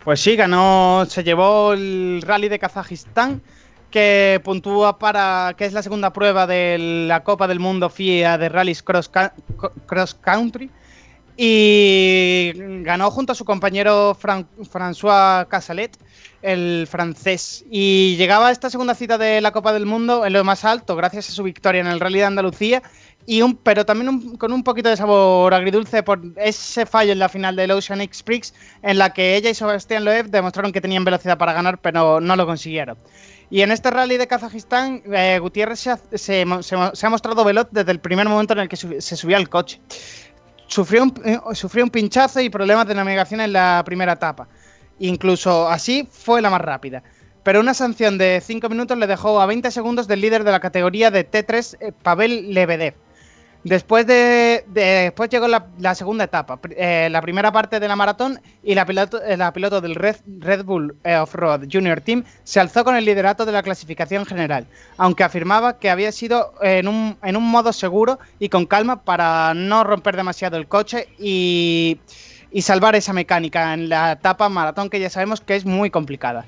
Pues 0.03 0.19
sí, 0.19 0.35
ganó, 0.35 1.05
se 1.07 1.23
llevó 1.23 1.73
el 1.73 2.21
rally 2.21 2.49
de 2.49 2.59
Kazajistán, 2.59 3.41
que 3.89 4.41
puntúa 4.43 4.99
para, 4.99 5.55
que 5.57 5.65
es 5.65 5.73
la 5.73 5.81
segunda 5.81 6.11
prueba 6.11 6.45
de 6.45 7.05
la 7.07 7.23
Copa 7.23 7.47
del 7.47 7.59
Mundo 7.59 7.89
FIA 7.89 8.37
de 8.37 8.49
Rallys 8.49 8.83
Cross, 8.83 9.09
Country. 10.21 10.69
Y 11.37 12.53
ganó 12.83 13.11
junto 13.11 13.33
a 13.33 13.35
su 13.35 13.43
compañero 13.45 14.15
Fran- 14.19 14.47
François 14.71 15.47
Casalet, 15.47 15.97
el 16.41 16.87
francés. 16.89 17.65
Y 17.69 18.15
llegaba 18.17 18.47
a 18.47 18.51
esta 18.51 18.69
segunda 18.69 18.95
cita 18.95 19.17
de 19.17 19.41
la 19.41 19.51
Copa 19.51 19.73
del 19.73 19.85
Mundo 19.85 20.25
en 20.25 20.33
lo 20.33 20.43
más 20.43 20.63
alto, 20.63 20.95
gracias 20.95 21.29
a 21.29 21.33
su 21.33 21.43
victoria 21.43 21.81
en 21.81 21.87
el 21.87 21.99
Rally 21.99 22.19
de 22.19 22.25
Andalucía. 22.25 22.81
Y 23.27 23.41
un, 23.41 23.55
pero 23.55 23.85
también 23.85 24.37
con 24.37 24.53
un 24.53 24.63
poquito 24.63 24.87
de 24.87 24.97
sabor 24.97 25.51
agridulce 25.53 26.03
por 26.03 26.21
ese 26.37 26.85
fallo 26.85 27.11
en 27.11 27.17
la 27.19 27.27
final 27.27 27.55
del 27.55 27.71
Ocean 27.71 27.99
X 28.01 28.21
Prix, 28.21 28.53
en 28.83 28.99
la 28.99 29.13
que 29.13 29.35
ella 29.35 29.49
y 29.49 29.55
Sebastián 29.55 30.05
Loeb 30.05 30.27
demostraron 30.29 30.71
que 30.71 30.79
tenían 30.79 31.03
velocidad 31.03 31.37
para 31.37 31.53
ganar, 31.53 31.79
pero 31.81 32.21
no 32.21 32.35
lo 32.35 32.45
consiguieron. 32.45 32.97
Y 33.49 33.61
en 33.61 33.71
este 33.71 33.89
rally 33.91 34.17
de 34.17 34.27
Kazajistán, 34.27 35.01
eh, 35.11 35.39
Gutiérrez 35.39 35.87
se 36.13 36.41
ha, 36.41 37.09
mostrado 37.09 37.43
veloz 37.43 37.67
desde 37.71 37.91
el 37.91 37.99
primer 37.99 38.27
momento 38.27 38.53
en 38.53 38.59
el 38.59 38.69
que 38.69 38.75
se 38.75 39.15
subía 39.15 39.37
al 39.37 39.49
coche. 39.49 39.79
Sufrió 40.67 41.03
un, 41.03 41.13
eh, 41.23 41.39
sufrió 41.53 41.83
un 41.83 41.89
pinchazo 41.89 42.41
y 42.41 42.49
problemas 42.49 42.87
de 42.87 42.95
navegación 42.95 43.41
en 43.41 43.53
la 43.53 43.83
primera 43.85 44.13
etapa. 44.13 44.47
Incluso 44.99 45.67
así 45.69 46.07
fue 46.11 46.41
la 46.41 46.49
más 46.49 46.61
rápida. 46.61 47.03
Pero 47.43 47.59
una 47.59 47.75
sanción 47.75 48.17
de 48.17 48.41
5 48.43 48.69
minutos 48.69 48.97
le 48.97 49.07
dejó 49.07 49.39
a 49.39 49.45
20 49.45 49.69
segundos 49.69 50.07
del 50.07 50.21
líder 50.21 50.43
de 50.43 50.51
la 50.51 50.59
categoría 50.59 51.11
de 51.11 51.29
T3, 51.29 51.77
eh, 51.79 51.91
Pavel 51.91 52.53
Lebedev. 52.53 52.95
Después, 53.65 54.05
de, 54.05 54.63
de- 54.67 54.81
después 55.09 55.27
llegó 55.27 55.47
la, 55.47 55.95
segunda 55.95 56.25
etapa, 56.25 56.59
eh, 56.77 57.07
la 57.09 57.19
primera 57.19 57.51
parte 57.51 57.79
de 57.79 57.87
la 57.87 57.95
maratón 57.95 58.39
y 58.61 58.75
la 58.75 58.85
piloto, 58.85 59.19
eh, 59.23 59.37
la 59.37 59.51
piloto 59.53 59.81
del 59.81 59.95
Red, 59.95 60.17
Red 60.37 60.63
Bull 60.65 60.95
eh, 61.03 61.15
Off-Road 61.15 61.65
Junior 61.71 61.99
Team 61.99 62.23
se 62.43 62.59
alzó 62.59 62.83
con 62.83 62.95
el 62.95 63.05
liderato 63.05 63.43
de 63.43 63.51
la 63.51 63.63
clasificación 63.63 64.23
general, 64.27 64.67
aunque 64.97 65.23
afirmaba 65.23 65.79
que 65.79 65.89
había 65.89 66.11
sido 66.11 66.53
en 66.61 66.87
un, 66.87 67.17
en 67.23 67.35
un 67.35 67.49
modo 67.49 67.73
seguro 67.73 68.19
y 68.37 68.49
con 68.49 68.67
calma 68.67 69.01
para 69.03 69.55
no 69.55 69.83
romper 69.83 70.15
demasiado 70.15 70.57
el 70.57 70.67
coche 70.67 71.07
y, 71.17 71.99
y 72.51 72.61
salvar 72.61 72.95
esa 72.95 73.13
mecánica 73.13 73.73
en 73.73 73.89
la 73.89 74.11
etapa 74.11 74.47
maratón 74.47 74.91
que 74.91 74.99
ya 74.99 75.09
sabemos 75.09 75.41
que 75.41 75.55
es 75.55 75.65
muy 75.65 75.89
complicada. 75.89 76.45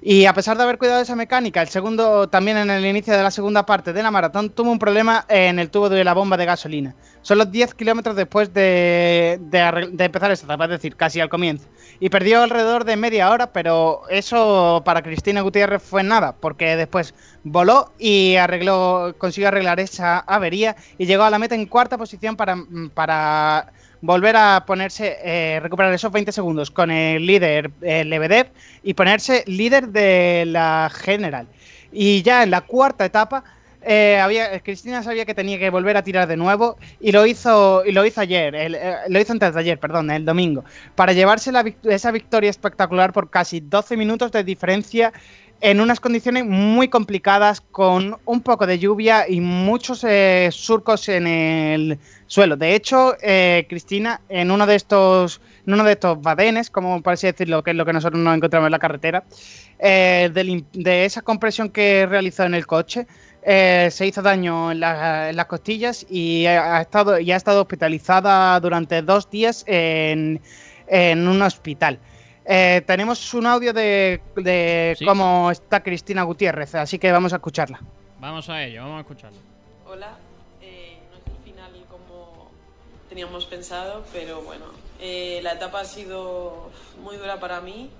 Y 0.00 0.26
a 0.26 0.32
pesar 0.32 0.56
de 0.56 0.62
haber 0.62 0.78
cuidado 0.78 1.00
esa 1.00 1.16
mecánica, 1.16 1.60
el 1.60 1.68
segundo, 1.68 2.28
también 2.28 2.56
en 2.56 2.70
el 2.70 2.86
inicio 2.86 3.16
de 3.16 3.22
la 3.22 3.30
segunda 3.30 3.66
parte 3.66 3.92
de 3.92 4.02
la 4.02 4.10
maratón, 4.10 4.50
tuvo 4.50 4.70
un 4.70 4.78
problema 4.78 5.24
en 5.28 5.58
el 5.58 5.70
tubo 5.70 5.88
de 5.88 6.04
la 6.04 6.14
bomba 6.14 6.36
de 6.36 6.44
gasolina. 6.44 6.94
Solo 7.22 7.44
10 7.44 7.74
kilómetros 7.74 8.14
después 8.14 8.54
de, 8.54 9.38
de 9.40 10.04
empezar 10.04 10.30
esta 10.30 10.46
etapa, 10.46 10.64
es 10.64 10.70
decir, 10.70 10.94
casi 10.94 11.20
al 11.20 11.28
comienzo. 11.28 11.66
Y 11.98 12.10
perdió 12.10 12.42
alrededor 12.42 12.84
de 12.84 12.96
media 12.96 13.30
hora, 13.30 13.52
pero 13.52 14.02
eso 14.08 14.82
para 14.84 15.02
Cristina 15.02 15.40
Gutiérrez 15.40 15.82
fue 15.82 16.04
nada, 16.04 16.36
porque 16.36 16.76
después 16.76 17.12
voló 17.42 17.92
y 17.98 18.36
arregló, 18.36 19.14
consiguió 19.18 19.48
arreglar 19.48 19.80
esa 19.80 20.20
avería 20.20 20.76
y 20.96 21.06
llegó 21.06 21.24
a 21.24 21.30
la 21.30 21.38
meta 21.38 21.56
en 21.56 21.66
cuarta 21.66 21.98
posición 21.98 22.36
para, 22.36 22.56
para 22.94 23.72
volver 24.00 24.36
a 24.36 24.64
ponerse, 24.66 25.18
eh, 25.22 25.60
recuperar 25.60 25.92
esos 25.92 26.12
20 26.12 26.32
segundos 26.32 26.70
con 26.70 26.90
el 26.90 27.26
líder 27.26 27.70
eh, 27.82 28.04
Lebedev 28.04 28.48
y 28.82 28.94
ponerse 28.94 29.44
líder 29.46 29.88
de 29.88 30.44
la 30.46 30.90
general. 30.92 31.46
Y 31.92 32.22
ya 32.22 32.42
en 32.42 32.50
la 32.50 32.60
cuarta 32.60 33.04
etapa, 33.04 33.44
eh, 33.82 34.18
había, 34.20 34.58
Cristina 34.60 35.02
sabía 35.02 35.24
que 35.24 35.34
tenía 35.34 35.58
que 35.58 35.70
volver 35.70 35.96
a 35.96 36.02
tirar 36.02 36.26
de 36.26 36.36
nuevo 36.36 36.76
y 37.00 37.12
lo 37.12 37.24
hizo, 37.26 37.84
y 37.84 37.92
lo 37.92 38.04
hizo 38.04 38.20
ayer, 38.20 38.54
eh, 38.54 38.96
lo 39.08 39.20
hizo 39.20 39.32
antes 39.32 39.54
de 39.54 39.60
ayer, 39.60 39.78
perdón, 39.78 40.10
el 40.10 40.24
domingo, 40.24 40.64
para 40.96 41.12
llevarse 41.12 41.52
la 41.52 41.64
esa 41.84 42.10
victoria 42.10 42.50
espectacular 42.50 43.12
por 43.12 43.30
casi 43.30 43.60
12 43.60 43.96
minutos 43.96 44.32
de 44.32 44.42
diferencia 44.42 45.12
en 45.60 45.80
unas 45.80 45.98
condiciones 45.98 46.44
muy 46.44 46.88
complicadas, 46.88 47.60
con 47.60 48.16
un 48.24 48.40
poco 48.42 48.66
de 48.66 48.78
lluvia 48.78 49.28
y 49.28 49.40
muchos 49.40 50.04
eh, 50.04 50.48
surcos 50.52 51.08
en 51.08 51.26
el 51.26 51.98
suelo. 52.26 52.56
De 52.56 52.74
hecho, 52.74 53.16
eh, 53.20 53.66
Cristina, 53.68 54.20
en 54.28 54.50
uno 54.50 54.66
de 54.66 54.76
estos, 54.76 55.40
en 55.66 55.74
uno 55.74 55.84
de 55.84 55.92
estos 55.92 56.20
badenes, 56.22 56.70
como 56.70 57.02
parece 57.02 57.32
decirlo, 57.32 57.62
que 57.64 57.72
es 57.72 57.76
lo 57.76 57.84
que 57.84 57.92
nosotros 57.92 58.22
nos 58.22 58.36
encontramos 58.36 58.68
en 58.68 58.72
la 58.72 58.78
carretera, 58.78 59.24
eh, 59.80 60.30
de, 60.32 61.04
esa 61.04 61.22
compresión 61.22 61.70
que 61.70 62.06
realizó 62.06 62.44
en 62.44 62.54
el 62.54 62.66
coche, 62.66 63.06
se 63.44 64.06
hizo 64.06 64.20
daño 64.20 64.70
en, 64.70 64.80
la, 64.80 65.30
en, 65.30 65.36
las 65.36 65.46
costillas 65.46 66.04
y 66.10 66.44
ha 66.44 66.82
estado, 66.82 67.18
y 67.18 67.32
ha 67.32 67.36
estado 67.36 67.62
hospitalizada 67.62 68.60
durante 68.60 69.00
dos 69.00 69.30
días 69.30 69.64
en 69.66 70.38
un 70.90 71.40
hospital. 71.40 71.98
Eh, 72.50 72.82
tenemos 72.86 73.34
un 73.34 73.44
audio 73.46 73.74
de, 73.74 74.22
de 74.36 74.96
sí. 74.98 75.04
cómo 75.04 75.50
está 75.50 75.82
Cristina 75.82 76.22
Gutiérrez, 76.22 76.74
así 76.76 76.98
que 76.98 77.12
vamos 77.12 77.34
a 77.34 77.36
escucharla. 77.36 77.78
Vamos 78.18 78.48
a 78.48 78.64
ello, 78.64 78.80
vamos 78.80 78.96
a 78.96 79.00
escucharla. 79.00 79.38
Hola, 79.86 80.16
eh, 80.62 80.96
no 81.10 81.18
es 81.18 81.22
el 81.26 81.44
final 81.44 81.70
como 81.90 82.50
teníamos 83.10 83.44
pensado, 83.44 84.02
pero 84.14 84.40
bueno, 84.40 84.64
eh, 84.98 85.40
la 85.42 85.52
etapa 85.52 85.80
ha 85.80 85.84
sido 85.84 86.70
muy 87.02 87.18
dura 87.18 87.38
para 87.38 87.60
mí, 87.60 87.90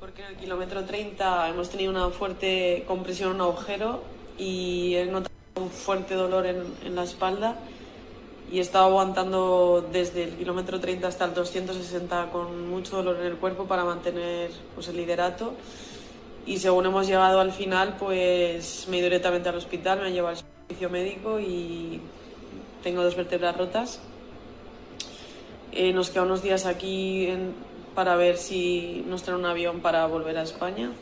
porque 0.00 0.22
en 0.22 0.28
el 0.28 0.36
kilómetro 0.36 0.84
30 0.84 1.50
hemos 1.50 1.68
tenido 1.68 1.90
una 1.90 2.08
fuerte 2.08 2.84
compresión, 2.88 3.34
un 3.34 3.42
agujero, 3.42 4.02
y 4.38 4.94
he 4.94 5.04
notado 5.04 5.30
un 5.56 5.68
fuerte 5.70 6.14
dolor 6.14 6.46
en, 6.46 6.64
en 6.86 6.94
la 6.96 7.04
espalda 7.04 7.56
y 8.50 8.58
he 8.58 8.60
estado 8.60 8.86
aguantando 8.86 9.88
desde 9.92 10.24
el 10.24 10.36
kilómetro 10.36 10.78
30 10.78 11.08
hasta 11.08 11.24
el 11.24 11.34
260 11.34 12.30
con 12.30 12.68
mucho 12.68 12.96
dolor 12.96 13.16
en 13.20 13.26
el 13.26 13.36
cuerpo 13.36 13.64
para 13.64 13.84
mantener 13.84 14.50
pues, 14.74 14.88
el 14.88 14.96
liderato. 14.96 15.54
Y 16.46 16.58
según 16.58 16.86
hemos 16.86 17.06
llegado 17.06 17.40
al 17.40 17.52
final, 17.52 17.96
pues 17.98 18.86
me 18.88 18.96
he 18.96 19.00
ido 19.00 19.06
directamente 19.06 19.48
al 19.48 19.56
hospital, 19.56 20.00
me 20.00 20.06
han 20.06 20.12
llevado 20.12 20.36
al 20.36 20.44
servicio 20.68 20.90
médico 20.90 21.40
y 21.40 22.00
tengo 22.82 23.02
dos 23.02 23.16
vértebras 23.16 23.56
rotas. 23.56 24.00
Eh, 25.72 25.92
nos 25.92 26.10
quedan 26.10 26.26
unos 26.26 26.42
días 26.42 26.66
aquí 26.66 27.26
en, 27.26 27.54
para 27.94 28.14
ver 28.16 28.36
si 28.36 29.04
nos 29.08 29.22
traen 29.22 29.40
un 29.40 29.46
avión 29.46 29.80
para 29.80 30.06
volver 30.06 30.36
a 30.36 30.42
España. 30.42 30.92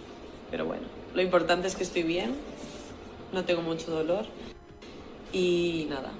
Pero 0.51 0.65
bueno, 0.65 0.85
lo 1.13 1.23
importante 1.23 1.67
es 1.67 1.75
que 1.75 1.83
estoy 1.83 2.05
bien, 2.05 2.37
no 3.33 3.45
tengo 3.45 3.63
mucho 3.63 3.91
dolor 3.91 4.27
y 5.33 5.87
nada, 5.91 6.13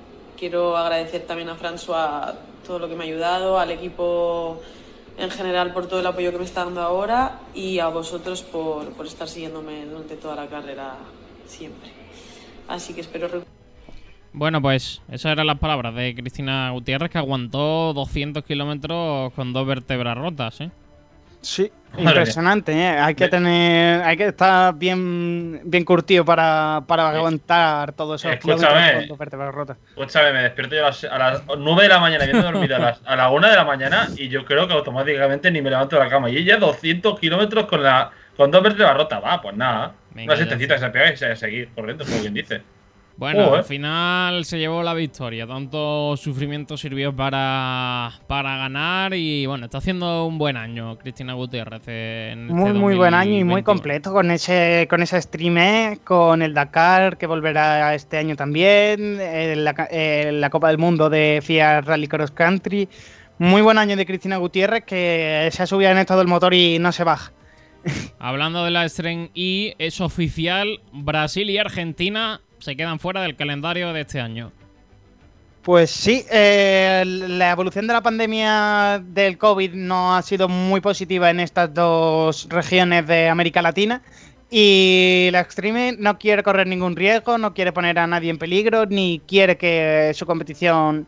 quiero 0.43 0.77
agradecer 0.77 1.23
también 1.23 1.49
a 1.51 1.55
François 1.55 2.35
todo 2.67 2.81
lo 2.81 2.89
que 2.89 2.97
me 2.97 3.05
ha 3.05 3.07
ayudado, 3.07 3.61
al 3.61 3.71
equipo 3.71 4.61
en 5.17 5.31
general 5.31 5.73
por 5.73 5.87
todo 5.87 6.01
el 6.01 6.07
apoyo 6.09 6.33
que 6.33 6.39
me 6.39 6.45
está 6.45 6.65
dando 6.65 6.83
ahora 6.83 7.39
y 7.55 7.79
a 7.79 7.87
vosotros 7.87 8.43
por, 8.43 8.93
por 8.95 9.07
estar 9.07 9.29
siguiéndome 9.29 9.87
durante 9.87 10.17
toda 10.17 10.35
la 10.35 10.49
carrera 10.49 10.97
siempre. 11.47 11.93
Así 12.67 12.93
que 12.93 13.03
espero... 13.03 13.29
Bueno, 14.33 14.61
pues 14.61 15.01
esas 15.09 15.31
eran 15.31 15.47
las 15.47 15.61
palabras 15.61 15.95
de 15.95 16.13
Cristina 16.13 16.73
Gutiérrez 16.73 17.13
que 17.13 17.19
aguantó 17.19 17.93
200 17.93 18.43
kilómetros 18.43 19.33
con 19.35 19.53
dos 19.53 19.65
vértebras 19.65 20.19
rotas, 20.19 20.61
¿eh? 20.61 20.73
Sí, 21.43 21.71
impresionante, 21.99 22.73
¿eh? 22.73 22.89
Hay 22.89 23.15
que 23.15 23.29
tener, 23.29 24.03
hay 24.03 24.17
que 24.17 24.29
estar 24.29 24.75
bien, 24.75 25.61
bien 25.65 25.85
curtido 25.85 26.25
para, 26.25 26.83
para 26.87 27.11
aguantar 27.11 27.93
todo 27.93 28.15
eso. 28.15 28.31
Escúchame, 28.31 29.09
escúchame, 29.95 30.33
me 30.33 30.43
despierto 30.45 30.75
yo 30.75 30.87
a 30.87 30.89
las, 30.89 31.05
a 31.05 31.19
las 31.19 31.43
9 31.59 31.83
de 31.83 31.89
la 31.89 32.01
mañana, 32.01 32.25
viendo 32.25 32.43
dormida 32.43 32.77
a 32.77 32.81
las, 32.81 33.01
a 33.05 33.17
la 33.17 33.31
1 33.31 33.49
de 33.49 33.57
la 33.57 33.65
mañana 33.65 34.09
y 34.17 34.29
yo 34.29 34.45
creo 34.45 34.67
que 34.67 34.75
automáticamente 34.75 35.51
ni 35.51 35.61
me 35.61 35.71
levanto 35.71 35.97
de 35.97 36.05
la 36.05 36.09
cama. 36.09 36.31
Y 36.31 36.39
ella 36.39 36.57
200 36.57 37.19
kilómetros 37.21 37.67
con 37.67 37.83
la 37.83 38.11
con 38.37 38.51
dos 38.51 38.63
vértebras 38.63 38.97
rotas, 38.97 39.23
va, 39.23 39.41
pues 39.41 39.55
nada. 39.57 39.95
Una 40.15 40.37
sentecita 40.37 40.75
que 40.75 40.81
se 40.81 40.91
pega 40.91 41.13
y 41.13 41.17
se 41.17 41.37
seguir 41.37 41.69
corriendo, 41.75 42.05
como 42.05 42.19
quien 42.21 42.35
dice. 42.35 42.63
Bueno, 43.17 43.55
al 43.55 43.65
final 43.65 44.45
se 44.45 44.59
llevó 44.59 44.83
la 44.83 44.95
victoria. 44.95 45.47
Tanto 45.47 46.17
sufrimiento 46.17 46.77
sirvió 46.77 47.15
para, 47.15 48.13
para 48.27 48.57
ganar 48.57 49.15
y 49.15 49.47
bueno, 49.47 49.67
está 49.67 49.79
haciendo 49.79 50.27
un 50.27 50.39
buen 50.39 50.57
año 50.57 50.99
Cristina 50.99 51.35
Gutiérrez. 51.35 51.83
En 51.87 52.47
muy, 52.49 52.69
este 52.69 52.79
muy 52.79 52.97
buen 52.97 53.15
año 53.15 53.39
y 53.39 53.45
muy 53.45 53.63
completo 53.63 54.13
con 54.13 54.31
ese, 54.31 54.87
con 54.89 55.03
ese 55.03 55.21
stream, 55.21 55.97
con 56.05 56.43
el 56.43 56.55
Dakar 56.55 57.19
que 57.19 57.27
volverá 57.27 57.95
este 57.95 58.17
año 58.17 58.35
también, 58.35 59.19
la, 59.19 59.75
la, 60.33 60.51
Copa 60.51 60.69
del 60.69 60.79
Mundo 60.79 61.11
de 61.11 61.41
FIA 61.43 61.83
Rally 61.83 62.09
Cross 62.09 62.31
Country. 62.31 62.89
Muy 63.39 63.63
buen 63.63 63.79
año 63.79 63.97
de 63.97 64.07
Cristina 64.07 64.37
Gutiérrez 64.37 64.85
que 64.85 65.49
se 65.53 65.63
ha 65.63 65.67
subido 65.67 65.91
en 65.91 65.99
estado 65.99 66.21
del 66.21 66.29
motor 66.29 66.55
y 66.55 66.79
no 66.79 66.93
se 66.93 67.05
baja. 67.05 67.33
Hablando 68.19 68.65
de 68.65 68.71
la 68.71 68.89
Stren 68.89 69.31
y 69.35 69.75
es 69.79 70.01
oficial, 70.01 70.81
Brasil 70.93 71.51
y 71.51 71.59
Argentina 71.59 72.41
se 72.63 72.77
quedan 72.77 72.99
fuera 72.99 73.23
del 73.23 73.37
calendario 73.37 73.93
de 73.93 74.01
este 74.03 74.21
año. 74.21 74.53
Pues 75.63 75.91
sí, 75.91 76.25
eh, 76.31 77.05
la 77.07 77.51
evolución 77.51 77.87
de 77.87 77.93
la 77.93 78.01
pandemia 78.01 79.01
del 79.05 79.39
COVID 79.39 79.75
no 79.75 80.17
ha 80.17 80.23
sido 80.23 80.49
muy 80.49 80.81
positiva 80.81 81.31
en 81.31 81.39
estas 81.39 81.73
dos 81.73 82.49
regiones 82.49 83.07
de 83.07 83.29
América 83.29 83.63
Latina 83.63 84.03
y 84.51 85.29
la 85.33 85.41
Extreme 85.41 85.97
no 85.99 86.19
quiere 86.19 86.43
correr 86.43 86.67
ningún 86.67 86.97
riesgo, 86.97 87.39
no 87.39 87.55
quiere 87.55 87.73
poner 87.73 87.99
a 87.99 88.07
nadie 88.07 88.31
en 88.31 88.39
peligro, 88.39 88.87
ni 88.87 89.23
quiere 89.27 89.57
que 89.57 90.13
su 90.15 90.27
competición 90.27 91.07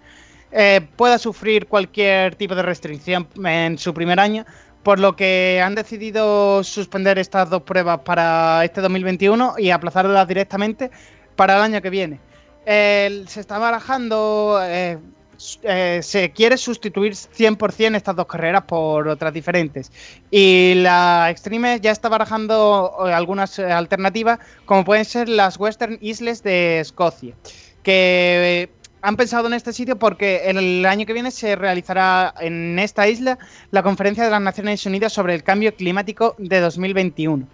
eh, 0.53 0.81
pueda 0.97 1.19
sufrir 1.19 1.67
cualquier 1.67 2.37
tipo 2.37 2.55
de 2.55 2.63
restricción 2.63 3.27
en 3.45 3.77
su 3.77 3.93
primer 3.93 4.21
año, 4.21 4.47
por 4.85 5.01
lo 5.01 5.17
que 5.17 5.61
han 5.65 5.75
decidido 5.75 6.63
suspender 6.63 7.19
estas 7.19 7.51
dos 7.51 7.63
pruebas 7.63 8.01
para 8.05 8.65
este 8.65 8.81
2021 8.81 9.55
y 9.59 9.71
aplazarlas 9.71 10.29
directamente 10.29 10.93
para 11.37 11.57
el 11.57 11.63
año 11.63 11.83
que 11.83 11.91
viene. 11.91 12.21
Eh, 12.67 13.25
se 13.27 13.41
está 13.41 13.59
barajando, 13.59 14.59
eh, 14.63 14.99
eh, 15.63 16.01
se 16.03 16.31
quiere 16.31 16.57
sustituir 16.57 17.15
100% 17.15 17.97
estas 17.97 18.17
dos 18.17 18.27
carreras 18.27 18.63
por 18.63 19.09
otras 19.09 19.35
diferentes. 19.35 19.93
Y 20.31 20.75
la 20.77 21.29
Extreme 21.31 21.81
ya 21.81 21.91
está 21.91 22.09
barajando 22.09 22.97
algunas 23.01 23.59
alternativas, 23.59 24.39
como 24.65 24.85
pueden 24.85 25.05
ser 25.05 25.29
las 25.29 25.59
Western 25.59 25.99
Isles 26.01 26.43
de 26.43 26.81
Escocia, 26.81 27.35
que 27.83 28.71
han 29.05 29.17
pensado 29.17 29.49
en 29.49 29.53
este 29.53 29.75
sitio 29.75 29.99
porque 29.99 30.45
el 30.47 30.87
año 30.87 31.05
que 31.05 31.13
viene 31.13 31.31
se 31.31 31.57
realizará 31.57 32.33
en 32.41 32.79
esta 32.79 33.07
isla 33.07 33.39
la 33.71 33.83
conferencia 33.83 34.25
de 34.25 34.31
las 34.31 34.41
Naciones 34.41 34.87
Unidas 34.87 35.13
sobre 35.13 35.35
el 35.35 35.43
cambio 35.43 35.75
climático 35.77 36.35
de 36.39 36.61
2021. 36.61 37.47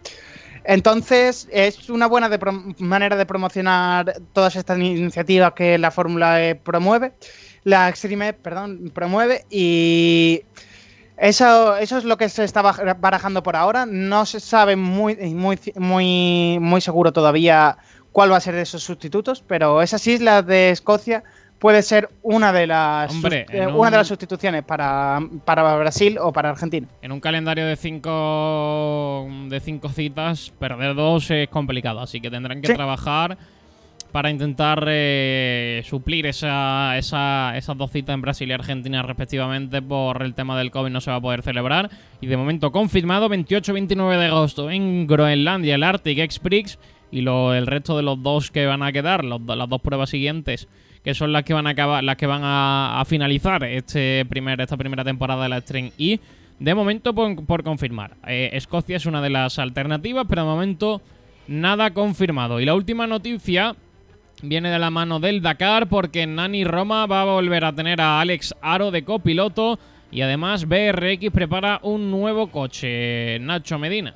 Entonces, 0.70 1.48
es 1.50 1.90
una 1.90 2.06
buena 2.06 2.30
manera 2.78 3.16
de 3.16 3.26
promocionar 3.26 4.20
todas 4.32 4.54
estas 4.54 4.78
iniciativas 4.78 5.52
que 5.52 5.76
la 5.78 5.90
Fórmula 5.90 6.46
E 6.46 6.54
promueve, 6.54 7.12
la 7.64 7.88
Extreme, 7.88 8.34
perdón, 8.34 8.92
promueve 8.94 9.44
y 9.50 10.44
eso, 11.16 11.76
eso 11.76 11.98
es 11.98 12.04
lo 12.04 12.16
que 12.16 12.28
se 12.28 12.44
está 12.44 12.62
barajando 12.62 13.42
por 13.42 13.56
ahora. 13.56 13.84
No 13.84 14.24
se 14.26 14.38
sabe 14.38 14.76
muy, 14.76 15.16
muy, 15.16 15.58
muy, 15.74 16.58
muy 16.60 16.80
seguro 16.80 17.12
todavía 17.12 17.76
cuál 18.12 18.30
va 18.30 18.36
a 18.36 18.40
ser 18.40 18.54
de 18.54 18.62
esos 18.62 18.84
sustitutos, 18.84 19.42
pero 19.44 19.82
esas 19.82 20.06
islas 20.06 20.46
de 20.46 20.70
Escocia 20.70 21.24
puede 21.60 21.82
ser 21.82 22.08
una 22.22 22.52
de 22.52 22.66
las 22.66 23.12
Hombre, 23.12 23.46
eh, 23.50 23.66
una 23.66 23.76
un... 23.76 23.90
de 23.90 23.96
las 23.98 24.08
sustituciones 24.08 24.64
para, 24.64 25.20
para, 25.44 25.76
Brasil 25.76 26.18
o 26.20 26.32
para 26.32 26.50
Argentina. 26.50 26.88
En 27.02 27.12
un 27.12 27.20
calendario 27.20 27.66
de 27.66 27.76
cinco 27.76 29.28
de 29.48 29.60
cinco 29.60 29.90
citas, 29.90 30.52
perder 30.58 30.96
dos 30.96 31.30
es 31.30 31.48
complicado, 31.48 32.00
así 32.00 32.20
que 32.20 32.30
tendrán 32.30 32.60
que 32.60 32.68
sí. 32.68 32.74
trabajar 32.74 33.38
para 34.10 34.30
intentar 34.30 34.84
eh, 34.88 35.82
suplir 35.84 36.26
esa, 36.26 36.98
esa, 36.98 37.56
esas 37.56 37.76
dos 37.76 37.92
citas 37.92 38.14
en 38.14 38.22
Brasil 38.22 38.48
y 38.48 38.52
Argentina 38.52 39.02
respectivamente 39.02 39.80
por 39.82 40.22
el 40.22 40.34
tema 40.34 40.58
del 40.58 40.72
COVID 40.72 40.90
no 40.90 41.00
se 41.00 41.12
va 41.12 41.18
a 41.18 41.20
poder 41.20 41.42
celebrar. 41.42 41.90
Y 42.20 42.26
de 42.26 42.36
momento 42.36 42.72
confirmado 42.72 43.28
28-29 43.28 44.18
de 44.18 44.26
agosto 44.26 44.70
en 44.70 45.06
Groenlandia 45.06 45.76
el 45.76 45.84
Arctic 45.84 46.18
X-Prix 46.18 46.78
y 47.12 47.20
lo, 47.20 47.54
el 47.54 47.66
resto 47.66 47.96
de 47.96 48.02
los 48.02 48.20
dos 48.20 48.50
que 48.50 48.66
van 48.66 48.82
a 48.82 48.90
quedar, 48.90 49.24
los, 49.24 49.40
las 49.42 49.68
dos 49.68 49.80
pruebas 49.80 50.10
siguientes 50.10 50.68
que 51.04 51.14
son 51.14 51.32
las 51.32 51.44
que 51.44 51.54
van 51.54 51.66
a 51.66 51.70
acabar, 51.70 52.04
las 52.04 52.16
que 52.16 52.26
van 52.26 52.42
a, 52.44 53.02
finalizar 53.06 53.64
este 53.64 54.24
primer, 54.28 54.60
esta 54.60 54.76
primera 54.76 55.04
temporada 55.04 55.44
de 55.44 55.48
la 55.48 55.60
Stream 55.60 55.90
y 55.96 56.20
de 56.58 56.74
momento 56.74 57.14
por, 57.14 57.44
por 57.46 57.62
confirmar. 57.62 58.16
Eh, 58.26 58.50
Escocia 58.52 58.96
es 58.96 59.06
una 59.06 59.22
de 59.22 59.30
las 59.30 59.58
alternativas, 59.58 60.26
pero 60.28 60.42
de 60.42 60.48
momento 60.48 61.00
nada 61.48 61.92
confirmado. 61.92 62.60
Y 62.60 62.66
la 62.66 62.74
última 62.74 63.06
noticia 63.06 63.74
viene 64.42 64.70
de 64.70 64.78
la 64.78 64.90
mano 64.90 65.20
del 65.20 65.42
Dakar 65.42 65.88
porque 65.88 66.26
Nani 66.26 66.64
Roma 66.64 67.06
va 67.06 67.22
a 67.22 67.24
volver 67.24 67.64
a 67.64 67.74
tener 67.74 68.00
a 68.00 68.20
Alex 68.20 68.54
Aro 68.60 68.90
de 68.90 69.04
copiloto 69.04 69.78
y 70.10 70.22
además 70.22 70.66
BRX 70.66 71.30
prepara 71.32 71.80
un 71.82 72.10
nuevo 72.10 72.48
coche. 72.48 73.38
Nacho 73.40 73.78
Medina. 73.78 74.14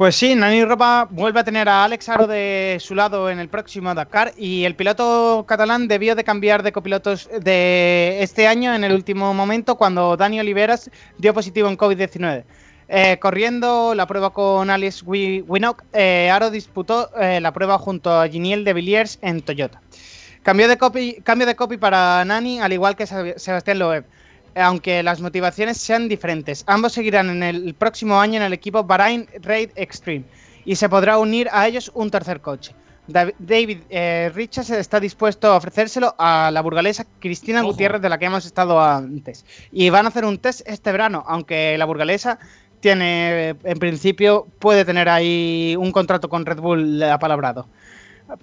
Pues 0.00 0.16
sí, 0.16 0.34
Nani 0.34 0.64
Ropa 0.64 1.06
vuelve 1.10 1.40
a 1.40 1.44
tener 1.44 1.68
a 1.68 1.84
Alex 1.84 2.08
Aro 2.08 2.26
de 2.26 2.78
su 2.80 2.94
lado 2.94 3.28
en 3.28 3.38
el 3.38 3.50
próximo 3.50 3.94
Dakar 3.94 4.32
y 4.38 4.64
el 4.64 4.74
piloto 4.74 5.44
catalán 5.46 5.88
debió 5.88 6.14
de 6.14 6.24
cambiar 6.24 6.62
de 6.62 6.72
copilotos 6.72 7.28
de 7.42 8.16
este 8.22 8.46
año 8.46 8.74
en 8.74 8.82
el 8.82 8.94
último 8.94 9.34
momento 9.34 9.76
cuando 9.76 10.16
Dani 10.16 10.40
Oliveras 10.40 10.90
dio 11.18 11.34
positivo 11.34 11.68
en 11.68 11.76
COVID-19. 11.76 12.44
Eh, 12.88 13.18
corriendo 13.20 13.94
la 13.94 14.06
prueba 14.06 14.30
con 14.30 14.70
Alice 14.70 15.04
Winock, 15.04 15.84
eh, 15.92 16.30
Aro 16.32 16.50
disputó 16.50 17.10
eh, 17.20 17.38
la 17.42 17.52
prueba 17.52 17.76
junto 17.76 18.10
a 18.10 18.26
Giniel 18.26 18.64
de 18.64 18.72
Villiers 18.72 19.18
en 19.20 19.42
Toyota. 19.42 19.82
De 19.82 21.20
cambio 21.22 21.46
de 21.46 21.54
copy 21.56 21.76
para 21.76 22.24
Nani, 22.24 22.58
al 22.58 22.72
igual 22.72 22.96
que 22.96 23.06
Sebastián 23.06 23.78
Loeb, 23.78 24.06
aunque 24.54 25.02
las 25.02 25.20
motivaciones 25.20 25.78
sean 25.78 26.08
diferentes. 26.08 26.64
Ambos 26.66 26.92
seguirán 26.92 27.30
en 27.30 27.42
el 27.42 27.74
próximo 27.74 28.20
año 28.20 28.36
en 28.36 28.42
el 28.42 28.52
equipo 28.52 28.84
Bahrain 28.84 29.28
Raid 29.42 29.70
Extreme 29.76 30.24
y 30.64 30.76
se 30.76 30.88
podrá 30.88 31.18
unir 31.18 31.48
a 31.52 31.66
ellos 31.66 31.90
un 31.94 32.10
tercer 32.10 32.40
coche. 32.40 32.74
David 33.06 33.78
eh, 33.90 34.30
Richards 34.34 34.70
está 34.70 35.00
dispuesto 35.00 35.48
a 35.48 35.56
ofrecérselo 35.56 36.14
a 36.18 36.50
la 36.52 36.60
burgalesa 36.60 37.06
Cristina 37.18 37.62
Gutiérrez, 37.62 38.00
de 38.00 38.08
la 38.08 38.18
que 38.18 38.26
hemos 38.26 38.46
estado 38.46 38.80
antes. 38.80 39.44
Y 39.72 39.90
van 39.90 40.06
a 40.06 40.10
hacer 40.10 40.24
un 40.24 40.38
test 40.38 40.62
este 40.66 40.92
verano, 40.92 41.24
aunque 41.26 41.76
la 41.76 41.86
burgalesa 41.86 42.38
tiene, 42.78 43.56
en 43.64 43.78
principio, 43.78 44.46
puede 44.58 44.84
tener 44.84 45.08
ahí 45.08 45.74
un 45.78 45.92
contrato 45.92 46.28
con 46.28 46.46
Red 46.46 46.60
Bull 46.60 47.02
apalabrado. 47.02 47.66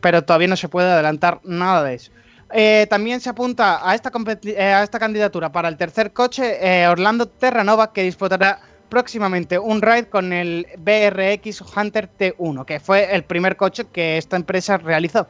Pero 0.01 0.23
todavía 0.23 0.49
no 0.49 0.57
se 0.57 0.67
puede 0.67 0.91
adelantar 0.91 1.39
nada 1.43 1.83
de 1.83 1.95
eso. 1.95 2.11
Eh, 2.53 2.87
también 2.89 3.19
se 3.19 3.29
apunta 3.29 3.87
a 3.87 3.93
esta, 3.93 4.11
eh, 4.45 4.61
a 4.61 4.83
esta 4.83 4.99
candidatura 4.99 5.51
para 5.51 5.67
el 5.67 5.77
tercer 5.77 6.13
coche 6.13 6.87
Orlando 6.87 7.27
Terranova, 7.27 7.91
que 7.91 8.03
disputará 8.03 8.59
próximamente 8.89 9.59
un 9.59 9.81
ride 9.81 10.09
con 10.09 10.33
el 10.33 10.67
BRX 10.77 11.61
Hunter 11.75 12.09
T1, 12.17 12.65
que 12.65 12.79
fue 12.79 13.13
el 13.13 13.23
primer 13.23 13.57
coche 13.57 13.85
que 13.91 14.17
esta 14.17 14.37
empresa 14.37 14.77
realizó. 14.77 15.27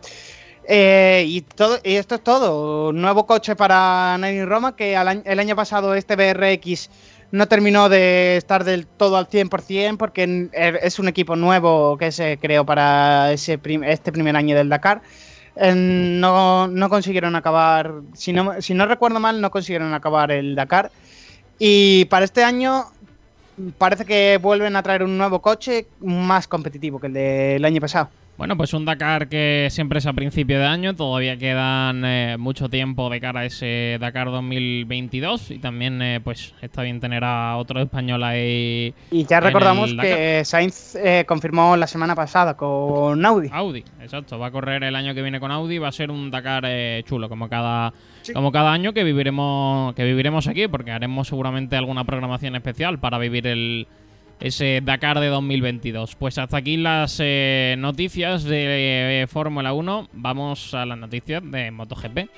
Eh, 0.70 1.24
y, 1.28 1.45
esto 1.84 2.15
es 2.15 2.24
todo. 2.24 2.91
Nuevo 2.91 3.26
coche 3.26 3.55
para 3.55 4.18
Nani 4.18 4.43
Roma, 4.43 4.76
que 4.76 4.93
el 4.93 5.39
año 5.39 5.55
pasado 5.55 5.95
este 5.95 6.15
BRX 6.15 6.89
no 7.32 7.47
terminó 7.47 7.89
de 7.89 8.38
estar 8.38 8.63
del 8.63 8.86
todo 8.86 9.18
al 9.18 9.30
100% 9.30 9.97
porque 9.97 10.49
es 10.82 10.99
un 10.99 11.07
equipo 11.07 11.36
nuevo 11.36 11.97
que 11.97 12.11
se 12.11 12.38
creó 12.38 12.65
para 12.65 13.32
este 13.32 13.57
primer 13.57 14.36
año 14.36 14.55
del 14.55 14.70
Dakar. 14.70 15.01
Eh, 15.59 15.73
no, 15.75 16.67
no, 16.67 16.89
consiguieron 16.89 17.35
acabar, 17.35 17.93
si 18.13 18.31
no, 18.31 18.61
si 18.61 18.73
no 18.73 18.85
recuerdo 18.85 19.19
mal, 19.19 19.41
no 19.41 19.49
consiguieron 19.49 19.93
acabar 19.93 20.31
el 20.31 20.55
Dakar. 20.55 20.91
Y 21.59 22.05
para 22.05 22.25
este 22.25 22.43
año 22.43 22.85
parece 23.77 24.05
que 24.05 24.37
vuelven 24.41 24.75
a 24.75 24.83
traer 24.83 25.03
un 25.03 25.17
nuevo 25.17 25.41
coche 25.41 25.87
más 25.99 26.47
competitivo 26.47 26.99
que 26.99 27.07
el 27.07 27.13
del 27.13 27.65
año 27.65 27.81
pasado. 27.81 28.09
Bueno, 28.38 28.55
pues 28.55 28.71
un 28.75 28.85
Dakar 28.85 29.29
que 29.29 29.67
siempre 29.71 29.97
es 29.97 30.05
a 30.05 30.13
principio 30.13 30.59
de 30.59 30.65
año, 30.65 30.95
todavía 30.95 31.38
quedan 31.38 32.05
eh, 32.05 32.35
mucho 32.38 32.69
tiempo 32.69 33.09
de 33.09 33.19
cara 33.19 33.39
a 33.39 33.45
ese 33.45 33.97
Dakar 33.99 34.29
2022 34.29 35.49
y 35.49 35.57
también 35.57 35.99
eh, 36.03 36.21
pues 36.23 36.53
está 36.61 36.83
bien 36.83 36.99
tener 36.99 37.23
a 37.23 37.57
otro 37.57 37.81
español 37.81 38.23
ahí. 38.23 38.93
Y 39.09 39.25
ya 39.25 39.39
recordamos 39.39 39.91
que 39.99 40.43
Sainz 40.45 40.93
eh, 40.97 41.25
confirmó 41.27 41.75
la 41.77 41.88
semana 41.88 42.13
pasada 42.13 42.55
con 42.55 43.25
Audi. 43.25 43.49
Audi, 43.51 43.83
exacto, 44.01 44.38
va 44.38 44.47
a 44.47 44.51
correr 44.51 44.83
el 44.83 44.95
año 44.95 45.15
que 45.15 45.23
viene 45.23 45.39
con 45.39 45.49
Audi, 45.49 45.79
va 45.79 45.88
a 45.88 45.91
ser 45.91 46.11
un 46.11 46.29
Dakar 46.29 46.63
chulo 47.05 47.29
como 47.29 47.49
cada 47.49 47.91
como 48.35 48.51
cada 48.51 48.71
año 48.71 48.93
que 48.93 49.03
viviremos 49.03 49.95
que 49.95 50.03
viviremos 50.03 50.47
aquí 50.47 50.67
porque 50.67 50.91
haremos 50.91 51.27
seguramente 51.27 51.75
alguna 51.75 52.03
programación 52.03 52.55
especial 52.55 52.99
para 52.99 53.17
vivir 53.17 53.47
el 53.47 53.88
ese 54.39 54.81
Dakar 54.83 55.19
de 55.19 55.27
2022. 55.27 56.15
Pues 56.15 56.38
hasta 56.38 56.57
aquí 56.57 56.77
las 56.77 57.17
eh, 57.19 57.75
noticias 57.77 58.43
de 58.43 59.23
eh, 59.23 59.27
Fórmula 59.27 59.73
1. 59.73 60.09
Vamos 60.13 60.73
a 60.73 60.85
las 60.85 60.97
noticias 60.97 61.41
de 61.43 61.71
MotoGP. 61.71 62.29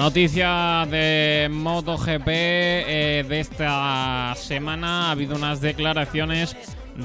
Noticias 0.00 0.90
de 0.90 1.48
MotoGP 1.52 2.26
eh, 2.26 3.24
de 3.28 3.40
esta 3.40 4.34
semana. 4.34 5.08
Ha 5.08 5.10
habido 5.10 5.36
unas 5.36 5.60
declaraciones 5.60 6.56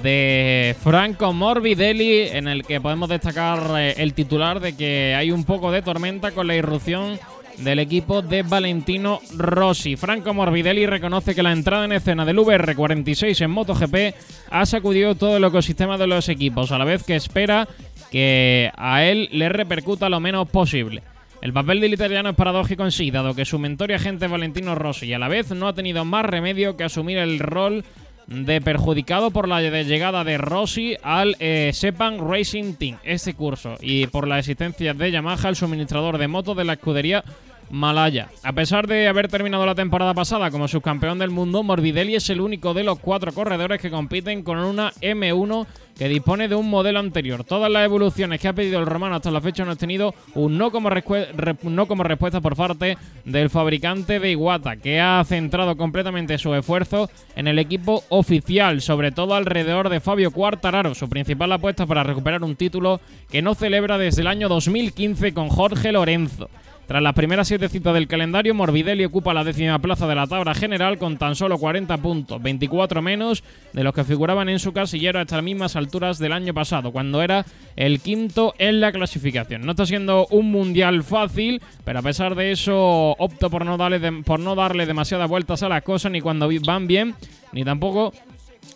de 0.01 0.73
Franco 0.81 1.33
Morbidelli 1.33 2.21
en 2.21 2.47
el 2.47 2.63
que 2.63 2.79
podemos 2.79 3.09
destacar 3.09 3.59
eh, 3.77 3.95
el 3.97 4.13
titular 4.13 4.61
de 4.61 4.77
que 4.77 5.13
hay 5.13 5.31
un 5.31 5.43
poco 5.43 5.73
de 5.73 5.81
tormenta 5.81 6.31
con 6.31 6.47
la 6.47 6.55
irrupción 6.55 7.19
del 7.57 7.79
equipo 7.79 8.21
de 8.21 8.43
Valentino 8.43 9.19
Rossi. 9.35 9.97
Franco 9.97 10.33
Morbidelli 10.33 10.85
reconoce 10.85 11.35
que 11.35 11.43
la 11.43 11.51
entrada 11.51 11.83
en 11.83 11.91
escena 11.91 12.23
del 12.23 12.37
VR46 12.37 13.41
en 13.41 13.51
MotoGP 13.51 14.15
ha 14.51 14.65
sacudido 14.65 15.15
todo 15.15 15.35
el 15.35 15.43
ecosistema 15.43 15.97
de 15.97 16.07
los 16.07 16.29
equipos, 16.29 16.71
a 16.71 16.77
la 16.77 16.85
vez 16.85 17.03
que 17.03 17.17
espera 17.17 17.67
que 18.09 18.71
a 18.73 19.03
él 19.03 19.27
le 19.33 19.49
repercuta 19.49 20.07
lo 20.07 20.21
menos 20.21 20.47
posible. 20.47 21.03
El 21.41 21.53
papel 21.53 21.79
del 21.79 21.93
italiano 21.93 22.29
es 22.29 22.35
paradójico 22.35 22.83
en 22.83 22.91
sí, 22.91 23.11
dado 23.11 23.35
que 23.35 23.45
su 23.45 23.59
mentor 23.59 23.91
y 23.91 23.93
agente 23.93 24.27
Valentino 24.27 24.73
Rossi 24.73 25.13
a 25.13 25.19
la 25.19 25.27
vez 25.27 25.51
no 25.51 25.67
ha 25.67 25.73
tenido 25.73 26.03
más 26.05 26.25
remedio 26.25 26.75
que 26.75 26.83
asumir 26.83 27.17
el 27.17 27.39
rol 27.39 27.83
de 28.27 28.61
perjudicado 28.61 29.29
por 29.31 29.47
la 29.47 29.61
llegada 29.61 30.23
de 30.23 30.37
Rossi 30.37 30.95
al 31.03 31.35
eh, 31.39 31.71
Sepan 31.73 32.17
Racing 32.27 32.73
Team 32.73 32.97
este 33.03 33.35
curso 33.35 33.75
y 33.81 34.07
por 34.07 34.27
la 34.27 34.39
existencia 34.39 34.93
de 34.93 35.11
Yamaha, 35.11 35.49
el 35.49 35.55
suministrador 35.55 36.17
de 36.17 36.27
motos 36.27 36.57
de 36.57 36.63
la 36.63 36.73
escudería 36.73 37.23
Malaya. 37.69 38.29
A 38.43 38.53
pesar 38.53 38.87
de 38.87 39.07
haber 39.07 39.27
terminado 39.27 39.65
la 39.65 39.75
temporada 39.75 40.13
pasada 40.13 40.51
como 40.51 40.67
subcampeón 40.67 41.19
del 41.19 41.31
mundo, 41.31 41.63
Morbidelli 41.63 42.15
es 42.15 42.29
el 42.29 42.41
único 42.41 42.73
de 42.73 42.83
los 42.83 42.99
cuatro 42.99 43.31
corredores 43.33 43.81
que 43.81 43.91
compiten 43.91 44.43
con 44.43 44.57
una 44.59 44.91
M1 45.01 45.65
que 45.97 46.09
dispone 46.09 46.47
de 46.47 46.55
un 46.55 46.69
modelo 46.69 46.99
anterior. 46.99 47.43
Todas 47.43 47.71
las 47.71 47.85
evoluciones 47.85 48.41
que 48.41 48.47
ha 48.47 48.53
pedido 48.53 48.79
el 48.79 48.85
romano 48.85 49.15
hasta 49.15 49.31
la 49.31 49.41
fecha 49.41 49.63
no 49.63 49.71
han 49.71 49.77
tenido 49.77 50.13
un 50.33 50.57
no 50.57 50.71
como, 50.71 50.89
respuesta 50.89 52.41
por 52.41 52.55
parte 52.55 52.97
del 53.23 53.49
fabricante 53.49 54.19
de 54.19 54.31
Iwata, 54.31 54.75
que 54.75 54.99
ha 54.99 55.23
centrado 55.25 55.77
completamente 55.77 56.37
su 56.37 56.53
esfuerzo 56.53 57.09
en 57.35 57.47
el 57.47 57.59
equipo 57.59 58.03
oficial, 58.09 58.81
sobre 58.81 59.11
todo 59.11 59.35
alrededor 59.35 59.89
de 59.89 60.01
Fabio 60.01 60.31
Quartararo, 60.31 60.93
su 60.95 61.07
principal 61.07 61.51
apuesta 61.53 61.85
para 61.85 62.03
recuperar 62.03 62.43
un 62.43 62.55
título 62.55 62.99
que 63.29 63.41
no 63.41 63.55
celebra 63.55 63.97
desde 63.97 64.21
el 64.21 64.27
año 64.27 64.49
2015 64.49 65.33
con 65.33 65.47
Jorge 65.47 65.91
Lorenzo. 65.93 66.49
Tras 66.87 67.01
las 67.01 67.13
primeras 67.13 67.47
siete 67.47 67.67
citas 67.67 67.95
del 67.95 68.07
calendario, 68.07 68.53
Morbidelli 68.53 69.05
ocupa 69.05 69.33
la 69.33 69.43
décima 69.43 69.79
plaza 69.79 70.07
de 70.07 70.13
la 70.13 70.27
tabla 70.27 70.53
general 70.53 70.99
con 70.99 71.17
tan 71.17 71.35
solo 71.35 71.57
40 71.57 71.97
puntos, 71.97 72.41
24 72.41 73.01
menos 73.01 73.43
de 73.73 73.83
los 73.83 73.93
que 73.93 74.03
figuraban 74.03 74.49
en 74.49 74.59
su 74.59 74.71
casillero 74.71 75.17
a 75.17 75.23
estas 75.23 75.41
mismas 75.41 75.75
alturas 75.75 76.19
del 76.19 76.31
año 76.31 76.53
pasado, 76.53 76.91
cuando 76.91 77.23
era 77.23 77.43
el 77.75 78.01
quinto 78.01 78.53
en 78.59 78.81
la 78.81 78.91
clasificación. 78.91 79.61
No 79.61 79.71
está 79.71 79.87
siendo 79.87 80.27
un 80.29 80.51
mundial 80.51 81.03
fácil, 81.03 81.59
pero 81.83 81.99
a 81.99 82.03
pesar 82.03 82.35
de 82.35 82.51
eso 82.51 83.15
opto 83.17 83.49
por 83.49 83.65
no 83.65 83.77
darle, 83.77 84.21
por 84.23 84.39
no 84.39 84.53
darle 84.53 84.85
demasiadas 84.85 85.27
vueltas 85.27 85.63
a 85.63 85.69
las 85.69 85.81
cosas 85.81 86.11
ni 86.11 86.21
cuando 86.21 86.47
van 86.63 86.85
bien, 86.85 87.15
ni 87.51 87.63
tampoco 87.63 88.13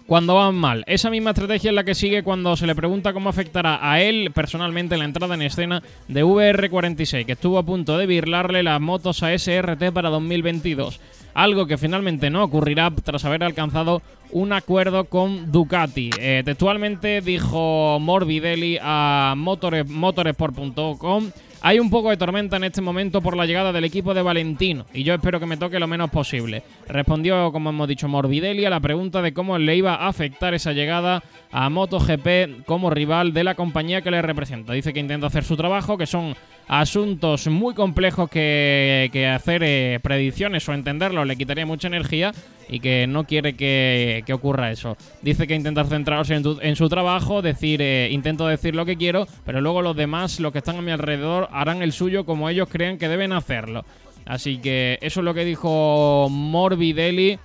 cuando 0.09 0.35
van 0.35 0.55
mal. 0.55 0.83
Esa 0.87 1.09
misma 1.11 1.29
estrategia 1.31 1.69
es 1.69 1.75
la 1.75 1.83
que 1.83 1.93
sigue 1.93 2.23
cuando 2.23 2.55
se 2.57 2.65
le 2.65 2.73
pregunta 2.73 3.13
cómo 3.13 3.29
afectará 3.29 3.79
a 3.81 4.01
él 4.01 4.31
personalmente 4.33 4.97
la 4.97 5.05
entrada 5.05 5.35
en 5.35 5.43
escena 5.43 5.83
de 6.07 6.25
VR46, 6.25 7.25
que 7.25 7.33
estuvo 7.33 7.59
a 7.59 7.63
punto 7.63 7.97
de 7.97 8.07
virlarle 8.07 8.63
las 8.63 8.81
motos 8.81 9.21
a 9.21 9.37
SRT 9.37 9.91
para 9.93 10.09
2022. 10.09 10.99
Algo 11.35 11.67
que 11.67 11.77
finalmente 11.77 12.31
no 12.31 12.43
ocurrirá 12.43 12.89
tras 13.03 13.23
haber 13.23 13.43
alcanzado 13.43 14.01
un 14.31 14.51
acuerdo 14.51 15.05
con 15.05 15.51
Ducati. 15.51 16.09
Eh, 16.19 16.41
textualmente 16.43 17.21
dijo 17.21 17.99
Morbidelli 17.99 18.79
a 18.81 19.35
motoresport.com 19.37 21.31
hay 21.61 21.79
un 21.79 21.89
poco 21.89 22.09
de 22.09 22.17
tormenta 22.17 22.57
en 22.57 22.63
este 22.63 22.81
momento 22.81 23.21
por 23.21 23.35
la 23.35 23.45
llegada 23.45 23.71
del 23.71 23.83
equipo 23.83 24.13
de 24.13 24.21
Valentino 24.21 24.85
y 24.93 25.03
yo 25.03 25.13
espero 25.13 25.39
que 25.39 25.45
me 25.45 25.57
toque 25.57 25.79
lo 25.79 25.87
menos 25.87 26.09
posible. 26.09 26.63
Respondió, 26.87 27.51
como 27.51 27.69
hemos 27.69 27.87
dicho, 27.87 28.07
Morbidelli 28.07 28.65
a 28.65 28.69
la 28.69 28.79
pregunta 28.79 29.21
de 29.21 29.33
cómo 29.33 29.57
le 29.57 29.75
iba 29.75 29.95
a 29.95 30.07
afectar 30.07 30.53
esa 30.53 30.73
llegada 30.73 31.23
a 31.51 31.69
MotoGP 31.69 32.65
como 32.65 32.89
rival 32.89 33.33
de 33.33 33.43
la 33.43 33.55
compañía 33.55 34.01
que 34.01 34.11
le 34.11 34.21
representa. 34.21 34.73
Dice 34.73 34.93
que 34.93 34.99
intenta 34.99 35.27
hacer 35.27 35.43
su 35.43 35.57
trabajo, 35.57 35.97
que 35.97 36.05
son 36.05 36.35
asuntos 36.69 37.47
muy 37.47 37.73
complejos 37.73 38.29
que, 38.29 39.31
hacer 39.35 39.63
eh, 39.65 39.99
predicciones 40.01 40.69
o 40.69 40.73
entenderlo 40.73 41.25
le 41.25 41.35
quitaría 41.35 41.65
mucha 41.65 41.87
energía 41.87 42.31
y 42.69 42.79
que 42.79 43.07
no 43.07 43.25
quiere 43.25 43.55
que, 43.55 44.23
ocurra 44.31 44.71
eso. 44.71 44.95
Dice 45.23 45.47
que 45.47 45.55
intenta 45.55 45.83
centrarse 45.83 46.35
en, 46.35 46.75
su 46.75 46.87
trabajo, 46.87 47.41
decir, 47.41 47.81
eh, 47.81 48.09
intento 48.11 48.47
decir 48.47 48.75
lo 48.75 48.85
que 48.85 48.95
quiero, 48.95 49.27
pero 49.45 49.59
luego 49.59 49.81
los 49.81 49.95
demás, 49.95 50.39
los 50.39 50.51
que 50.51 50.59
están 50.59 50.77
a 50.77 50.81
mi 50.83 50.91
alrededor, 50.91 51.49
harán 51.51 51.81
el 51.81 51.91
suyo 51.91 52.23
como 52.23 52.47
ellos 52.47 52.69
crean 52.71 52.99
que 52.99 53.09
deben 53.09 53.33
hacerlo. 53.33 53.83
Así 54.25 54.59
que 54.59 54.99
eso 55.01 55.21
es 55.21 55.23
lo 55.23 55.33
que 55.33 55.45
dijo 55.45 56.27
Morbidelli, 56.29 57.39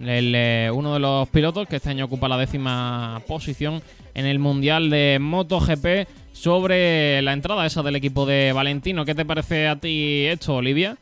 el, 0.00 0.34
eh, 0.34 0.70
uno 0.72 0.92
de 0.92 1.00
los 1.00 1.26
pilotos 1.30 1.66
que 1.66 1.76
este 1.76 1.88
año 1.88 2.04
ocupa 2.04 2.28
la 2.28 2.36
décima 2.36 3.22
posición 3.26 3.82
en 4.14 4.26
el 4.26 4.38
Mundial 4.38 4.90
de 4.90 5.16
MotoGP 5.18 6.06
sobre 6.42 7.22
la 7.22 7.34
entrada 7.34 7.64
esa 7.64 7.82
del 7.82 7.94
equipo 7.94 8.26
de 8.26 8.52
Valentino. 8.52 9.04
¿Qué 9.04 9.14
te 9.14 9.24
parece 9.24 9.68
a 9.68 9.76
ti 9.76 10.26
esto, 10.26 10.56
Olivia? 10.56 10.96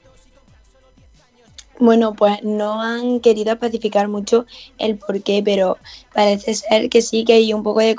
Bueno, 1.78 2.12
pues 2.12 2.42
no 2.42 2.82
han 2.82 3.20
querido 3.20 3.54
especificar 3.54 4.06
mucho 4.08 4.44
el 4.76 4.96
por 4.96 5.22
qué, 5.22 5.40
pero 5.42 5.78
parece 6.12 6.52
ser 6.52 6.90
que 6.90 7.00
sí 7.00 7.24
que 7.24 7.32
hay 7.32 7.54
un 7.54 7.62
poco 7.62 7.80
de, 7.80 7.96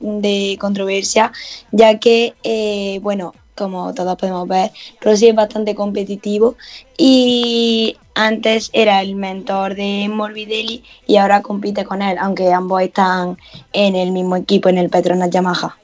de 0.00 0.56
controversia, 0.60 1.32
ya 1.72 1.98
que, 1.98 2.34
eh, 2.44 3.00
bueno, 3.02 3.34
como 3.56 3.92
todos 3.92 4.16
podemos 4.16 4.46
ver, 4.46 4.70
Rossi 5.00 5.28
es 5.28 5.34
bastante 5.34 5.74
competitivo 5.74 6.54
y 6.96 7.96
antes 8.14 8.70
era 8.72 9.02
el 9.02 9.16
mentor 9.16 9.74
de 9.74 10.08
Morbidelli 10.08 10.84
y 11.08 11.16
ahora 11.16 11.42
compite 11.42 11.84
con 11.84 12.02
él, 12.02 12.18
aunque 12.20 12.52
ambos 12.52 12.82
están 12.82 13.36
en 13.72 13.96
el 13.96 14.12
mismo 14.12 14.36
equipo, 14.36 14.68
en 14.68 14.78
el 14.78 14.90
Petronas 14.90 15.30
Yamaha. 15.30 15.76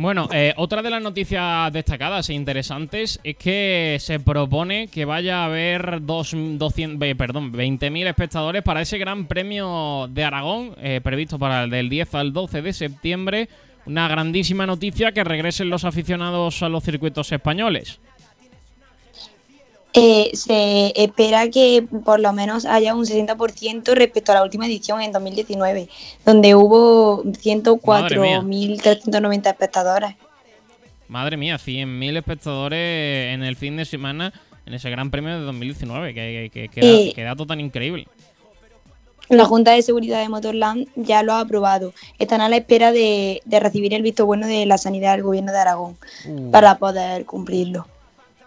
Bueno, 0.00 0.28
eh, 0.32 0.54
otra 0.56 0.80
de 0.80 0.90
las 0.90 1.02
noticias 1.02 1.72
destacadas 1.72 2.30
e 2.30 2.34
interesantes 2.34 3.18
es 3.24 3.34
que 3.34 3.96
se 3.98 4.20
propone 4.20 4.86
que 4.86 5.04
vaya 5.04 5.40
a 5.40 5.46
haber 5.46 6.06
dos, 6.06 6.36
200, 6.36 7.16
perdón, 7.16 7.52
20.000 7.52 8.06
espectadores 8.06 8.62
para 8.62 8.80
ese 8.80 8.98
Gran 8.98 9.26
Premio 9.26 10.06
de 10.08 10.22
Aragón, 10.22 10.76
eh, 10.80 11.00
previsto 11.02 11.36
para 11.36 11.64
el 11.64 11.70
del 11.70 11.88
10 11.88 12.14
al 12.14 12.32
12 12.32 12.62
de 12.62 12.72
septiembre. 12.72 13.48
Una 13.86 14.06
grandísima 14.06 14.68
noticia 14.68 15.10
que 15.10 15.24
regresen 15.24 15.68
los 15.68 15.84
aficionados 15.84 16.62
a 16.62 16.68
los 16.68 16.84
circuitos 16.84 17.32
españoles. 17.32 17.98
Eh, 19.98 20.30
se 20.34 20.92
espera 20.94 21.50
que 21.50 21.84
por 22.04 22.20
lo 22.20 22.32
menos 22.32 22.64
haya 22.64 22.94
un 22.94 23.04
60% 23.04 23.94
respecto 23.94 24.30
a 24.32 24.36
la 24.36 24.44
última 24.44 24.66
edición 24.66 25.00
en 25.00 25.10
2019, 25.12 25.88
donde 26.24 26.54
hubo 26.54 27.24
104.390 27.24 29.48
espectadores. 29.48 30.14
Madre 31.08 31.36
mía, 31.36 31.56
100.000 31.56 32.16
espectadores 32.16 33.34
en 33.34 33.42
el 33.42 33.56
fin 33.56 33.76
de 33.76 33.84
semana 33.84 34.32
en 34.66 34.74
ese 34.74 34.88
Gran 34.90 35.10
Premio 35.10 35.36
de 35.38 35.44
2019, 35.44 36.14
que, 36.14 36.50
que, 36.52 36.68
que, 36.68 37.12
que 37.14 37.22
dato 37.22 37.46
tan 37.46 37.60
increíble. 37.60 38.06
La 39.28 39.44
Junta 39.44 39.72
de 39.72 39.82
Seguridad 39.82 40.22
de 40.22 40.28
Motorland 40.28 40.88
ya 40.96 41.22
lo 41.22 41.34
ha 41.34 41.40
aprobado. 41.40 41.92
Están 42.18 42.40
a 42.40 42.48
la 42.48 42.56
espera 42.56 42.92
de, 42.92 43.42
recibir 43.46 43.92
el 43.92 44.02
visto 44.02 44.24
bueno 44.24 44.46
de 44.46 44.64
la 44.64 44.78
sanidad 44.78 45.12
del 45.12 45.22
gobierno 45.22 45.52
de 45.52 45.58
Aragón 45.58 45.98
uh. 46.26 46.50
para 46.50 46.78
poder 46.78 47.26
cumplirlo. 47.26 47.86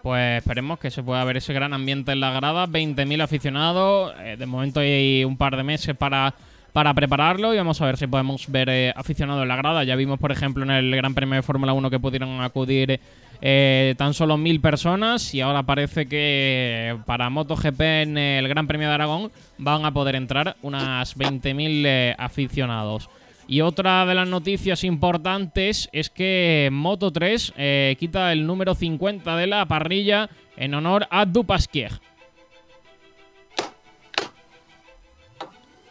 Pues 0.02 0.38
esperemos 0.38 0.80
que 0.80 0.90
se 0.90 1.02
pueda 1.02 1.22
ver 1.24 1.36
ese 1.36 1.52
gran 1.52 1.72
ambiente 1.72 2.10
en 2.10 2.20
la 2.20 2.32
grada. 2.32 2.66
20.000 2.66 3.22
aficionados. 3.22 4.12
Eh, 4.20 4.36
de 4.36 4.46
momento 4.46 4.80
hay 4.80 5.24
un 5.24 5.36
par 5.36 5.56
de 5.56 5.62
meses 5.62 5.96
para, 5.96 6.34
para 6.72 6.92
prepararlo 6.92 7.54
y 7.54 7.56
vamos 7.56 7.80
a 7.80 7.86
ver 7.86 7.96
si 7.96 8.08
podemos 8.08 8.50
ver 8.50 8.68
eh, 8.68 8.92
aficionados 8.96 9.42
en 9.42 9.48
la 9.48 9.56
grada. 9.56 9.84
Ya 9.84 9.94
vimos, 9.94 10.18
por 10.18 10.32
ejemplo, 10.32 10.64
en 10.64 10.72
el 10.72 10.96
Gran 10.96 11.14
Premio 11.14 11.36
de 11.36 11.42
Fórmula 11.42 11.72
1 11.72 11.88
que 11.88 12.00
pudieron 12.00 12.40
acudir 12.40 12.98
eh, 13.40 13.94
tan 13.96 14.12
solo 14.12 14.36
mil 14.36 14.60
personas 14.60 15.32
y 15.34 15.40
ahora 15.40 15.62
parece 15.62 16.06
que 16.06 16.96
para 17.06 17.30
MotoGP 17.30 17.80
en 17.80 18.18
el 18.18 18.48
Gran 18.48 18.66
Premio 18.66 18.88
de 18.88 18.94
Aragón 18.94 19.30
van 19.58 19.84
a 19.84 19.92
poder 19.92 20.16
entrar 20.16 20.56
unas 20.62 21.16
20.000 21.16 22.16
aficionados. 22.18 23.08
Y 23.52 23.60
otra 23.60 24.06
de 24.06 24.14
las 24.14 24.26
noticias 24.26 24.82
importantes 24.82 25.90
es 25.92 26.08
que 26.08 26.70
Moto 26.72 27.12
3 27.12 27.52
eh, 27.58 27.96
quita 28.00 28.32
el 28.32 28.46
número 28.46 28.74
50 28.74 29.36
de 29.36 29.46
la 29.46 29.66
parrilla 29.66 30.30
en 30.56 30.72
honor 30.72 31.06
a 31.10 31.26
Dupasquier. 31.26 31.92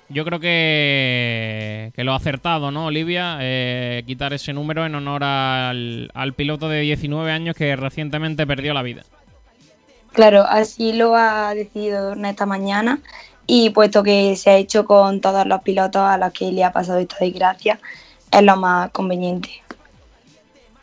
Yo 0.10 0.26
creo 0.26 0.40
que, 0.40 1.92
que 1.96 2.04
lo 2.04 2.14
ha 2.14 2.16
acertado, 2.16 2.72
¿no, 2.72 2.88
Olivia? 2.88 3.38
Eh, 3.42 4.02
quitar 4.08 4.34
ese 4.34 4.54
número 4.54 4.84
en 4.84 4.96
honor 4.96 5.24
al, 5.24 6.10
al 6.16 6.34
piloto 6.34 6.68
de 6.68 6.82
19 6.82 7.32
años 7.32 7.56
que 7.56 7.76
recientemente 7.76 8.48
perdió 8.48 8.74
la 8.74 8.82
vida. 8.82 9.04
Claro, 10.14 10.46
así 10.50 10.94
lo 10.94 11.16
ha 11.16 11.54
decidido 11.54 12.14
esta 12.14 12.48
mañana 12.48 13.02
y 13.48 13.70
puesto 13.72 14.04
que 14.04 14.36
se 14.36 14.50
ha 14.50 14.58
hecho 14.58 14.86
con 14.86 15.22
todos 15.22 15.46
los 15.46 15.62
pilotos 15.62 16.02
a 16.02 16.18
los 16.18 16.32
que 16.32 16.52
le 16.52 16.64
ha 16.64 16.72
pasado 16.72 17.00
esta 17.00 17.18
desgracia, 17.20 17.80
es 18.32 18.44
lo 18.44 18.56
más 18.56 18.92
conveniente. 18.92 19.50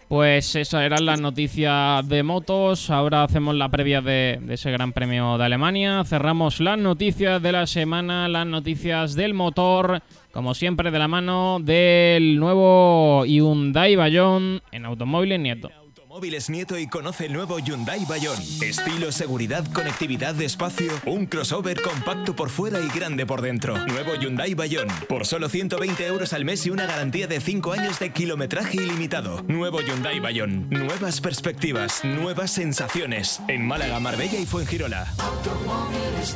Pues 0.09 0.57
esas 0.57 0.85
eran 0.85 1.05
las 1.05 1.21
noticias 1.21 2.09
de 2.09 2.23
motos. 2.23 2.89
Ahora 2.89 3.25
hacemos 3.25 3.55
la 3.55 3.69
previa 3.69 4.01
de, 4.01 4.41
ese 4.49 4.71
Gran 4.71 4.95
Premio 4.95 5.37
de 5.37 5.45
Alemania. 5.45 6.03
Cerramos 6.05 6.61
las 6.61 6.79
noticias 6.79 7.43
de 7.43 7.53
la 7.53 7.67
semana, 7.67 8.27
las 8.27 8.47
noticias 8.47 9.15
del 9.15 9.35
motor, 9.35 10.01
como 10.33 10.55
siempre 10.55 10.91
de 10.91 10.99
la 10.99 11.09
mano 11.09 11.59
del 11.61 12.39
nuevo 12.39 13.27
Hyundai 13.27 13.97
Bayón 13.97 14.63
en 14.73 14.87
Automóviles 14.87 15.41
Nieto. 15.41 15.71
Móviles 16.19 16.51
Nieto 16.51 16.77
y 16.77 16.89
conoce 16.89 17.27
el 17.27 17.33
nuevo 17.33 17.61
Hyundai 17.61 18.05
Bayon. 18.05 18.37
Estilo, 18.61 19.13
seguridad, 19.13 19.65
conectividad 19.73 20.35
de 20.35 20.47
espacio, 20.47 20.91
un 21.07 21.27
crossover 21.27 21.81
compacto 21.81 22.35
por 22.35 22.51
fuera 22.51 22.81
y 22.81 22.89
grande 22.89 23.25
por 23.25 23.41
dentro. 23.41 23.79
Nuevo 23.87 24.17
Hyundai 24.17 24.55
Bayon. 24.55 24.89
Por 25.09 25.27
solo 25.27 25.49
120 25.49 26.05
euros 26.09 26.33
al 26.33 26.45
mes 26.45 26.67
y 26.67 26.71
una 26.71 26.87
garantía 26.87 27.29
de 27.29 27.41
5 27.41 27.73
años 27.73 28.01
de 28.01 28.11
kilometraje 28.11 28.79
ilimitado. 28.79 29.45
Nuevo 29.47 29.81
Hyundai 29.81 30.19
Bayon. 30.19 30.69
Nuevas 30.71 31.21
perspectivas, 31.21 32.03
nuevas 32.03 32.51
sensaciones. 32.51 33.41
En 33.47 33.65
Málaga, 33.65 34.01
Marbella 34.01 34.41
y 34.41 34.47
Fuengirola. 34.47 35.07
Automóviles 35.19 36.35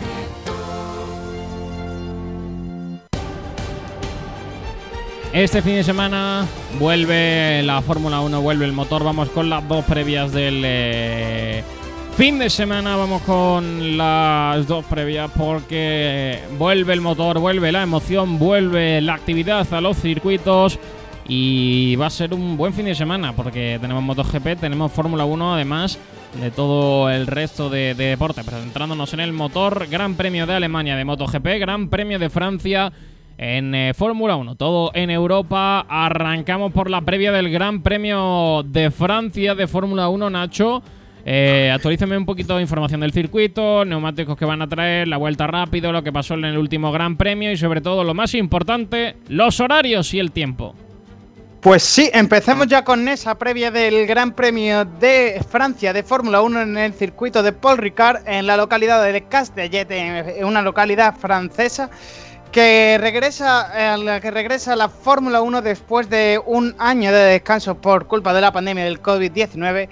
Este 5.33 5.63
fin 5.63 5.77
de 5.77 5.83
semana 5.83 6.47
vuelve 6.79 7.63
la 7.63 7.81
Fórmula 7.81 8.21
1, 8.21 8.43
vuelve 8.43 8.67
el 8.67 8.75
motor. 8.75 9.03
Vamos 9.03 9.31
con 9.31 9.49
las 9.49 9.67
dos 9.67 9.83
previas 9.87 10.31
del 10.31 10.63
eh, 10.63 11.65
fin 12.19 12.39
de 12.39 12.51
semana. 12.51 12.97
Vamos 12.97 13.23
con 13.23 13.97
las 13.97 14.67
dos 14.67 14.85
previas 14.85 15.31
porque 15.35 16.39
vuelve 16.59 16.93
el 16.93 17.01
motor, 17.01 17.39
vuelve 17.39 17.73
la 17.73 17.83
emoción, 17.83 18.39
vuelve 18.39 19.01
la 19.01 19.15
actividad 19.15 19.73
a 19.73 19.81
los 19.81 19.97
circuitos. 19.97 20.79
Y 21.27 21.97
va 21.97 22.07
a 22.07 22.11
ser 22.11 22.35
un 22.35 22.59
buen 22.59 22.75
fin 22.75 22.85
de 22.85 22.95
semana 22.95 23.33
porque 23.33 23.79
tenemos 23.81 24.03
MotoGP, 24.03 24.61
tenemos 24.61 24.93
Fórmula 24.93 25.25
1, 25.25 25.55
además 25.55 25.99
de 26.39 26.51
todo 26.51 27.09
el 27.09 27.27
resto 27.27 27.71
de, 27.71 27.95
de 27.95 28.09
deporte. 28.09 28.43
Pero 28.45 28.59
centrándonos 28.59 29.15
en 29.15 29.21
el 29.21 29.33
motor, 29.33 29.87
Gran 29.89 30.15
Premio 30.15 30.47
de 30.47 30.57
Alemania 30.57 30.95
de 30.95 31.07
MotoGP, 31.07 31.59
Gran 31.59 31.89
Premio 31.89 32.19
de 32.19 32.29
Francia 32.29 32.93
en 33.39 33.75
eh, 33.75 33.95
Fórmula 33.95 34.37
1. 34.37 34.55
Todo 34.57 34.91
en 34.95 35.11
Europa. 35.11 35.87
Arrancamos 35.89 36.73
por 36.73 36.91
la 36.91 37.01
previa 37.01 37.33
del 37.33 37.51
Gran 37.51 37.83
Premio 37.83 38.63
de 38.65 38.91
Francia 38.91 39.55
de 39.55 39.67
Fórmula 39.67 40.09
1, 40.09 40.31
Nacho. 40.31 40.83
Eh, 41.25 41.71
actualízame 41.73 42.17
un 42.17 42.27
poquito 42.27 42.57
de 42.57 42.63
información 42.63 43.01
del 43.01 43.13
circuito, 43.13 43.85
neumáticos 43.85 44.37
que 44.37 44.45
van 44.45 44.61
a 44.61 44.69
traer, 44.69 45.07
la 45.07 45.17
vuelta 45.17 45.47
rápido, 45.47 45.93
lo 45.93 46.03
que 46.03 46.13
pasó 46.13 46.35
en 46.35 46.45
el 46.45 46.59
último 46.59 46.91
Gran 46.91 47.17
Premio 47.17 47.53
y 47.53 47.57
sobre 47.57 47.81
todo 47.81 48.03
lo 48.03 48.13
más 48.13 48.35
importante, 48.35 49.17
los 49.29 49.61
horarios 49.61 50.13
y 50.15 50.19
el 50.19 50.33
tiempo. 50.33 50.75
Pues 51.61 51.85
sí, 51.85 52.11
empecemos 52.13 52.67
ya 52.67 52.83
con 52.83 53.07
esa 53.07 53.39
previa 53.39 53.71
del 53.71 54.05
Gran 54.05 54.33
Premio 54.33 54.85
de 54.85 55.41
Francia 55.49 55.93
de 55.93 56.03
Fórmula 56.03 56.43
1 56.43 56.61
en 56.61 56.77
el 56.77 56.93
circuito 56.93 57.45
de 57.45 57.53
Paul 57.53 57.79
Ricard 57.79 58.27
en 58.27 58.49
la 58.49 58.57
localidad 58.57 59.01
de 59.05 59.23
Castellet, 59.23 59.89
en 59.93 60.45
una 60.45 60.61
localidad 60.61 61.17
francesa 61.17 61.89
que 62.53 62.99
regresa, 63.01 63.97
la 63.97 64.21
que 64.21 64.31
regresa 64.31 64.77
la 64.77 64.91
Fórmula 64.91 65.41
1 65.41 65.63
después 65.63 66.11
de 66.11 66.39
un 66.45 66.75
año 66.79 67.11
de 67.11 67.19
descanso 67.19 67.75
por 67.75 68.07
culpa 68.07 68.35
de 68.35 68.43
la 68.43 68.53
pandemia 68.53 68.85
del 68.85 69.01
COVID-19 69.01 69.89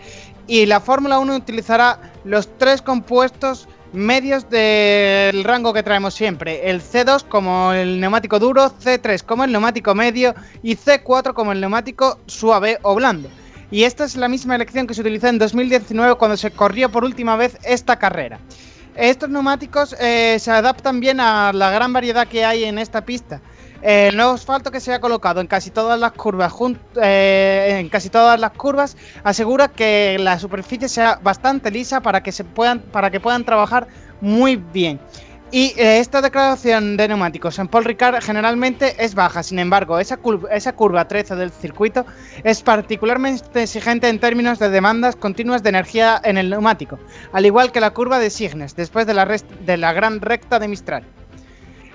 y 0.46 0.66
la 0.66 0.78
Fórmula 0.80 1.18
1 1.18 1.36
utilizará 1.36 2.12
los 2.24 2.58
tres 2.58 2.82
compuestos 2.82 3.66
medios 3.94 4.50
del 4.50 5.42
rango 5.42 5.72
que 5.72 5.82
traemos 5.82 6.12
siempre, 6.12 6.68
el 6.68 6.82
C2 6.82 7.24
como 7.24 7.72
el 7.72 7.98
neumático 7.98 8.38
duro, 8.38 8.70
C3 8.70 9.22
como 9.22 9.44
el 9.44 9.52
neumático 9.52 9.94
medio 9.94 10.34
y 10.62 10.76
C4 10.76 11.32
como 11.32 11.52
el 11.52 11.61
neumático 11.61 12.18
suave 12.26 12.78
o 12.82 12.94
blando. 12.94 13.30
Y 13.70 13.84
esta 13.84 14.04
es 14.04 14.16
la 14.16 14.28
misma 14.28 14.56
elección 14.56 14.86
que 14.86 14.94
se 14.94 15.00
utilizó 15.00 15.28
en 15.28 15.38
2019 15.38 16.16
cuando 16.16 16.36
se 16.36 16.50
corrió 16.50 16.90
por 16.90 17.04
última 17.04 17.36
vez 17.36 17.56
esta 17.62 17.96
carrera. 17.96 18.38
Estos 19.01 19.30
neumáticos 19.30 19.96
eh, 19.98 20.36
se 20.38 20.51
adaptan 20.51 21.01
bien 21.01 21.20
a 21.20 21.55
la 21.55 21.70
gran 21.70 21.90
variedad 21.90 22.28
que 22.28 22.44
hay 22.44 22.64
en 22.64 22.78
esta 22.78 23.03
pista. 23.03 23.40
El 23.80 24.14
nuevo 24.14 24.32
asfalto 24.32 24.70
que 24.70 24.78
se 24.78 24.92
ha 24.92 25.01
colocado 25.01 25.40
en 25.40 25.46
casi 25.46 25.70
todas 25.70 25.98
las 25.98 26.12
curvas, 26.12 26.53
eh, 27.01 27.78
en 27.80 27.88
casi 27.88 28.11
todas 28.11 28.38
las 28.38 28.51
curvas, 28.51 28.98
asegura 29.24 29.68
que 29.68 30.18
la 30.20 30.38
superficie 30.38 30.86
sea 30.86 31.18
bastante 31.22 31.70
lisa 31.70 32.03
para 32.03 32.22
que 32.22 32.30
se 32.30 32.44
puedan, 32.44 32.80
para 32.80 33.11
que 33.11 33.20
puedan 33.20 33.42
trabajar 33.42 33.88
muy 34.20 34.57
bien. 34.57 35.01
Y 35.53 35.74
eh, 35.76 35.98
esta 35.98 36.22
declaración 36.22 36.96
de 36.96 37.09
neumáticos 37.09 37.59
en 37.59 37.66
Paul 37.66 37.84
Ricard 37.84 38.22
generalmente 38.22 38.94
es 39.05 39.16
baja, 39.16 39.42
sin 39.42 39.59
embargo, 39.59 39.98
esa 39.98 40.16
curva, 40.16 40.48
esa 40.51 40.74
curva 40.74 41.09
13 41.09 41.34
del 41.34 41.51
circuito 41.51 42.07
es 42.44 42.62
particularmente 42.62 43.64
exigente 43.64 44.09
en 44.09 44.20
términos 44.20 44.61
de 44.61 44.70
demandas 44.70 45.16
continuas 45.16 45.64
de 45.64 45.70
energía 45.70 46.20
en 46.22 46.38
el 46.38 46.51
neumático, 46.51 47.01
al 47.32 47.46
igual 47.46 47.72
que 47.72 47.80
la 47.80 47.90
curva 47.90 48.20
de 48.20 48.30
Signes, 48.30 48.76
después 48.76 49.09
de 49.09 49.14
la, 49.14 49.26
de 49.26 49.76
la 49.76 49.92
gran 49.92 50.20
recta 50.20 50.61
de 50.61 50.68
Mistral. 50.68 51.05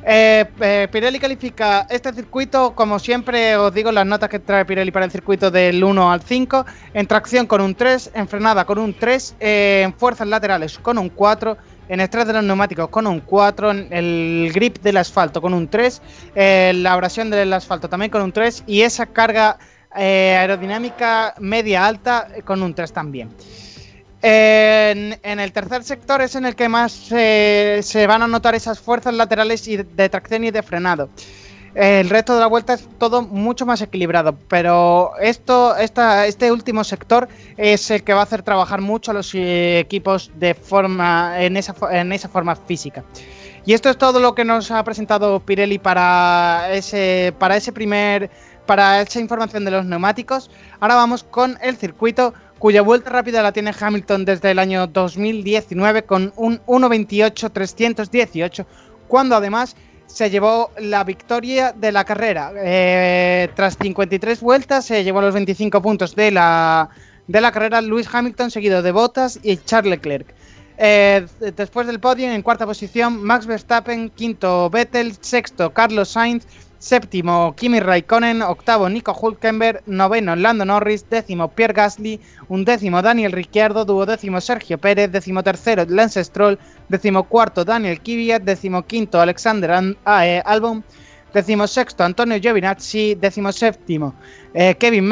Eh, 0.08 0.45
eh, 0.60 0.88
Pirelli 0.91 1.18
califica 1.18 1.88
este 1.89 2.14
circuito, 2.14 2.76
como 2.76 2.99
siempre 2.99 3.56
os 3.56 3.74
digo, 3.74 3.91
las 3.91 4.06
notas 4.06 4.30
que 4.30 4.38
trae 4.38 4.64
Pirelli 4.64 4.91
para 4.91 5.06
el 5.06 5.12
circuito 5.12 5.49
del 5.49 5.84
1 5.84 6.12
al 6.12 6.22
5, 6.22 6.66
en 6.93 7.08
tracción 7.08 7.47
con 7.47 7.62
un 7.62 7.74
3, 7.74 8.12
en 8.14 8.28
frenada 8.28 8.66
con 8.66 8.78
un 8.78 8.93
3, 8.93 9.36
en 9.39 9.93
fuerzas 9.93 10.28
laterales 10.28 10.78
con 10.78 10.99
un 10.99 11.10
4 11.10 11.58
en 11.89 11.99
estrés 11.99 12.27
de 12.27 12.33
los 12.33 12.43
neumáticos 12.43 12.89
con 12.89 13.07
un 13.07 13.19
4, 13.19 13.71
el 13.91 14.51
grip 14.53 14.79
del 14.79 14.97
asfalto 14.97 15.41
con 15.41 15.53
un 15.53 15.67
3, 15.67 16.01
eh, 16.36 16.73
la 16.75 16.93
abrasión 16.93 17.29
del 17.29 17.53
asfalto 17.53 17.89
también 17.89 18.11
con 18.11 18.21
un 18.21 18.31
3 18.31 18.63
y 18.67 18.81
esa 18.81 19.05
carga 19.05 19.57
eh, 19.95 20.36
aerodinámica 20.38 21.36
media 21.39 21.86
alta 21.86 22.27
con 22.43 22.61
un 22.61 22.73
3 22.73 22.91
también. 22.91 23.29
En, 24.21 25.19
en, 25.21 25.39
el 25.39 25.51
tercer 25.51 25.83
sector 25.83 26.21
es 26.21 26.36
en 26.36 26.45
el 26.45 26.55
que 26.55 26.67
más 26.67 26.91
se 26.91 28.05
van 28.07 28.23
a 28.23 28.27
notar 28.27 28.55
esas 28.55 28.79
fuerzas 28.79 29.13
laterales 29.13 29.67
y 29.67 29.77
de 29.77 30.09
tracción 30.09 30.43
y 30.43 30.51
de 30.51 30.63
frenado. 30.63 31.09
El 31.76 32.09
resto 32.09 32.34
de 32.34 32.39
la 32.39 32.47
vuelta 32.47 32.73
es 32.73 32.88
todo 32.97 33.21
mucho 33.21 33.65
más 33.65 33.82
equilibrado, 33.82 34.38
pero 34.47 35.11
esto, 35.19 35.76
esta, 35.76 36.26
este 36.26 36.49
último 36.49 36.86
sector 36.86 37.28
es 37.57 37.91
el 37.91 38.01
que 38.01 38.13
va 38.13 38.21
a 38.21 38.23
hacer 38.23 38.43
trabajar 38.43 38.80
mucho 38.80 39.11
a 39.11 39.13
los 39.13 39.32
equipos 39.36 40.32
de 40.36 40.53
forma, 40.53 41.43
en, 41.43 41.57
esa, 41.57 41.76
en 41.91 42.13
esa 42.13 42.30
forma 42.30 42.55
física. 42.55 43.03
Y 43.65 43.73
esto 43.73 43.89
es 43.89 43.97
todo 43.97 44.21
lo 44.21 44.36
que 44.36 44.45
nos 44.45 44.71
ha 44.71 44.82
presentado 44.86 45.41
Pirelli 45.41 45.78
para 45.78 46.71
ese, 46.71 47.34
para 47.39 47.57
ese 47.57 47.73
primer, 47.73 48.30
para 48.65 49.01
esa 49.01 49.19
información 49.19 49.65
de 49.65 49.71
los 49.71 49.86
neumáticos. 49.86 50.49
Ahora 50.80 50.95
vamos 50.95 51.26
con 51.26 51.57
el 51.61 51.76
circuito 51.76 52.34
cuya 52.57 52.84
vuelta 52.84 53.09
rápida 53.09 53.41
la 53.41 53.51
tiene 53.51 53.73
Hamilton 53.78 54.23
desde 54.23 54.51
el 54.51 54.59
año 54.59 54.88
2019 54.88 56.03
con 56.03 56.32
un 56.38 56.61
1.28.318, 56.67 58.65
cuando 59.09 59.36
además 59.36 59.76
se 60.08 60.30
llevó 60.30 60.72
la 60.80 61.03
victoria 61.03 61.74
de 61.74 61.91
la 61.91 62.03
carrera. 62.06 62.51
Eh, 62.56 63.49
tras 63.56 63.78
53 63.78 64.41
vueltas 64.41 64.86
se 64.86 65.03
llevó 65.03 65.22
los 65.22 65.34
25 65.34 65.82
puntos 65.82 66.16
de 66.16 66.32
la, 66.32 66.89
de 67.28 67.41
la 67.41 67.51
carrera 67.51 67.82
Lewis 67.82 68.08
Hamilton, 68.12 68.51
seguido 68.51 68.82
de 68.82 68.91
Bottas 68.91 69.39
y 69.43 69.58
Charles 69.58 69.91
Leclerc. 69.91 70.34
Eh, 70.78 71.26
después 71.56 71.88
del 71.88 71.99
podio, 71.99 72.32
en 72.32 72.41
cuarta 72.41 72.66
posición, 72.66 73.24
Max 73.24 73.45
Verstappen, 73.45 74.10
quinto 74.10 74.70
Vettel, 74.70 75.16
sexto 75.22 75.72
Carlos 75.74 76.10
Sainz, 76.10 76.45
Séptimo, 76.86 77.55
Kimi 77.55 77.79
Raikkonen. 77.79 78.43
Octavo, 78.43 78.88
Nico 78.89 79.11
Hulkenberg. 79.11 79.81
Noveno, 79.88 80.36
Lando 80.36 80.65
Norris. 80.65 81.09
Décimo, 81.09 81.47
Pierre 81.47 81.73
Gasly. 81.73 82.21
Undécimo, 82.47 83.01
Daniel 83.01 83.31
Ricciardo. 83.31 83.86
Duodécimo, 83.86 84.39
Sergio 84.39 84.77
Pérez. 84.77 85.11
Décimo 85.11 85.41
tercero, 85.41 85.83
Lance 85.89 86.23
Stroll. 86.23 86.59
Décimo 86.88 87.23
cuarto, 87.23 87.65
Daniel 87.65 88.01
Kvyat. 88.01 88.43
Décimo 88.43 88.83
quinto, 88.83 89.19
Alexander 89.19 89.95
ah, 90.05 90.27
eh, 90.27 90.43
Albon. 90.45 90.83
Décimo 91.33 91.65
sexto, 91.65 92.03
Antonio 92.03 92.38
Giovinazzi. 92.38 93.15
Décimo 93.15 93.51
séptimo, 93.51 94.13
eh, 94.53 94.75
Kevin 94.75 95.09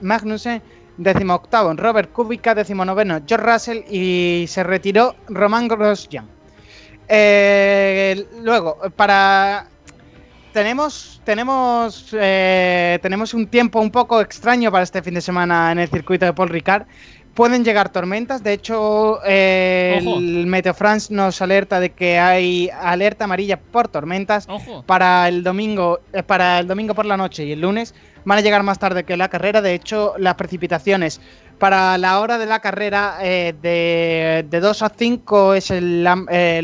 Magnussen. 0.00 0.60
Décimo 0.96 1.34
octavo, 1.34 1.72
Robert 1.74 2.10
Kubica. 2.10 2.52
Décimo 2.52 2.84
noveno, 2.84 3.20
George 3.24 3.46
Russell. 3.46 3.84
Y 3.88 4.46
se 4.48 4.64
retiró 4.64 5.14
Roman 5.28 5.68
Grosjean. 5.68 6.26
Eh, 7.08 8.26
luego, 8.42 8.78
para 8.96 9.68
tenemos, 10.56 11.20
tenemos, 11.24 12.16
eh, 12.18 12.98
tenemos 13.02 13.34
un 13.34 13.46
tiempo 13.46 13.78
un 13.78 13.90
poco 13.90 14.22
extraño 14.22 14.72
para 14.72 14.84
este 14.84 15.02
fin 15.02 15.12
de 15.12 15.20
semana 15.20 15.70
en 15.70 15.78
el 15.78 15.88
circuito 15.90 16.24
de 16.24 16.32
Paul 16.32 16.48
Ricard. 16.48 16.86
Pueden 17.34 17.62
llegar 17.62 17.90
tormentas, 17.90 18.42
de 18.42 18.54
hecho 18.54 19.18
eh, 19.26 20.00
el 20.02 20.46
Meteo 20.46 20.72
France 20.72 21.12
nos 21.12 21.42
alerta 21.42 21.78
de 21.78 21.90
que 21.90 22.18
hay 22.18 22.70
alerta 22.70 23.24
amarilla 23.24 23.60
por 23.60 23.88
tormentas 23.88 24.48
para 24.86 25.28
el 25.28 25.42
domingo, 25.42 26.00
eh, 26.14 26.22
para 26.22 26.60
el 26.60 26.66
domingo 26.66 26.94
por 26.94 27.04
la 27.04 27.18
noche 27.18 27.44
y 27.44 27.52
el 27.52 27.60
lunes 27.60 27.94
van 28.24 28.38
a 28.38 28.40
llegar 28.40 28.62
más 28.62 28.78
tarde 28.78 29.04
que 29.04 29.18
la 29.18 29.28
carrera. 29.28 29.60
De 29.60 29.74
hecho, 29.74 30.14
las 30.16 30.36
precipitaciones 30.36 31.20
para 31.58 31.96
la 31.98 32.20
hora 32.20 32.38
de 32.38 32.46
la 32.46 32.60
carrera, 32.60 33.18
eh, 33.22 33.54
de, 33.62 34.60
2 34.60 34.82
a 34.82 34.88
5 34.88 35.54
es 35.54 35.70
el, 35.70 36.06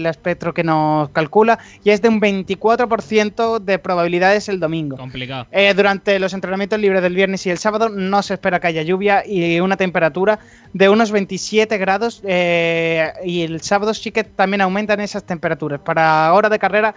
espectro 0.06 0.52
que 0.52 0.64
nos 0.64 1.08
calcula 1.10 1.58
y 1.84 1.90
es 1.90 2.02
de 2.02 2.08
un 2.08 2.20
24% 2.20 3.58
de 3.58 3.78
probabilidades 3.78 4.48
el 4.48 4.60
domingo. 4.60 4.96
Complicado. 4.96 5.46
Eh, 5.50 5.72
durante 5.74 6.18
los 6.18 6.34
entrenamientos 6.34 6.78
libres 6.78 7.02
del 7.02 7.14
viernes 7.14 7.46
y 7.46 7.50
el 7.50 7.58
sábado 7.58 7.88
no 7.88 8.22
se 8.22 8.34
espera 8.34 8.60
que 8.60 8.66
haya 8.68 8.82
lluvia 8.82 9.26
y 9.26 9.60
una 9.60 9.76
temperatura 9.76 10.38
de 10.72 10.88
unos 10.88 11.10
27 11.10 11.78
grados 11.78 12.22
eh, 12.24 13.12
y 13.24 13.42
el 13.42 13.60
sábado 13.60 13.94
sí 13.94 14.10
que 14.10 14.24
también 14.24 14.60
aumentan 14.60 15.00
esas 15.00 15.24
temperaturas. 15.24 15.80
Para 15.80 16.32
hora 16.32 16.48
de 16.48 16.58
carrera, 16.58 16.94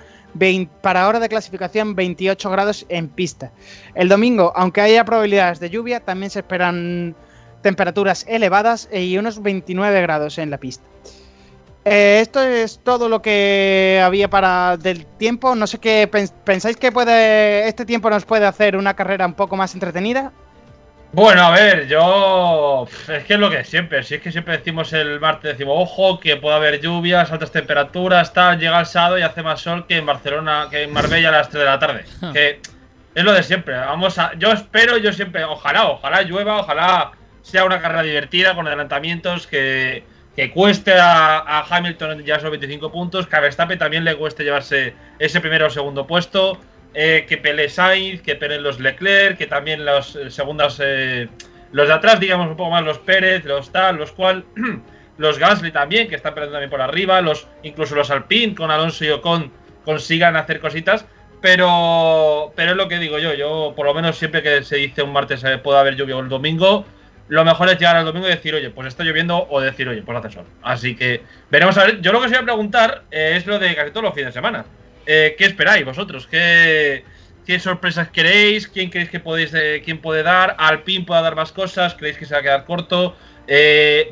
para 0.81 1.07
hora 1.07 1.19
de 1.19 1.29
clasificación 1.29 1.95
28 1.95 2.49
grados 2.49 2.85
en 2.89 3.07
pista. 3.07 3.51
El 3.93 4.09
domingo, 4.09 4.51
aunque 4.55 4.81
haya 4.81 5.05
probabilidades 5.05 5.59
de 5.59 5.69
lluvia, 5.69 5.99
también 5.99 6.29
se 6.29 6.39
esperan 6.39 7.15
temperaturas 7.65 8.27
elevadas 8.29 8.87
y 8.93 9.17
unos 9.17 9.41
29 9.41 9.99
grados 10.03 10.37
en 10.37 10.51
la 10.51 10.59
pista. 10.59 10.85
Eh, 11.83 12.19
esto 12.21 12.39
es 12.43 12.79
todo 12.83 13.09
lo 13.09 13.23
que 13.23 13.99
había 14.03 14.29
para 14.29 14.77
del 14.77 15.07
tiempo. 15.07 15.55
No 15.55 15.65
sé 15.65 15.79
qué 15.79 16.07
pensáis 16.45 16.77
que 16.77 16.91
puede 16.91 17.67
este 17.67 17.83
tiempo 17.83 18.07
nos 18.11 18.23
puede 18.23 18.45
hacer 18.45 18.77
una 18.77 18.95
carrera 18.95 19.25
un 19.25 19.33
poco 19.33 19.55
más 19.55 19.73
entretenida. 19.73 20.31
Bueno, 21.11 21.41
a 21.41 21.49
ver, 21.49 21.87
yo 21.87 22.85
es 23.07 23.23
que 23.23 23.33
es 23.33 23.39
lo 23.39 23.49
que 23.49 23.63
siempre, 23.63 24.03
si 24.03 24.13
es 24.13 24.21
que 24.21 24.31
siempre 24.31 24.57
decimos 24.57 24.93
el 24.93 25.19
martes, 25.19 25.53
decimos, 25.53 25.75
ojo, 25.75 26.19
que 26.19 26.35
puede 26.35 26.57
haber 26.57 26.79
lluvias, 26.81 27.31
altas 27.31 27.51
temperaturas, 27.51 28.31
tal, 28.31 28.59
llega 28.59 28.79
el 28.79 28.85
sábado 28.85 29.17
y 29.17 29.23
hace 29.23 29.41
más 29.41 29.59
sol 29.59 29.87
que 29.87 29.97
en 29.97 30.05
Barcelona, 30.05 30.67
que 30.69 30.83
en 30.83 30.93
Marbella 30.93 31.29
a 31.29 31.31
las 31.31 31.49
3 31.49 31.59
de 31.61 31.65
la 31.65 31.79
tarde. 31.79 32.05
que 32.31 32.59
es 33.15 33.23
lo 33.23 33.33
de 33.33 33.41
siempre. 33.41 33.75
Vamos 33.75 34.19
a, 34.19 34.33
yo 34.37 34.51
espero, 34.51 34.97
yo 34.97 35.11
siempre, 35.13 35.43
ojalá, 35.45 35.87
ojalá 35.87 36.21
llueva, 36.21 36.59
ojalá 36.59 37.11
sea 37.45 37.63
una 37.63 37.79
carrera 37.79 38.01
divertida 38.01 38.55
con 38.55 38.65
adelantamientos 38.65 39.45
que, 39.45 40.03
cueste 40.51 40.93
a, 40.97 41.63
Hamilton 41.69 42.23
ya 42.25 42.37
esos 42.37 42.49
25 42.49 42.91
puntos, 42.91 43.27
que 43.27 43.35
a 43.35 43.39
Verstappen 43.39 43.77
también 43.77 44.03
le 44.03 44.15
cueste 44.15 44.43
llevarse 44.43 44.95
ese 45.19 45.39
primero 45.39 45.67
o 45.67 45.69
segundo 45.69 46.07
puesto, 46.07 46.57
eh, 46.95 47.25
que 47.29 47.37
pelee 47.37 47.69
Sainz, 47.69 48.23
que 48.23 48.35
peleen 48.35 48.63
los 48.63 48.79
Leclerc, 48.79 49.37
que 49.37 49.45
también 49.45 49.85
los 49.85 50.15
eh, 50.15 50.31
segundas, 50.31 50.81
eh, 50.83 51.29
los 51.71 51.87
de 51.87 51.93
atrás, 51.93 52.19
digamos 52.19 52.47
un 52.47 52.57
poco 52.57 52.71
más 52.71 52.83
los 52.83 52.97
Pérez, 52.97 53.45
los 53.45 53.71
tal, 53.71 53.97
los 53.97 54.11
cual, 54.11 54.43
los 55.19 55.37
Gasly 55.37 55.71
también, 55.71 56.07
que 56.07 56.15
están 56.15 56.33
peleando 56.33 56.53
también 56.53 56.71
por 56.71 56.81
arriba, 56.81 57.21
los 57.21 57.47
incluso 57.61 57.93
los 57.93 58.09
Alpine 58.09 58.55
con 58.55 58.71
Alonso 58.71 59.05
y 59.05 59.09
Ocon 59.09 59.51
consigan 59.85 60.35
hacer 60.35 60.59
cositas. 60.59 61.05
Pero, 61.41 62.53
pero 62.55 62.71
es 62.71 62.77
lo 62.77 62.87
que 62.87 62.97
digo 62.97 63.19
yo, 63.19 63.35
yo 63.35 63.73
por 63.75 63.85
lo 63.85 63.93
menos 63.93 64.17
siempre 64.17 64.41
que 64.41 64.63
se 64.63 64.77
dice 64.77 65.03
un 65.03 65.13
martes 65.13 65.45
puede 65.61 65.77
haber 65.77 65.95
lluvia 65.95 66.17
o 66.17 66.21
el 66.21 66.29
domingo, 66.29 66.85
lo 67.27 67.43
mejor 67.43 67.69
es 67.69 67.79
llegar 67.79 67.95
al 67.95 68.05
domingo 68.05 68.27
y 68.27 68.31
decir, 68.31 68.53
oye, 68.53 68.69
pues 68.69 68.87
está 68.87 69.03
lloviendo, 69.03 69.47
o 69.49 69.59
decir, 69.59 69.87
oye, 69.87 70.01
pues 70.01 70.17
hace 70.17 70.29
sol. 70.29 70.45
Así 70.61 70.95
que 70.95 71.21
veremos 71.49 71.77
a 71.77 71.85
ver. 71.85 72.01
Yo 72.01 72.11
lo 72.11 72.19
que 72.19 72.25
os 72.25 72.31
voy 72.31 72.39
a 72.39 72.43
preguntar 72.43 73.03
eh, 73.11 73.33
es 73.35 73.47
lo 73.47 73.57
de 73.57 73.75
casi 73.75 73.91
todos 73.91 74.03
los 74.03 74.13
fines 74.13 74.29
de 74.29 74.33
semana. 74.33 74.65
Eh, 75.05 75.35
¿Qué 75.37 75.45
esperáis 75.45 75.85
vosotros? 75.85 76.27
¿Qué, 76.27 77.03
¿Qué, 77.45 77.59
sorpresas 77.59 78.09
queréis? 78.09 78.67
¿Quién 78.67 78.89
creéis 78.89 79.09
que 79.09 79.19
podéis, 79.19 79.53
eh, 79.53 79.81
quién 79.83 79.99
puede 79.99 80.23
dar? 80.23 80.55
¿Alpin 80.59 81.05
puede 81.05 81.21
dar 81.21 81.35
más 81.35 81.51
cosas? 81.51 81.95
¿Creéis 81.95 82.17
que 82.17 82.25
se 82.25 82.33
va 82.33 82.39
a 82.39 82.43
quedar 82.43 82.65
corto? 82.65 83.15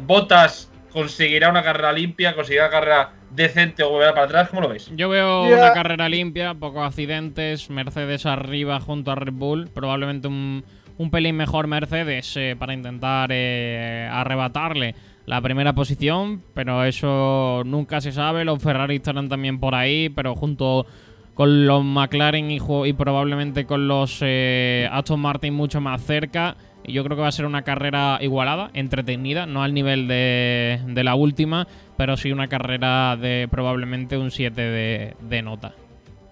¿Botas 0.01 0.72
conseguirá 0.91 1.49
una 1.49 1.64
carrera 1.64 1.91
limpia? 1.91 2.36
¿Conseguirá 2.36 2.66
una 2.66 2.72
carrera 2.72 3.14
decente 3.32 3.84
o 3.84 3.89
volverá 3.89 4.14
para 4.14 4.26
atrás? 4.26 4.49
¿Cómo 4.49 4.61
lo 4.61 4.70
veis? 4.70 4.91
Yo 4.95 5.09
veo 5.09 5.43
una 5.43 5.74
carrera 5.74 6.09
limpia, 6.09 6.53
pocos 6.53 6.86
accidentes, 6.86 7.70
Mercedes 7.72 8.28
arriba 8.28 8.80
junto 8.80 9.11
a 9.11 9.16
Red 9.16 9.34
Bull, 9.34 9.70
probablemente 9.74 10.28
un 10.28 10.64
un 10.98 11.10
pelín 11.10 11.36
mejor 11.36 11.68
Mercedes 11.68 12.36
eh, 12.38 12.56
para 12.58 12.74
intentar 12.74 13.30
eh, 13.32 14.08
arrebatarle 14.12 14.96
la 15.26 15.41
primera 15.41 15.74
posición, 15.74 16.44
pero 16.54 16.84
eso 16.84 17.64
nunca 17.66 18.02
se 18.02 18.12
sabe. 18.12 18.46
Los 18.46 18.62
Ferrari 18.62 18.98
estarán 18.98 19.30
también 19.30 19.60
por 19.60 19.76
ahí, 19.76 20.10
pero 20.10 20.36
junto 20.36 20.86
con 21.34 21.66
los 21.66 21.84
McLaren 21.84 22.52
y, 22.52 22.60
probablemente 22.94 23.66
con 23.66 23.88
los 23.88 24.20
eh, 24.22 24.88
Aston 24.91 25.20
Martin 25.20 25.54
mucho 25.54 25.82
más 25.82 26.02
cerca. 26.04 26.58
Y 26.86 26.91
yo 26.91 27.04
creo 27.06 27.16
que 27.16 27.22
va 27.22 27.30
a 27.30 27.32
ser 27.32 27.46
una 27.46 27.62
carrera 27.62 28.20
igualada, 28.22 28.70
entretenida, 28.74 29.46
no 29.46 29.64
al 29.64 29.74
nivel 29.74 30.10
de, 30.10 30.80
la 30.94 31.16
última, 31.16 31.66
pero 31.96 32.18
sí 32.18 32.34
una 32.34 32.50
carrera 32.50 33.16
de 33.16 33.48
probablemente 33.50 34.18
un 34.18 34.32
7 34.32 34.62
de, 34.62 35.16
de 35.22 35.41
nota. 35.41 35.74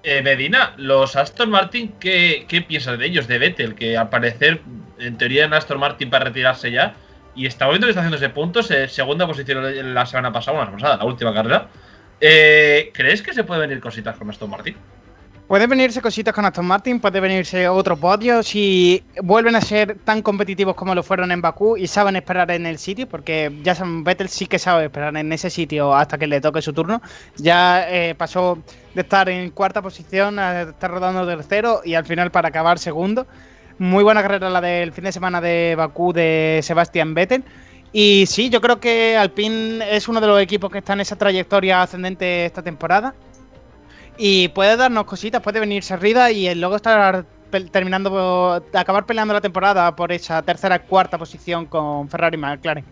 Eh, 0.03 0.21
Medina, 0.23 0.73
los 0.77 1.15
Aston 1.15 1.51
Martin, 1.51 1.93
¿qué, 1.99 2.45
¿qué, 2.47 2.61
piensas 2.61 2.97
de 2.97 3.05
ellos? 3.05 3.27
De 3.27 3.37
Vettel, 3.37 3.75
que 3.75 3.97
al 3.97 4.09
parecer, 4.09 4.61
en 4.97 5.17
teoría, 5.17 5.45
en 5.45 5.53
Aston 5.53 5.79
Martin 5.79 6.09
para 6.09 6.25
retirarse 6.25 6.71
ya. 6.71 6.95
Y 7.35 7.45
está 7.45 7.67
viendo 7.69 7.87
que 7.87 7.91
está 7.91 8.01
haciendo 8.01 8.17
ese 8.17 8.29
punto, 8.29 8.61
segunda 8.63 9.27
posición 9.27 9.93
la 9.93 10.05
semana 10.05 10.33
pasada, 10.33 10.61
una 10.61 10.71
pasada, 10.71 10.97
la 10.97 11.05
última 11.05 11.33
carrera. 11.33 11.67
Eh, 12.19 12.91
¿Crees 12.93 13.21
que 13.21 13.33
se 13.33 13.43
puede 13.43 13.61
venir 13.61 13.79
cositas 13.79 14.17
con 14.17 14.29
Aston 14.29 14.49
Martin? 14.49 14.75
Puede 15.51 15.67
venirse 15.67 16.01
cositas 16.01 16.33
con 16.33 16.45
Aston 16.45 16.65
Martin, 16.65 17.01
puede 17.01 17.19
venirse 17.19 17.67
otro 17.67 17.97
podio 17.97 18.41
si 18.41 19.03
vuelven 19.21 19.53
a 19.57 19.59
ser 19.59 19.97
tan 20.05 20.21
competitivos 20.21 20.75
como 20.75 20.95
lo 20.95 21.03
fueron 21.03 21.29
en 21.29 21.41
Bakú 21.41 21.75
y 21.75 21.87
saben 21.87 22.15
esperar 22.15 22.49
en 22.51 22.65
el 22.65 22.77
sitio, 22.77 23.05
porque 23.09 23.51
ya 23.61 23.75
Vettel 23.85 24.29
sí 24.29 24.45
que 24.45 24.57
sabe 24.57 24.85
esperar 24.85 25.17
en 25.17 25.29
ese 25.33 25.49
sitio 25.49 25.93
hasta 25.93 26.17
que 26.17 26.25
le 26.25 26.39
toque 26.39 26.61
su 26.61 26.71
turno. 26.71 27.01
Ya 27.35 27.85
eh, 27.89 28.15
pasó 28.15 28.59
de 28.95 29.01
estar 29.01 29.27
en 29.27 29.49
cuarta 29.49 29.81
posición 29.81 30.39
a 30.39 30.61
estar 30.61 30.89
rodando 30.89 31.27
tercero 31.27 31.81
y 31.83 31.95
al 31.95 32.05
final 32.05 32.31
para 32.31 32.47
acabar 32.47 32.79
segundo. 32.79 33.27
Muy 33.77 34.05
buena 34.05 34.21
carrera 34.21 34.49
la 34.49 34.61
del 34.61 34.93
fin 34.93 35.03
de 35.03 35.11
semana 35.11 35.41
de 35.41 35.75
Bakú 35.75 36.13
de 36.13 36.61
Sebastián 36.63 37.13
Vettel. 37.13 37.43
Y 37.91 38.23
sí, 38.25 38.49
yo 38.49 38.61
creo 38.61 38.79
que 38.79 39.17
Alpine 39.17 39.97
es 39.97 40.07
uno 40.07 40.21
de 40.21 40.27
los 40.27 40.41
equipos 40.41 40.71
que 40.71 40.77
está 40.77 40.93
en 40.93 41.01
esa 41.01 41.17
trayectoria 41.17 41.81
ascendente 41.81 42.45
esta 42.45 42.63
temporada. 42.63 43.13
Y 44.23 44.49
puede 44.49 44.77
darnos 44.77 45.05
cositas, 45.05 45.41
puede 45.41 45.59
venirse 45.59 45.95
arriba 45.95 46.29
y 46.29 46.53
luego 46.53 46.75
estar 46.75 47.25
terminando, 47.71 48.63
acabar 48.71 49.07
peleando 49.07 49.33
la 49.33 49.41
temporada 49.41 49.95
por 49.95 50.11
esa 50.11 50.43
tercera 50.43 50.77
cuarta 50.83 51.17
posición 51.17 51.65
con 51.65 52.07
Ferrari 52.07 52.35
y 52.35 52.39
McLaren. 52.39 52.85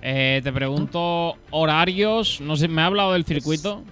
Eh, 0.00 0.40
te 0.42 0.50
pregunto 0.54 1.34
horarios, 1.50 2.40
no 2.40 2.56
sé, 2.56 2.66
¿me 2.66 2.80
ha 2.80 2.86
hablado 2.86 3.12
del 3.12 3.26
circuito? 3.26 3.82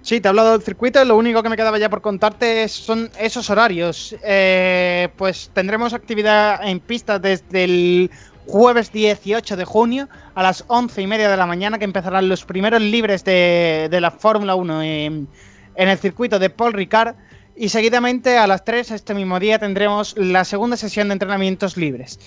Sí, 0.00 0.20
te 0.20 0.26
he 0.26 0.30
hablado 0.30 0.50
del 0.50 0.62
circuito. 0.62 1.04
Lo 1.04 1.16
único 1.16 1.44
que 1.44 1.48
me 1.48 1.56
quedaba 1.56 1.78
ya 1.78 1.88
por 1.88 2.02
contarte 2.02 2.66
son 2.66 3.08
esos 3.20 3.48
horarios. 3.48 4.16
Eh, 4.24 5.10
pues 5.16 5.48
tendremos 5.54 5.94
actividad 5.94 6.66
en 6.66 6.80
pista 6.80 7.20
desde 7.20 7.62
el 7.62 8.10
jueves 8.46 8.92
18 8.92 9.56
de 9.56 9.64
junio 9.64 10.08
a 10.34 10.42
las 10.42 10.64
11 10.66 11.02
y 11.02 11.06
media 11.06 11.30
de 11.30 11.36
la 11.36 11.46
mañana, 11.46 11.78
que 11.78 11.84
empezarán 11.84 12.28
los 12.28 12.44
primeros 12.44 12.82
libres 12.82 13.24
de, 13.24 13.88
la 14.00 14.10
Fórmula 14.10 14.56
1 14.56 14.82
en, 14.82 15.28
en, 15.76 15.88
el 15.88 15.98
circuito 15.98 16.38
de 16.38 16.50
Paul 16.50 16.72
Ricard. 16.72 17.14
Y 17.54 17.68
seguidamente 17.68 18.38
a 18.38 18.46
las 18.46 18.64
3 18.64 18.92
este 18.92 19.14
mismo 19.14 19.38
día 19.38 19.58
tendremos 19.58 20.16
la 20.16 20.44
segunda 20.44 20.76
sesión 20.76 21.08
de 21.08 21.14
entrenamientos 21.14 21.76
libres. 21.76 22.18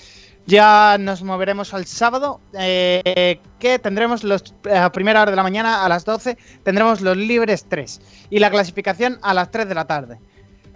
Ya 0.45 0.97
nos 0.99 1.23
moveremos 1.23 1.73
al 1.73 1.85
sábado, 1.85 2.39
eh, 2.53 3.39
que 3.59 3.79
tendremos 3.79 4.23
los, 4.23 4.53
a 4.71 4.91
primera 4.91 5.23
hora 5.23 5.31
de 5.31 5.37
la 5.37 5.41
mañana, 5.41 5.83
a 5.83 5.89
las 5.89 6.05
12, 6.05 6.37
tendremos 6.61 7.01
los 7.01 7.17
libres 7.17 7.65
3 7.67 8.01
y 8.29 8.37
la 8.37 8.51
clasificación 8.51 9.17
a 9.23 9.33
las 9.33 9.49
3 9.49 9.67
de 9.67 9.75
la 9.75 9.85
tarde. 9.85 10.19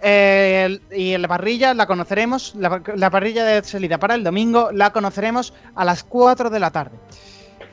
Eh, 0.02 0.80
y 0.90 1.16
la 1.18 1.28
parrilla 1.28 1.74
la 1.74 1.86
conoceremos, 1.86 2.54
la, 2.56 3.10
parrilla 3.10 3.44
de 3.44 3.62
salida 3.62 3.98
para 3.98 4.14
el 4.14 4.24
domingo 4.24 4.70
la 4.72 4.92
conoceremos 4.92 5.52
a 5.74 5.84
las 5.84 6.04
4 6.04 6.48
de 6.50 6.60
la 6.60 6.70
tarde. 6.70 6.96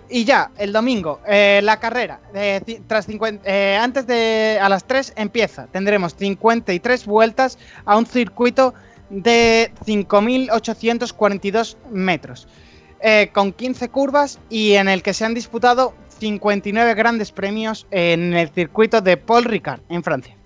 Y 0.10 0.24
ya, 0.24 0.52
el 0.58 0.72
domingo, 0.72 1.20
eh, 1.28 1.60
la 1.64 1.80
carrera, 1.80 2.22
tras 2.88 3.08
50, 3.08 3.84
antes 3.84 4.08
de 4.08 4.58
a 4.62 4.70
las 4.70 4.86
3 4.86 5.14
empieza, 5.18 5.68
tendremos 5.68 6.16
53 6.16 7.06
vueltas 7.06 7.58
a 7.84 7.98
un 7.98 8.06
circuito 8.06 8.74
de 9.10 9.72
5.842 9.86 11.76
metros, 11.92 12.48
eh, 13.02 13.30
con 13.34 13.52
15 13.52 13.90
curvas 13.90 14.40
y 14.50 14.74
en 14.74 14.88
el 14.88 15.04
que 15.04 15.14
se 15.14 15.26
han 15.26 15.34
disputado 15.34 15.94
59 16.20 16.94
grandes 16.94 17.34
premios 17.34 17.86
en 17.92 18.34
el 18.34 18.50
circuito 18.50 19.02
de 19.02 19.18
Paul 19.18 19.44
Ricard, 19.44 19.82
en 19.90 20.04
Francia. 20.04 20.37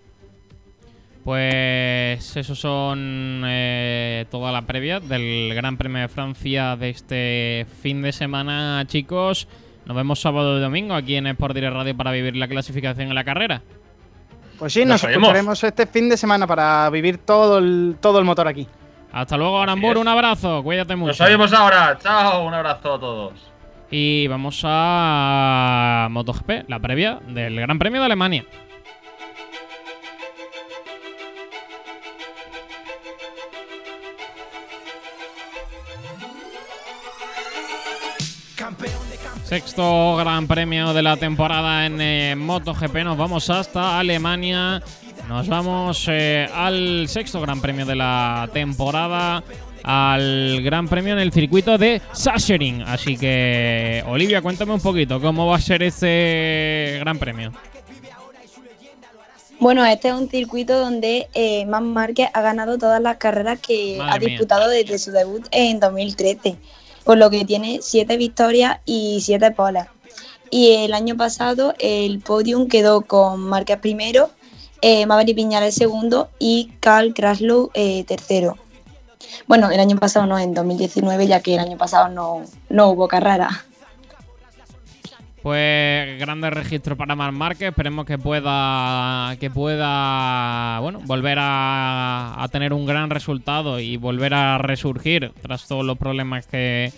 Pues 1.24 2.36
eso 2.36 2.56
son 2.56 3.44
eh, 3.46 4.26
toda 4.32 4.52
la 4.52 4.64
previa 4.64 5.00
del 5.00 5.54
Gran 5.54 5.78
Premio 5.78 6.02
de 6.02 6.08
Francia 6.08 6.76
de 6.76 6.90
este 6.90 7.68
fin 7.82 8.02
de 8.02 8.12
semana, 8.12 8.84
chicos. 8.88 9.48
Nos 9.86 9.96
vemos 9.96 10.20
sábado 10.20 10.58
y 10.58 10.62
domingo 10.62 10.96
aquí 10.96 11.16
en 11.16 11.28
Sport 11.28 11.54
Direct 11.54 11.74
Radio 11.74 11.96
para 11.96 12.12
vivir 12.12 12.36
la 12.36 12.48
clasificación 12.48 13.10
en 13.10 13.16
la 13.16 13.24
carrera. 13.24 13.62
Pues 14.58 14.74
sí, 14.74 14.84
nos, 14.84 15.04
escucharemos 15.04 15.64
este 15.64 15.86
fin 15.86 16.10
de 16.10 16.18
semana 16.18 16.48
para 16.48 16.90
vivir 16.90 17.20
todo 17.20 17.60
el, 17.60 17.98
todo 18.00 18.18
el 18.18 18.26
motor 18.26 18.48
aquí. 18.48 18.68
Hasta 19.12 19.38
luego, 19.38 19.62
Arambur, 19.62 19.98
un 19.98 20.08
abrazo, 20.08 20.64
cuídate 20.64 20.96
mucho. 20.96 21.24
Nos 21.24 21.30
vemos 21.30 21.54
ahora, 21.54 21.98
chao, 22.02 22.46
un 22.46 22.54
abrazo 22.54 22.96
a 22.96 23.00
todos. 23.00 23.34
Y 23.92 24.28
vamos 24.28 24.62
a 24.64 26.08
MotoGP, 26.10 26.70
la 26.70 26.80
previa 26.80 27.20
del 27.28 27.60
Gran 27.60 27.78
Premio 27.78 28.00
de 28.00 28.06
Alemania. 28.06 28.46
Sexto 39.52 40.16
gran 40.16 40.48
premio 40.48 40.94
de 40.94 41.02
la 41.02 41.18
temporada 41.18 41.86
en 41.86 42.00
eh, 42.00 42.36
MotoGP. 42.38 43.04
Nos 43.04 43.18
vamos 43.18 43.50
hasta 43.50 44.00
Alemania. 44.00 44.82
Nos 45.28 45.50
vamos 45.50 46.06
eh, 46.08 46.48
al 46.56 47.10
sexto 47.10 47.42
gran 47.42 47.60
premio 47.60 47.86
de 47.86 47.98
la 47.98 48.50
temporada. 48.54 49.44
Al 49.84 50.62
gran 50.64 50.88
premio 50.88 51.12
en 51.12 51.20
el 51.20 51.34
circuito 51.34 51.78
de 51.78 52.02
Sachering. 52.14 52.84
Así 52.84 53.18
que, 53.18 54.02
Olivia, 54.08 54.42
cuéntame 54.42 54.72
un 54.72 54.80
poquito 54.80 55.20
cómo 55.20 55.48
va 55.48 55.58
a 55.58 55.60
ser 55.60 55.84
ese 55.84 57.00
gran 57.02 57.20
premio. 57.20 57.52
Bueno, 59.60 59.86
este 59.86 60.08
es 60.08 60.14
un 60.14 60.30
circuito 60.30 60.80
donde 60.80 61.28
eh, 61.34 61.66
Man 61.66 61.92
Márquez 61.92 62.30
ha 62.34 62.42
ganado 62.42 62.78
todas 62.78 63.02
las 63.02 63.18
carreras 63.18 63.60
que 63.60 64.00
ha 64.02 64.18
disputado 64.18 64.70
desde 64.70 64.98
su 64.98 65.12
debut 65.12 65.46
en 65.52 65.82
2013 65.82 66.56
por 67.04 67.18
lo 67.18 67.30
que 67.30 67.46
tiene 67.46 67.80
siete 67.82 68.18
victorias 68.18 68.80
y 68.86 69.20
siete 69.22 69.52
polas. 69.52 69.88
Y 70.50 70.74
el 70.74 70.94
año 70.94 71.16
pasado 71.16 71.74
el 71.80 72.20
podium 72.20 72.68
quedó 72.68 73.02
con 73.02 73.40
Márquez 73.42 73.80
primero, 73.80 74.30
eh, 74.82 75.06
Maverick 75.06 75.36
Piñales 75.36 75.76
segundo 75.76 76.30
y 76.40 76.72
Carl 76.80 77.14
Kraslow 77.14 77.72
eh, 77.74 78.04
tercero. 78.04 78.58
Bueno, 79.48 79.70
el 79.72 79.80
año 79.80 79.98
pasado 79.98 80.26
no, 80.26 80.38
en 80.40 80.54
2019, 80.54 81.28
ya 81.28 81.42
que 81.42 81.54
el 81.54 81.60
año 81.60 81.78
pasado 81.78 82.10
no, 82.10 82.44
no 82.70 82.90
hubo 82.90 83.08
carrera. 83.08 83.66
Pues 85.42 86.20
grande 86.20 86.52
registro 86.52 86.96
para 86.96 87.16
Mar 87.16 87.32
Márquez. 87.32 87.70
Esperemos 87.70 88.06
que 88.06 88.20
pueda 88.20 89.36
que 89.40 89.50
pueda 89.50 90.80
bueno 90.80 91.00
volver 91.06 91.40
a, 91.40 92.36
a, 92.38 92.48
tener 92.50 92.74
un 92.74 92.86
gran 92.86 93.10
resultado 93.10 93.80
y 93.80 93.98
volver 93.98 94.36
a 94.36 94.60
resurgir 94.60 95.32
tras 95.42 95.68
todos 95.68 95.84
los 95.84 95.98
problemas 95.98 96.46
que, 96.46 96.92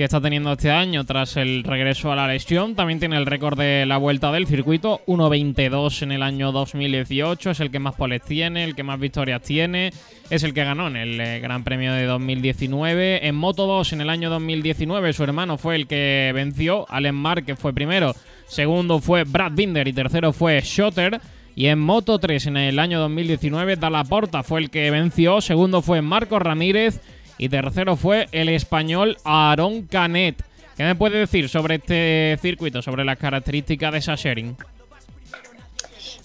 que 0.00 0.04
está 0.04 0.22
teniendo 0.22 0.52
este 0.52 0.70
año 0.70 1.04
tras 1.04 1.36
el 1.36 1.62
regreso 1.62 2.10
a 2.10 2.16
la 2.16 2.26
lesión. 2.26 2.74
También 2.74 3.00
tiene 3.00 3.18
el 3.18 3.26
récord 3.26 3.58
de 3.58 3.84
la 3.84 3.98
vuelta 3.98 4.32
del 4.32 4.46
circuito, 4.46 5.02
1.22 5.06 6.04
en 6.04 6.12
el 6.12 6.22
año 6.22 6.52
2018, 6.52 7.50
es 7.50 7.60
el 7.60 7.70
que 7.70 7.80
más 7.80 7.96
poles 7.96 8.22
tiene, 8.22 8.64
el 8.64 8.74
que 8.74 8.82
más 8.82 8.98
victorias 8.98 9.42
tiene, 9.42 9.92
es 10.30 10.42
el 10.42 10.54
que 10.54 10.64
ganó 10.64 10.86
en 10.86 10.96
el 10.96 11.20
eh, 11.20 11.40
Gran 11.40 11.64
Premio 11.64 11.92
de 11.92 12.06
2019. 12.06 13.28
En 13.28 13.34
Moto 13.34 13.66
2 13.66 13.92
en 13.92 14.00
el 14.00 14.08
año 14.08 14.30
2019 14.30 15.12
su 15.12 15.22
hermano 15.22 15.58
fue 15.58 15.76
el 15.76 15.86
que 15.86 16.32
venció, 16.34 16.86
Allen 16.88 17.22
que 17.44 17.54
fue 17.56 17.74
primero, 17.74 18.14
segundo 18.46 19.00
fue 19.00 19.24
Brad 19.24 19.52
Binder 19.52 19.86
y 19.86 19.92
tercero 19.92 20.32
fue 20.32 20.62
Schotter. 20.62 21.20
Y 21.54 21.66
en 21.66 21.78
Moto 21.78 22.18
3 22.18 22.46
en 22.46 22.56
el 22.56 22.78
año 22.78 23.00
2019 23.00 23.76
Dalla 23.76 24.04
Porta 24.04 24.42
fue 24.42 24.60
el 24.60 24.70
que 24.70 24.90
venció, 24.90 25.42
segundo 25.42 25.82
fue 25.82 26.00
Marco 26.00 26.38
Ramírez 26.38 27.02
y 27.40 27.48
tercero 27.48 27.96
fue 27.96 28.28
el 28.32 28.50
español 28.50 29.16
Aaron 29.24 29.86
Canet. 29.86 30.44
¿Qué 30.76 30.82
me 30.84 30.94
puede 30.94 31.20
decir 31.20 31.48
sobre 31.48 31.76
este 31.76 32.38
circuito, 32.42 32.82
sobre 32.82 33.02
las 33.02 33.16
características 33.16 33.94
de 33.94 34.02
Sachering? 34.02 34.56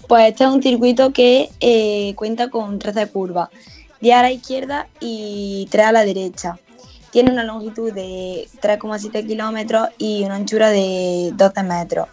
Pues 0.09 0.28
este 0.28 0.43
es 0.43 0.49
un 0.49 0.61
circuito 0.61 1.13
que 1.13 1.49
eh, 1.61 2.13
cuenta 2.16 2.49
con 2.49 2.80
13 2.80 3.07
curvas, 3.07 3.47
10 4.01 4.13
a 4.13 4.22
la 4.24 4.32
izquierda 4.32 4.88
y 4.99 5.70
3 5.72 5.86
a 5.86 5.91
la 5.93 6.03
derecha. 6.03 6.59
Tiene 7.11 7.32
una 7.32 7.45
longitud 7.45 7.93
de 7.93 8.49
3,7 8.61 9.26
kilómetros 9.26 9.88
y 9.97 10.22
una 10.26 10.36
anchura 10.36 10.70
de 10.70 11.32
12 11.34 11.63
metros. 11.63 12.09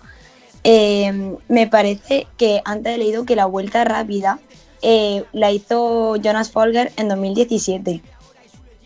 Eh, 0.62 1.34
me 1.48 1.66
parece 1.66 2.28
que 2.36 2.62
antes 2.64 2.94
he 2.94 2.98
leído 2.98 3.24
que 3.24 3.34
la 3.34 3.46
vuelta 3.46 3.82
rápida 3.82 4.38
eh, 4.80 5.24
la 5.32 5.50
hizo 5.50 6.14
Jonas 6.16 6.52
Folger 6.52 6.92
en 6.96 7.08
2017. 7.08 8.00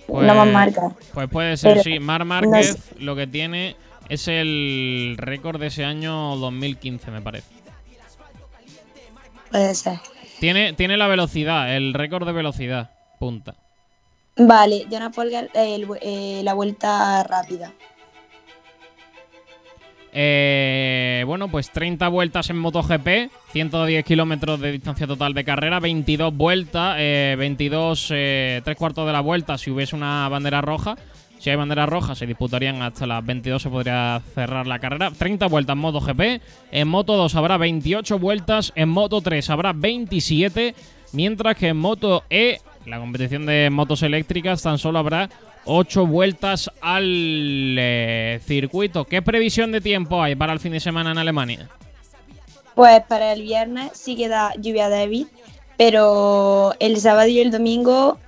Pues, 0.07 0.27
más 0.27 0.47
marca. 0.49 0.95
Pues 1.13 1.29
puede 1.29 1.57
ser, 1.57 1.83
sí. 1.83 1.99
Mar 1.99 2.25
Márquez 2.25 2.93
lo 2.99 3.17
que 3.17 3.27
tiene 3.27 3.77
es 4.09 4.29
el 4.29 5.17
récord 5.19 5.61
de 5.61 5.67
ese 5.67 5.85
año 5.85 6.37
2015, 6.37 7.11
me 7.11 7.21
parece. 7.21 7.49
Puede 9.51 9.75
ser. 9.75 9.99
Tiene, 10.39 10.73
tiene 10.75 10.97
la 10.97 11.09
velocidad, 11.09 11.75
el 11.75 11.95
récord 11.95 12.27
de 12.27 12.33
velocidad, 12.33 12.91
punta. 13.19 13.55
Vale, 14.37 14.87
Jonas 14.91 15.15
Folger, 15.15 15.51
eh, 15.55 16.41
la 16.45 16.55
vuelta 16.55 17.23
rápida. 17.25 17.73
Eh, 20.19 21.25
bueno, 21.27 21.49
pues 21.49 21.71
30 21.71 22.09
vueltas 22.09 22.49
en 22.49 22.57
MotoGP, 22.57 23.31
110 23.53 24.03
kilómetros 24.03 24.59
de 24.59 24.73
distancia 24.73 25.07
total 25.07 25.35
de 25.35 25.45
carrera, 25.45 25.79
22 25.79 26.35
vueltas, 26.35 26.97
22, 26.97 28.09
eh, 28.15 28.63
3 28.65 28.77
cuartos 28.79 29.07
de 29.07 29.13
la 29.13 29.21
vuelta 29.21 29.59
si 29.59 29.71
hubiese 29.71 29.95
una 29.95 30.27
bandera 30.31 30.63
roja. 30.63 30.97
Si 31.39 31.51
hay 31.51 31.57
bandera 31.57 31.85
roja, 31.85 32.15
se 32.15 32.27
disputarían 32.27 32.81
hasta 32.81 33.07
las 33.07 33.27
22, 33.27 33.61
se 33.61 33.69
podría 33.69 34.23
cerrar 34.35 34.67
la 34.67 34.79
carrera. 34.79 35.11
30 35.11 35.49
vueltas 35.49 35.75
en 35.75 35.81
MotoGP, 35.81 36.21
en 36.73 36.89
Moto 36.89 37.15
2 37.19 37.35
habrá 37.35 37.59
28 37.59 38.19
vueltas, 38.19 38.73
en 38.75 38.89
Moto 38.89 39.21
3 39.21 39.51
habrá 39.51 39.75
27, 39.75 40.75
mientras 41.13 41.59
que 41.59 41.69
en 41.69 41.77
Moto 41.77 42.25
E, 42.31 42.61
la 42.87 42.99
competición 42.99 43.45
de 43.45 43.69
motos 43.69 44.03
eléctricas, 44.03 44.63
tan 44.63 44.79
solo 44.79 44.99
habrá 44.99 45.29
8 45.67 46.07
vueltas 46.07 46.71
al 46.81 47.05
eh, 47.79 48.41
circuito. 48.45 49.05
¿Qué 49.05 49.21
previsión 49.23 49.73
de 49.73 49.81
tiempo 49.81 50.23
hay 50.23 50.35
para 50.35 50.53
el 50.53 50.61
fin 50.61 50.73
de 50.73 50.81
semana 50.81 51.11
en 51.11 51.19
Alemania? 51.19 51.69
Pues 52.75 53.03
para 53.09 53.33
el 53.33 53.43
viernes 53.43 53.91
sí 53.95 54.17
queda 54.17 54.53
lluvia 54.59 54.89
débil, 54.89 55.29
pero 55.77 56.75
el 56.79 56.97
sábado 56.99 57.29
y 57.29 57.41
el 57.41 57.51
domingo 57.51 58.19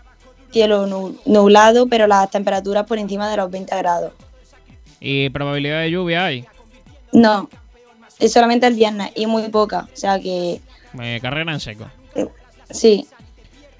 cielo 0.51 0.87
nublado, 1.27 1.87
pero 1.89 2.07
las 2.07 2.31
temperaturas 2.31 2.87
por 2.87 2.99
encima 2.99 3.31
de 3.31 3.37
los 3.37 3.51
20 3.51 3.77
grados. 3.77 4.13
¿Y 5.01 5.29
probabilidad 5.31 5.83
de 5.83 5.91
lluvia 5.91 6.25
hay? 6.25 6.45
No, 7.13 7.49
es 8.19 8.33
solamente 8.33 8.67
el 8.67 8.75
viernes 8.75 9.13
y 9.15 9.27
muy 9.27 9.49
poca. 9.49 9.89
O 9.93 9.97
sea 9.97 10.19
que 10.19 10.61
Eh, 11.01 11.19
carrera 11.21 11.53
en 11.53 11.61
seco. 11.61 11.87
sí. 12.71 13.07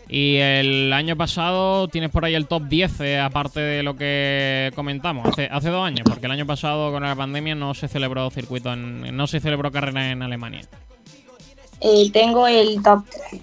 Y 0.09 0.37
el 0.37 0.93
año 0.93 1.17
pasado 1.17 1.87
tienes 1.89 2.11
por 2.11 2.25
ahí 2.25 2.35
el 2.35 2.47
top 2.47 2.65
10, 2.65 3.01
eh, 3.01 3.19
aparte 3.19 3.61
de 3.61 3.83
lo 3.83 3.95
que 3.95 4.73
comentamos, 4.75 5.27
hace, 5.27 5.49
hace 5.51 5.69
dos 5.69 5.85
años, 5.87 6.01
porque 6.09 6.27
el 6.27 6.33
año 6.33 6.47
pasado 6.47 6.91
con 6.91 7.03
la 7.03 7.15
pandemia 7.15 7.55
no 7.55 7.75
se 7.75 7.89
celebró 7.89 8.31
circuito, 8.31 8.73
en, 8.73 9.15
no 9.17 9.27
se 9.27 9.41
celebró 9.41 9.71
carrera 9.71 10.11
en 10.11 10.23
Alemania. 10.23 10.63
Eh, 11.81 12.11
tengo 12.11 12.47
el 12.47 12.83
top 12.83 13.05
3. 13.31 13.43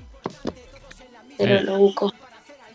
Pero 1.37 1.55
Eh. 1.55 1.63
lo 1.63 1.77
busco. 1.77 2.13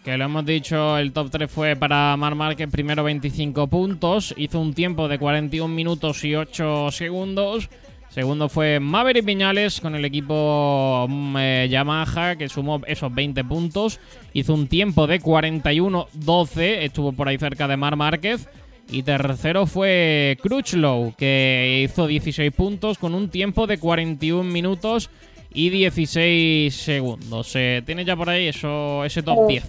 Que 0.05 0.17
lo 0.17 0.25
hemos 0.25 0.47
dicho, 0.47 0.97
el 0.97 1.13
top 1.13 1.31
3 1.31 1.51
fue 1.51 1.77
para 1.77 2.17
Mar 2.17 2.35
Márquez, 2.35 2.71
primero 2.71 3.05
25 3.05 3.67
puntos, 3.67 4.33
hizo 4.37 4.59
un 4.59 4.73
tiempo 4.73 5.09
de 5.09 5.19
41 5.19 5.75
minutos 5.75 6.25
y 6.25 6.35
8 6.37 6.91
segundos. 6.91 7.69
Segundo 8.11 8.49
fue 8.49 8.81
Maverick 8.81 9.25
Viñales 9.25 9.81
con 9.81 9.95
el 9.95 10.05
equipo 10.05 11.07
mm, 11.09 11.37
eh, 11.39 11.69
Yamaha, 11.71 12.35
que 12.37 12.49
sumó 12.49 12.81
esos 12.87 13.15
20 13.15 13.45
puntos. 13.45 14.01
Hizo 14.33 14.53
un 14.55 14.67
tiempo 14.67 15.07
de 15.07 15.21
41-12, 15.21 16.83
estuvo 16.83 17.13
por 17.13 17.29
ahí 17.29 17.39
cerca 17.39 17.69
de 17.69 17.77
Mar 17.77 17.95
Márquez. 17.97 18.49
Y 18.91 19.05
tercero 19.05 19.67
fue 19.67 20.37
Crutchlow, 20.43 21.15
que 21.17 21.87
hizo 21.89 22.09
16 22.09 22.53
puntos 22.53 22.99
con 22.99 23.15
un 23.15 23.29
tiempo 23.31 23.69
de 23.69 23.79
41 23.79 24.43
minutos 24.43 25.09
y 25.55 25.71
16 25.71 26.75
segundos. 26.75 27.53
¿Tienes 27.53 28.07
ya 28.07 28.17
por 28.17 28.29
ahí 28.29 28.49
eso, 28.49 29.05
ese 29.05 29.23
top 29.23 29.39
Oh. 29.39 29.47
10? 29.47 29.65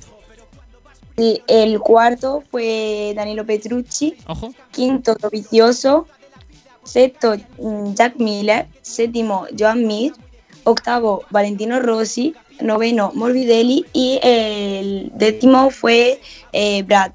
Sí, 1.17 1.41
el 1.47 1.79
cuarto 1.79 2.41
fue 2.49 3.13
Danilo 3.15 3.45
Petrucci. 3.45 4.15
Ojo. 4.25 4.51
Quinto, 4.71 5.15
Vicioso. 5.31 6.07
Sexto, 6.83 7.35
mm, 7.57 7.93
Jack 7.93 8.15
Miller. 8.17 8.67
Séptimo, 8.81 9.47
Joan 9.57 9.85
Mir. 9.85 10.13
Octavo, 10.63 11.23
Valentino 11.29 11.79
Rossi. 11.79 12.33
Noveno, 12.61 13.11
Morbidelli. 13.15 13.85
Y 13.93 14.19
el 14.23 15.11
décimo 15.15 15.69
fue 15.69 16.19
eh, 16.53 16.83
Brad. 16.83 17.11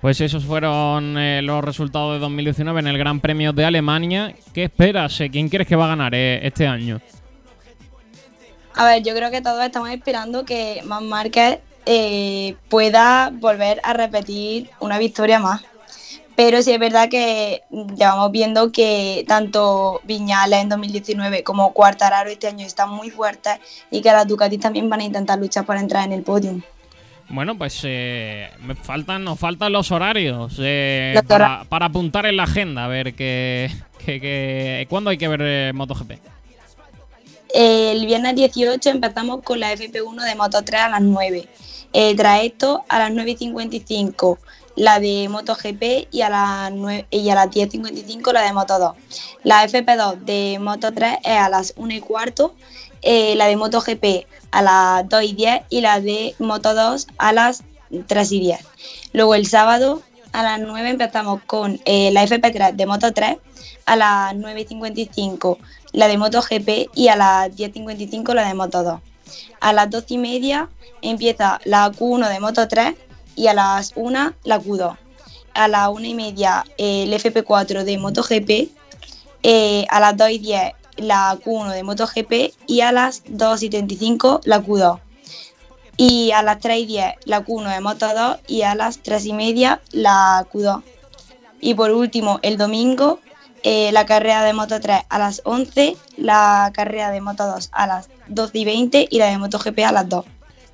Pues 0.00 0.20
esos 0.20 0.44
fueron 0.44 1.16
eh, 1.16 1.42
los 1.42 1.62
resultados 1.62 2.14
de 2.14 2.18
2019 2.18 2.80
en 2.80 2.86
el 2.88 2.98
Gran 2.98 3.20
Premio 3.20 3.52
de 3.52 3.64
Alemania. 3.64 4.34
¿Qué 4.52 4.64
esperas? 4.64 5.20
eh? 5.20 5.30
¿Quién 5.30 5.48
crees 5.48 5.68
que 5.68 5.76
va 5.76 5.84
a 5.84 5.88
ganar 5.88 6.12
eh, 6.14 6.44
este 6.44 6.66
año? 6.66 7.00
A 8.74 8.86
ver, 8.86 9.02
yo 9.02 9.14
creo 9.14 9.30
que 9.30 9.40
todos 9.40 9.62
estamos 9.64 9.90
esperando 9.90 10.44
que 10.44 10.82
Marc 10.86 11.04
Márquez 11.04 11.58
pueda 12.68 13.30
volver 13.32 13.80
a 13.84 13.92
repetir 13.92 14.70
una 14.80 14.98
victoria 14.98 15.38
más. 15.38 15.62
Pero 16.34 16.62
sí 16.62 16.72
es 16.72 16.78
verdad 16.78 17.08
que 17.08 17.62
llevamos 17.70 18.30
viendo 18.32 18.72
que 18.72 19.24
tanto 19.28 20.00
Viñales 20.04 20.60
en 20.62 20.68
2019 20.70 21.42
como 21.42 21.72
Cuartararo 21.72 22.30
este 22.30 22.46
año 22.48 22.66
están 22.66 22.90
muy 22.90 23.10
fuertes 23.10 23.58
y 23.90 24.00
que 24.00 24.10
las 24.10 24.26
Ducati 24.26 24.56
también 24.58 24.88
van 24.88 25.00
a 25.00 25.04
intentar 25.04 25.38
luchar 25.38 25.66
para 25.66 25.80
entrar 25.80 26.04
en 26.04 26.12
el 26.12 26.22
podium. 26.22 26.62
Bueno, 27.28 27.56
pues 27.56 27.80
eh, 27.84 28.50
me 28.60 28.74
faltan, 28.74 29.24
nos 29.24 29.38
faltan 29.38 29.72
los 29.72 29.90
horarios 29.90 30.56
eh, 30.58 31.12
Los 31.14 31.24
para, 31.24 31.64
apuntar 31.86 32.26
en 32.26 32.36
la 32.36 32.42
agenda, 32.44 32.84
a 32.84 32.88
ver 32.88 33.14
que, 33.14 33.70
que, 34.04 34.20
que- 34.20 34.86
cuándo 34.90 35.10
hay 35.10 35.18
que 35.18 35.28
ver 35.28 35.40
eh, 35.42 35.72
MotoGP. 35.74 36.12
El 37.54 38.06
viernes 38.06 38.34
18 38.34 38.88
empezamos 38.90 39.42
con 39.42 39.60
la 39.60 39.72
FP1 39.74 40.24
de 40.24 40.34
Moto 40.34 40.62
3 40.62 40.80
a 40.80 40.88
las 40.88 41.02
9. 41.02 41.46
Eh, 41.92 42.14
tras 42.16 42.42
esto, 42.42 42.82
a 42.88 42.98
las 42.98 43.10
9.55 43.12 44.38
la 44.76 45.00
de 45.00 45.28
MotoGP 45.28 46.08
y 46.10 46.22
a 46.22 46.30
las, 46.30 46.72
9 46.72 47.06
y 47.10 47.28
a 47.30 47.34
las 47.34 47.48
10.55 47.48 48.32
la 48.32 48.42
de 48.42 48.52
Moto 48.52 48.78
2. 48.78 48.94
La 49.44 49.64
FP2 49.66 50.18
de 50.18 50.58
Moto 50.60 50.92
3 50.92 51.18
es 51.24 51.36
a 51.38 51.48
las 51.48 51.74
1 51.76 51.94
y 51.94 52.00
cuarto, 52.00 52.54
la 53.02 53.46
de 53.46 53.56
MotoGP 53.56 54.26
a 54.50 54.62
las 54.62 55.08
2 55.08 55.22
y 55.24 55.32
10 55.34 55.62
y 55.70 55.80
la 55.80 56.00
de 56.00 56.34
Moto 56.38 56.74
2 56.74 57.06
a 57.18 57.32
las 57.32 57.64
3 58.06 58.32
y 58.32 58.40
10. 58.40 58.60
Luego 59.12 59.34
el 59.34 59.46
sábado 59.46 60.02
a 60.32 60.42
las 60.42 60.60
9 60.60 60.88
empezamos 60.88 61.42
con 61.46 61.72
la 61.84 62.24
FP3 62.24 62.74
de 62.74 62.86
Moto 62.86 63.12
3, 63.12 63.36
a 63.86 63.96
las 63.96 64.34
9.55 64.34 65.58
la 65.92 66.08
de 66.08 66.18
MotoGP 66.18 66.90
y 66.94 67.08
a 67.08 67.16
las 67.16 67.50
10.55 67.50 68.34
la 68.34 68.46
de 68.48 68.54
Moto 68.54 68.82
2. 68.82 69.00
A 69.60 69.72
las 69.72 69.90
12 69.90 70.14
y 70.14 70.18
media 70.18 70.68
empieza 71.02 71.60
la 71.64 71.90
Q1 71.90 72.28
de 72.28 72.40
Moto 72.40 72.66
3 72.68 72.94
y 73.36 73.46
a 73.46 73.54
las 73.54 73.92
1 73.96 74.34
la 74.44 74.60
Q2. 74.60 74.96
A 75.54 75.68
las 75.68 75.88
1 75.88 76.06
y 76.06 76.14
media 76.14 76.64
eh, 76.78 77.04
el 77.04 77.12
FP4 77.12 77.84
de 77.84 77.98
MotoGP, 77.98 78.70
eh, 79.42 79.86
a 79.90 80.00
las 80.00 80.16
2 80.16 80.30
y 80.30 80.38
10 80.38 80.72
la 80.96 81.38
Q1 81.42 81.72
de 81.72 81.82
MotoGP 81.82 82.54
y 82.66 82.80
a 82.80 82.92
las 82.92 83.22
2 83.26 83.62
y 83.62 83.70
35 83.70 84.40
la 84.44 84.62
Q2. 84.62 85.00
Y 85.96 86.32
a 86.32 86.42
las 86.42 86.58
3 86.60 86.78
y 86.78 86.86
10 86.86 87.14
la 87.26 87.44
Q1 87.44 87.74
de 87.74 87.80
Moto 87.80 88.08
2 88.14 88.38
y 88.46 88.62
a 88.62 88.74
las 88.74 88.98
3 88.98 89.26
y 89.26 89.32
media 89.32 89.80
la 89.92 90.46
Q2. 90.52 90.82
Y 91.60 91.74
por 91.74 91.90
último, 91.92 92.40
el 92.42 92.56
domingo, 92.56 93.20
eh, 93.62 93.92
la 93.92 94.06
carrera 94.06 94.42
de 94.42 94.52
Moto 94.52 94.80
3 94.80 95.02
a 95.08 95.18
las 95.18 95.42
11, 95.44 95.96
la 96.16 96.70
carrera 96.74 97.10
de 97.10 97.20
Moto 97.20 97.46
2 97.46 97.70
a 97.72 97.86
las 97.86 98.08
12 98.28 98.58
y 98.58 98.64
20 98.64 99.08
y 99.10 99.18
la 99.18 99.26
de 99.26 99.38
MotoGP 99.38 99.78
a 99.80 99.92
las 99.92 100.08
2. 100.08 100.24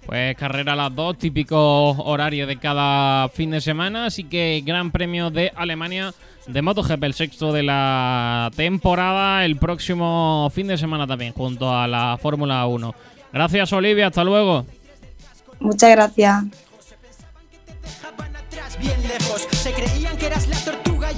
Pues 0.09 0.35
carrera 0.39 0.73
a 0.73 0.77
las 0.77 0.95
dos, 0.95 1.19
típico 1.19 1.91
horario 1.91 2.47
de 2.47 2.59
cada 2.59 3.29
fin 3.29 3.51
de 3.51 3.61
semana. 3.61 4.07
Así 4.07 4.25
que 4.25 4.63
Gran 4.65 4.91
Premio 4.91 5.29
de 5.29 5.53
Alemania 5.55 6.15
de 6.47 6.63
MotoGP, 6.63 7.05
el 7.05 7.13
sexto 7.13 7.53
de 7.53 7.63
la 7.63 8.51
temporada, 8.57 9.45
el 9.45 9.59
próximo 9.59 10.51
fin 10.55 10.67
de 10.67 10.79
semana 10.79 11.07
también, 11.07 11.35
junto 11.35 11.71
a 11.71 11.87
la 11.87 12.19
Fórmula 12.23 12.67
1. 12.67 12.95
Gracias, 13.35 13.71
Olivia, 13.75 14.07
hasta 14.07 14.25
luego. 14.25 14.65
Muchas 15.61 15.91
gracias. 15.91 16.45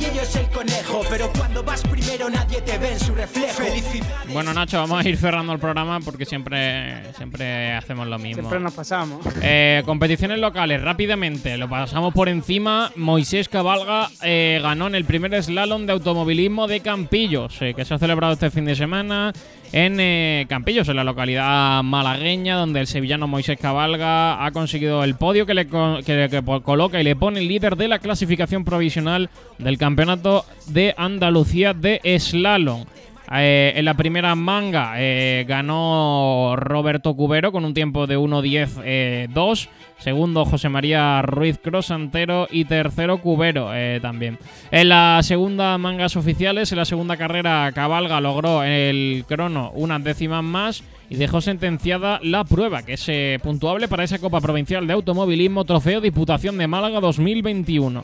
Dejaban 0.00 0.08
atrás 0.08 0.08
bien 0.08 0.14
lejos. 0.14 0.28
Se 0.28 0.30
creían 0.30 0.30
que 0.30 0.30
eras 0.30 0.30
la 0.30 0.30
tortuga 0.30 0.30
y 0.30 0.30
ellos 0.30 0.36
el 0.36 0.46
conejo. 0.48 1.02
Pero 1.08 1.30
cuando 1.36 1.62
vas 1.62 1.82
primero 1.82 2.30
nadie 2.30 2.60
te 2.62 2.78
ve 2.78 2.92
en 2.92 3.00
su 3.00 3.14
reflejo. 3.14 3.62
Felicidad. 3.62 4.24
Bueno, 4.32 4.54
Nacho, 4.54 4.78
vamos 4.78 5.04
a 5.04 5.08
ir 5.08 5.16
cerrando 5.16 5.52
el 5.52 5.58
programa 5.58 6.00
porque 6.00 6.24
siempre, 6.24 7.12
siempre 7.14 7.72
hacemos 7.72 8.06
lo 8.06 8.18
mismo. 8.18 8.42
Siempre 8.42 8.60
nos 8.60 8.74
pasamos. 8.74 9.24
Eh, 9.42 9.82
competiciones 9.84 10.38
locales, 10.38 10.82
rápidamente, 10.82 11.56
lo 11.56 11.68
pasamos 11.68 12.14
por 12.14 12.28
encima. 12.28 12.92
Moisés 12.96 13.48
Cabalga 13.48 14.10
eh, 14.22 14.60
ganó 14.62 14.86
en 14.86 14.94
el 14.94 15.04
primer 15.04 15.42
slalom 15.42 15.86
de 15.86 15.92
automovilismo 15.92 16.66
de 16.66 16.80
Campillos, 16.80 17.60
eh, 17.62 17.74
que 17.74 17.84
se 17.84 17.94
ha 17.94 17.98
celebrado 17.98 18.32
este 18.34 18.50
fin 18.50 18.64
de 18.64 18.74
semana 18.74 19.32
en 19.72 19.98
eh, 20.00 20.46
Campillos, 20.48 20.88
en 20.88 20.96
la 20.96 21.04
localidad 21.04 21.82
malagueña, 21.82 22.56
donde 22.56 22.80
el 22.80 22.86
sevillano 22.86 23.28
Moisés 23.28 23.58
Cabalga 23.60 24.44
ha 24.44 24.50
conseguido 24.50 25.04
el 25.04 25.14
podio 25.14 25.46
que 25.46 25.54
le, 25.54 25.66
que 25.66 26.42
coloca 26.64 27.00
y 27.00 27.04
le 27.04 27.16
pone 27.16 27.40
líder 27.40 27.76
de 27.76 27.88
la 27.88 27.98
clasificación 28.00 28.64
provisional 28.64 29.30
del 29.58 29.78
campeonato 29.78 30.44
de 30.66 30.94
Andalucía 30.96 31.72
de 31.72 32.00
slalom. 32.18 32.84
Eh, 33.32 33.72
en 33.76 33.84
la 33.84 33.94
primera 33.94 34.34
manga 34.34 34.94
eh, 34.96 35.44
ganó 35.46 36.54
Roberto 36.56 37.14
Cubero 37.14 37.52
con 37.52 37.64
un 37.64 37.74
tiempo 37.74 38.06
de 38.06 38.18
1.10-2. 38.18 39.68
Segundo 39.98 40.46
José 40.46 40.70
María 40.70 41.20
Ruiz 41.20 41.58
Crosantero 41.62 42.48
y 42.50 42.64
tercero 42.64 43.18
Cubero 43.18 43.70
eh, 43.74 43.98
también. 44.00 44.38
En 44.70 44.88
la 44.88 45.20
segunda 45.22 45.76
mangas 45.76 46.16
oficiales, 46.16 46.72
en 46.72 46.78
la 46.78 46.86
segunda 46.86 47.18
carrera 47.18 47.70
Cabalga 47.74 48.20
logró 48.20 48.64
el 48.64 49.24
crono 49.28 49.70
unas 49.74 50.02
décimas 50.02 50.42
más 50.42 50.82
y 51.10 51.16
dejó 51.16 51.40
sentenciada 51.40 52.18
la 52.22 52.44
prueba, 52.44 52.82
que 52.82 52.94
es 52.94 53.04
eh, 53.08 53.38
puntuable 53.42 53.88
para 53.88 54.04
esa 54.04 54.18
Copa 54.18 54.40
Provincial 54.40 54.86
de 54.86 54.94
Automovilismo 54.94 55.64
Trofeo 55.64 56.00
Diputación 56.00 56.56
de 56.56 56.66
Málaga 56.66 57.00
2021. 57.00 58.02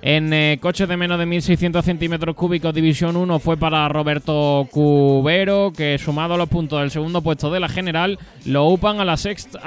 En 0.00 0.32
eh, 0.32 0.58
coches 0.60 0.88
de 0.88 0.96
menos 0.96 1.18
de 1.18 1.26
1.600 1.26 1.82
centímetros 1.82 2.36
cúbicos, 2.36 2.72
División 2.72 3.16
1 3.16 3.38
fue 3.40 3.56
para 3.56 3.88
Roberto 3.88 4.68
Cubero, 4.70 5.72
que 5.76 5.98
sumado 5.98 6.36
los 6.36 6.48
puntos 6.48 6.80
del 6.80 6.90
segundo 6.90 7.20
puesto 7.20 7.50
de 7.50 7.58
la 7.58 7.68
general, 7.68 8.18
lo 8.44 8.66
upan 8.66 9.00
a 9.00 9.04
la 9.04 9.16
sexta, 9.16 9.58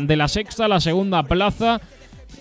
de 0.00 0.16
la 0.16 0.28
sexta 0.28 0.64
a 0.64 0.68
la 0.68 0.80
segunda 0.80 1.22
plaza 1.22 1.80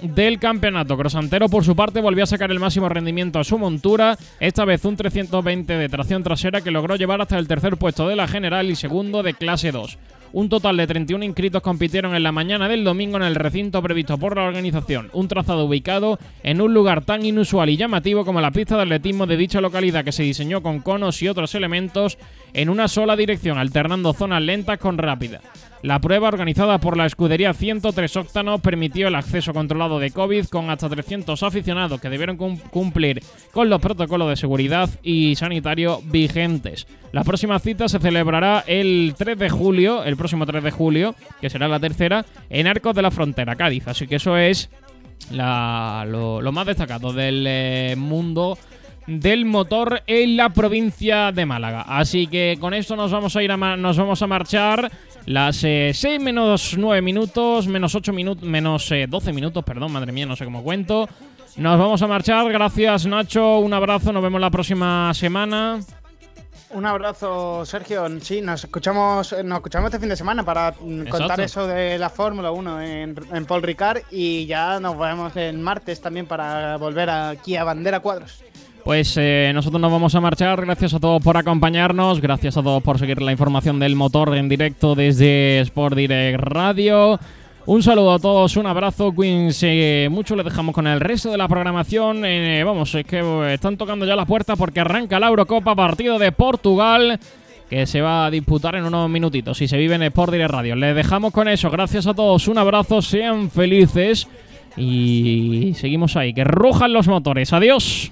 del 0.02 0.40
campeonato. 0.40 0.98
Crosantero, 0.98 1.48
por 1.48 1.64
su 1.64 1.76
parte, 1.76 2.02
volvió 2.02 2.24
a 2.24 2.28
sacar 2.28 2.52
el 2.52 2.60
máximo 2.60 2.90
rendimiento 2.90 3.40
a 3.40 3.44
su 3.44 3.58
montura, 3.60 4.18
esta 4.40 4.66
vez 4.66 4.84
un 4.86 4.96
320 4.96 5.78
de 5.78 5.90
tracción 5.90 6.24
trasera 6.24 6.62
que 6.62 6.72
logró 6.72 6.96
llevar 6.96 7.22
hasta 7.22 7.38
el 7.38 7.48
tercer 7.48 7.78
puesto 7.78 8.08
de 8.08 8.16
la 8.16 8.28
general 8.28 8.70
y 8.70 8.76
segundo 8.76 9.24
de 9.24 9.36
clase 9.36 9.72
2. 9.72 9.98
Un 10.34 10.50
total 10.50 10.78
de 10.78 10.88
31 10.88 11.24
inscritos 11.24 11.62
compitieron 11.62 12.16
en 12.16 12.24
la 12.24 12.32
mañana 12.32 12.68
del 12.68 12.84
domingo 12.84 13.18
en 13.18 13.24
el 13.24 13.36
recinto 13.36 13.82
previsto 13.82 14.18
por 14.18 14.36
la 14.36 14.44
organización, 14.44 15.10
un 15.14 15.28
trazado 15.28 15.66
ubicado 15.66 16.20
en 16.44 16.62
un 16.62 16.74
lugar 16.74 17.04
tan 17.06 17.26
inusual 17.26 17.70
y 17.70 17.78
llamativo 17.78 18.26
como 18.26 18.42
la 18.42 18.52
pista 18.52 18.76
de 18.76 18.84
atletismo 18.84 19.28
de 19.28 19.38
dicha 19.38 19.62
localidad 19.62 20.04
que 20.04 20.12
se 20.12 20.24
diseñó 20.24 20.62
con 20.62 20.80
conos 20.80 21.22
y 21.22 21.28
otros 21.28 21.56
elementos 21.56 22.18
en 22.54 22.70
una 22.70 22.88
sola 22.88 23.16
dirección, 23.16 23.58
alternando 23.58 24.14
zonas 24.14 24.42
lentas 24.42 24.78
con 24.80 24.98
rápidas. 24.98 25.42
La 25.86 26.02
prueba 26.02 26.30
organizada 26.30 26.80
por 26.80 26.98
la 26.98 27.06
escudería 27.06 27.54
103 27.54 28.18
Octano 28.18 28.58
permitió 28.58 29.08
el 29.08 29.14
acceso 29.14 29.54
controlado 29.54 30.00
de 30.00 30.10
COVID 30.10 30.48
con 30.48 30.72
hasta 30.72 30.90
300 30.90 31.44
aficionados 31.44 32.02
que 32.02 32.10
debieron 32.10 32.38
cumplir 32.38 33.22
con 33.52 33.70
los 33.70 33.80
protocolos 33.80 34.30
de 34.30 34.36
seguridad 34.36 34.90
y 35.04 35.36
sanitario 35.36 36.02
vigentes. 36.06 36.88
La 37.12 37.24
próxima 37.24 37.60
cita 37.60 37.88
se 37.88 38.00
celebrará 38.00 38.64
el 38.66 39.14
3 39.16 39.38
de 39.38 39.48
julio, 39.52 40.04
el 40.04 40.18
próximo 40.18 40.48
3 40.48 40.64
de 40.64 40.72
julio, 40.72 41.14
que 41.40 41.52
será 41.52 41.68
la 41.68 41.80
tercera, 41.80 42.26
en 42.50 42.66
Arcos 42.66 42.96
de 42.96 43.04
la 43.04 43.12
Frontera, 43.12 43.56
Cádiz. 43.56 43.88
Así 43.88 44.08
que 44.08 44.16
eso 44.16 44.38
es 44.38 44.72
lo, 45.30 46.52
más 46.52 46.66
destacado 46.66 47.14
del 47.14 47.46
eh, 47.48 47.94
mundo 47.96 48.58
del 49.08 49.46
motor 49.46 50.02
en 50.08 50.38
la 50.38 50.50
provincia 50.50 51.32
de 51.32 51.46
Málaga. 51.46 51.82
Así 51.82 52.28
que 52.28 52.58
con 52.60 52.74
esto 52.74 52.96
nos 52.96 53.12
vamos 53.12 53.36
a 53.36 53.44
ir 53.44 53.52
a 53.52 53.58
nos 53.58 53.98
vamos 53.98 54.22
a 54.22 54.28
marchar 54.28 54.92
las 55.26 55.58
6 55.58 56.04
eh, 56.04 56.20
menos 56.20 56.76
9 56.78 57.02
minutos, 57.02 57.68
menos 57.68 57.96
8 57.96 58.14
minutos, 58.14 58.48
menos 58.48 58.90
12 59.08 59.30
eh, 59.30 59.34
minutos, 59.34 59.64
perdón, 59.64 59.92
madre 59.92 60.12
mía, 60.12 60.26
no 60.26 60.36
sé 60.36 60.46
cómo 60.46 60.64
cuento. 60.64 61.08
Nos 61.58 61.80
vamos 61.80 62.02
a 62.02 62.08
marchar, 62.08 62.52
gracias 62.52 63.06
Nacho, 63.06 63.60
un 63.60 63.74
abrazo, 63.74 64.12
nos 64.12 64.22
vemos 64.22 64.42
la 64.42 64.50
próxima 64.50 65.14
semana. 65.14 65.80
Un 66.72 66.86
abrazo, 66.86 67.64
Sergio. 67.64 68.06
Sí, 68.20 68.42
nos 68.42 68.66
escuchamos, 68.66 69.34
nos 69.46 69.58
escuchamos 69.58 69.88
este 69.88 70.00
fin 70.00 70.10
de 70.10 70.18
semana 70.18 70.44
para 70.44 70.74
contar 70.74 71.40
eso 71.40 71.66
de 71.66 71.98
la 71.98 72.10
Fórmula 72.10 72.52
1 72.52 72.82
en, 72.82 73.16
en 73.32 73.46
Paul 73.46 73.64
Ricard 73.64 74.02
y 74.12 74.46
ya 74.46 74.80
nos 74.82 74.98
vemos 75.00 75.34
el 75.38 75.58
martes 75.58 76.02
también 76.02 76.26
para 76.26 76.76
volver 76.76 77.10
aquí 77.10 77.56
a 77.56 77.64
Bandera 77.64 78.02
Cuadros. 78.02 78.44
Pues 78.86 79.16
eh, 79.18 79.50
nosotros 79.52 79.82
nos 79.82 79.92
vamos 79.92 80.14
a 80.14 80.22
marchar. 80.22 80.62
Gracias 80.64 80.94
a 80.94 81.00
todos 81.00 81.20
por 81.24 81.36
acompañarnos. 81.38 82.22
Gracias 82.22 82.56
a 82.56 82.62
todos 82.62 82.84
por 82.84 83.00
seguir 83.00 83.20
la 83.20 83.32
información 83.32 83.80
del 83.80 83.96
motor 83.96 84.38
en 84.38 84.48
directo 84.48 84.94
desde 84.94 85.60
Sport 85.62 85.98
Direct 85.98 86.40
Radio. 86.40 87.20
Un 87.66 87.82
saludo 87.82 88.14
a 88.14 88.20
todos, 88.20 88.56
un 88.58 88.68
abrazo, 88.68 89.12
Queens. 89.12 89.66
mucho 90.12 90.36
le 90.36 90.44
dejamos 90.44 90.76
con 90.76 90.86
el 90.86 91.00
resto 91.00 91.32
de 91.32 91.38
la 91.40 91.48
programación. 91.48 92.26
Eh, 92.26 92.64
vamos, 92.64 92.94
es 92.94 93.08
que 93.08 93.54
están 93.56 93.76
tocando 93.76 94.06
ya 94.06 94.16
la 94.16 94.28
puerta 94.28 94.56
porque 94.56 94.82
arranca 94.82 95.20
la 95.20 95.30
Eurocopa, 95.30 95.76
partido 95.76 96.20
de 96.20 96.32
Portugal, 96.32 97.20
que 97.68 97.88
se 97.88 98.02
va 98.02 98.28
a 98.28 98.30
disputar 98.30 98.76
en 98.76 98.86
unos 98.86 99.10
minutitos 99.10 99.60
y 99.64 99.68
se 99.68 99.78
vive 99.78 99.96
en 99.96 100.04
Sport 100.04 100.32
Direct 100.32 100.52
Radio. 100.52 100.76
Les 100.76 100.96
dejamos 100.96 101.34
con 101.34 101.48
eso. 101.48 101.72
Gracias 101.72 102.06
a 102.06 102.14
todos, 102.14 102.48
un 102.48 102.60
abrazo, 102.60 103.02
sean 103.02 103.50
felices 103.50 104.28
y 104.78 105.74
seguimos 105.74 106.16
ahí. 106.16 106.36
Que 106.36 106.44
rujan 106.44 106.94
los 106.94 107.08
motores. 107.08 107.52
Adiós. 107.52 108.12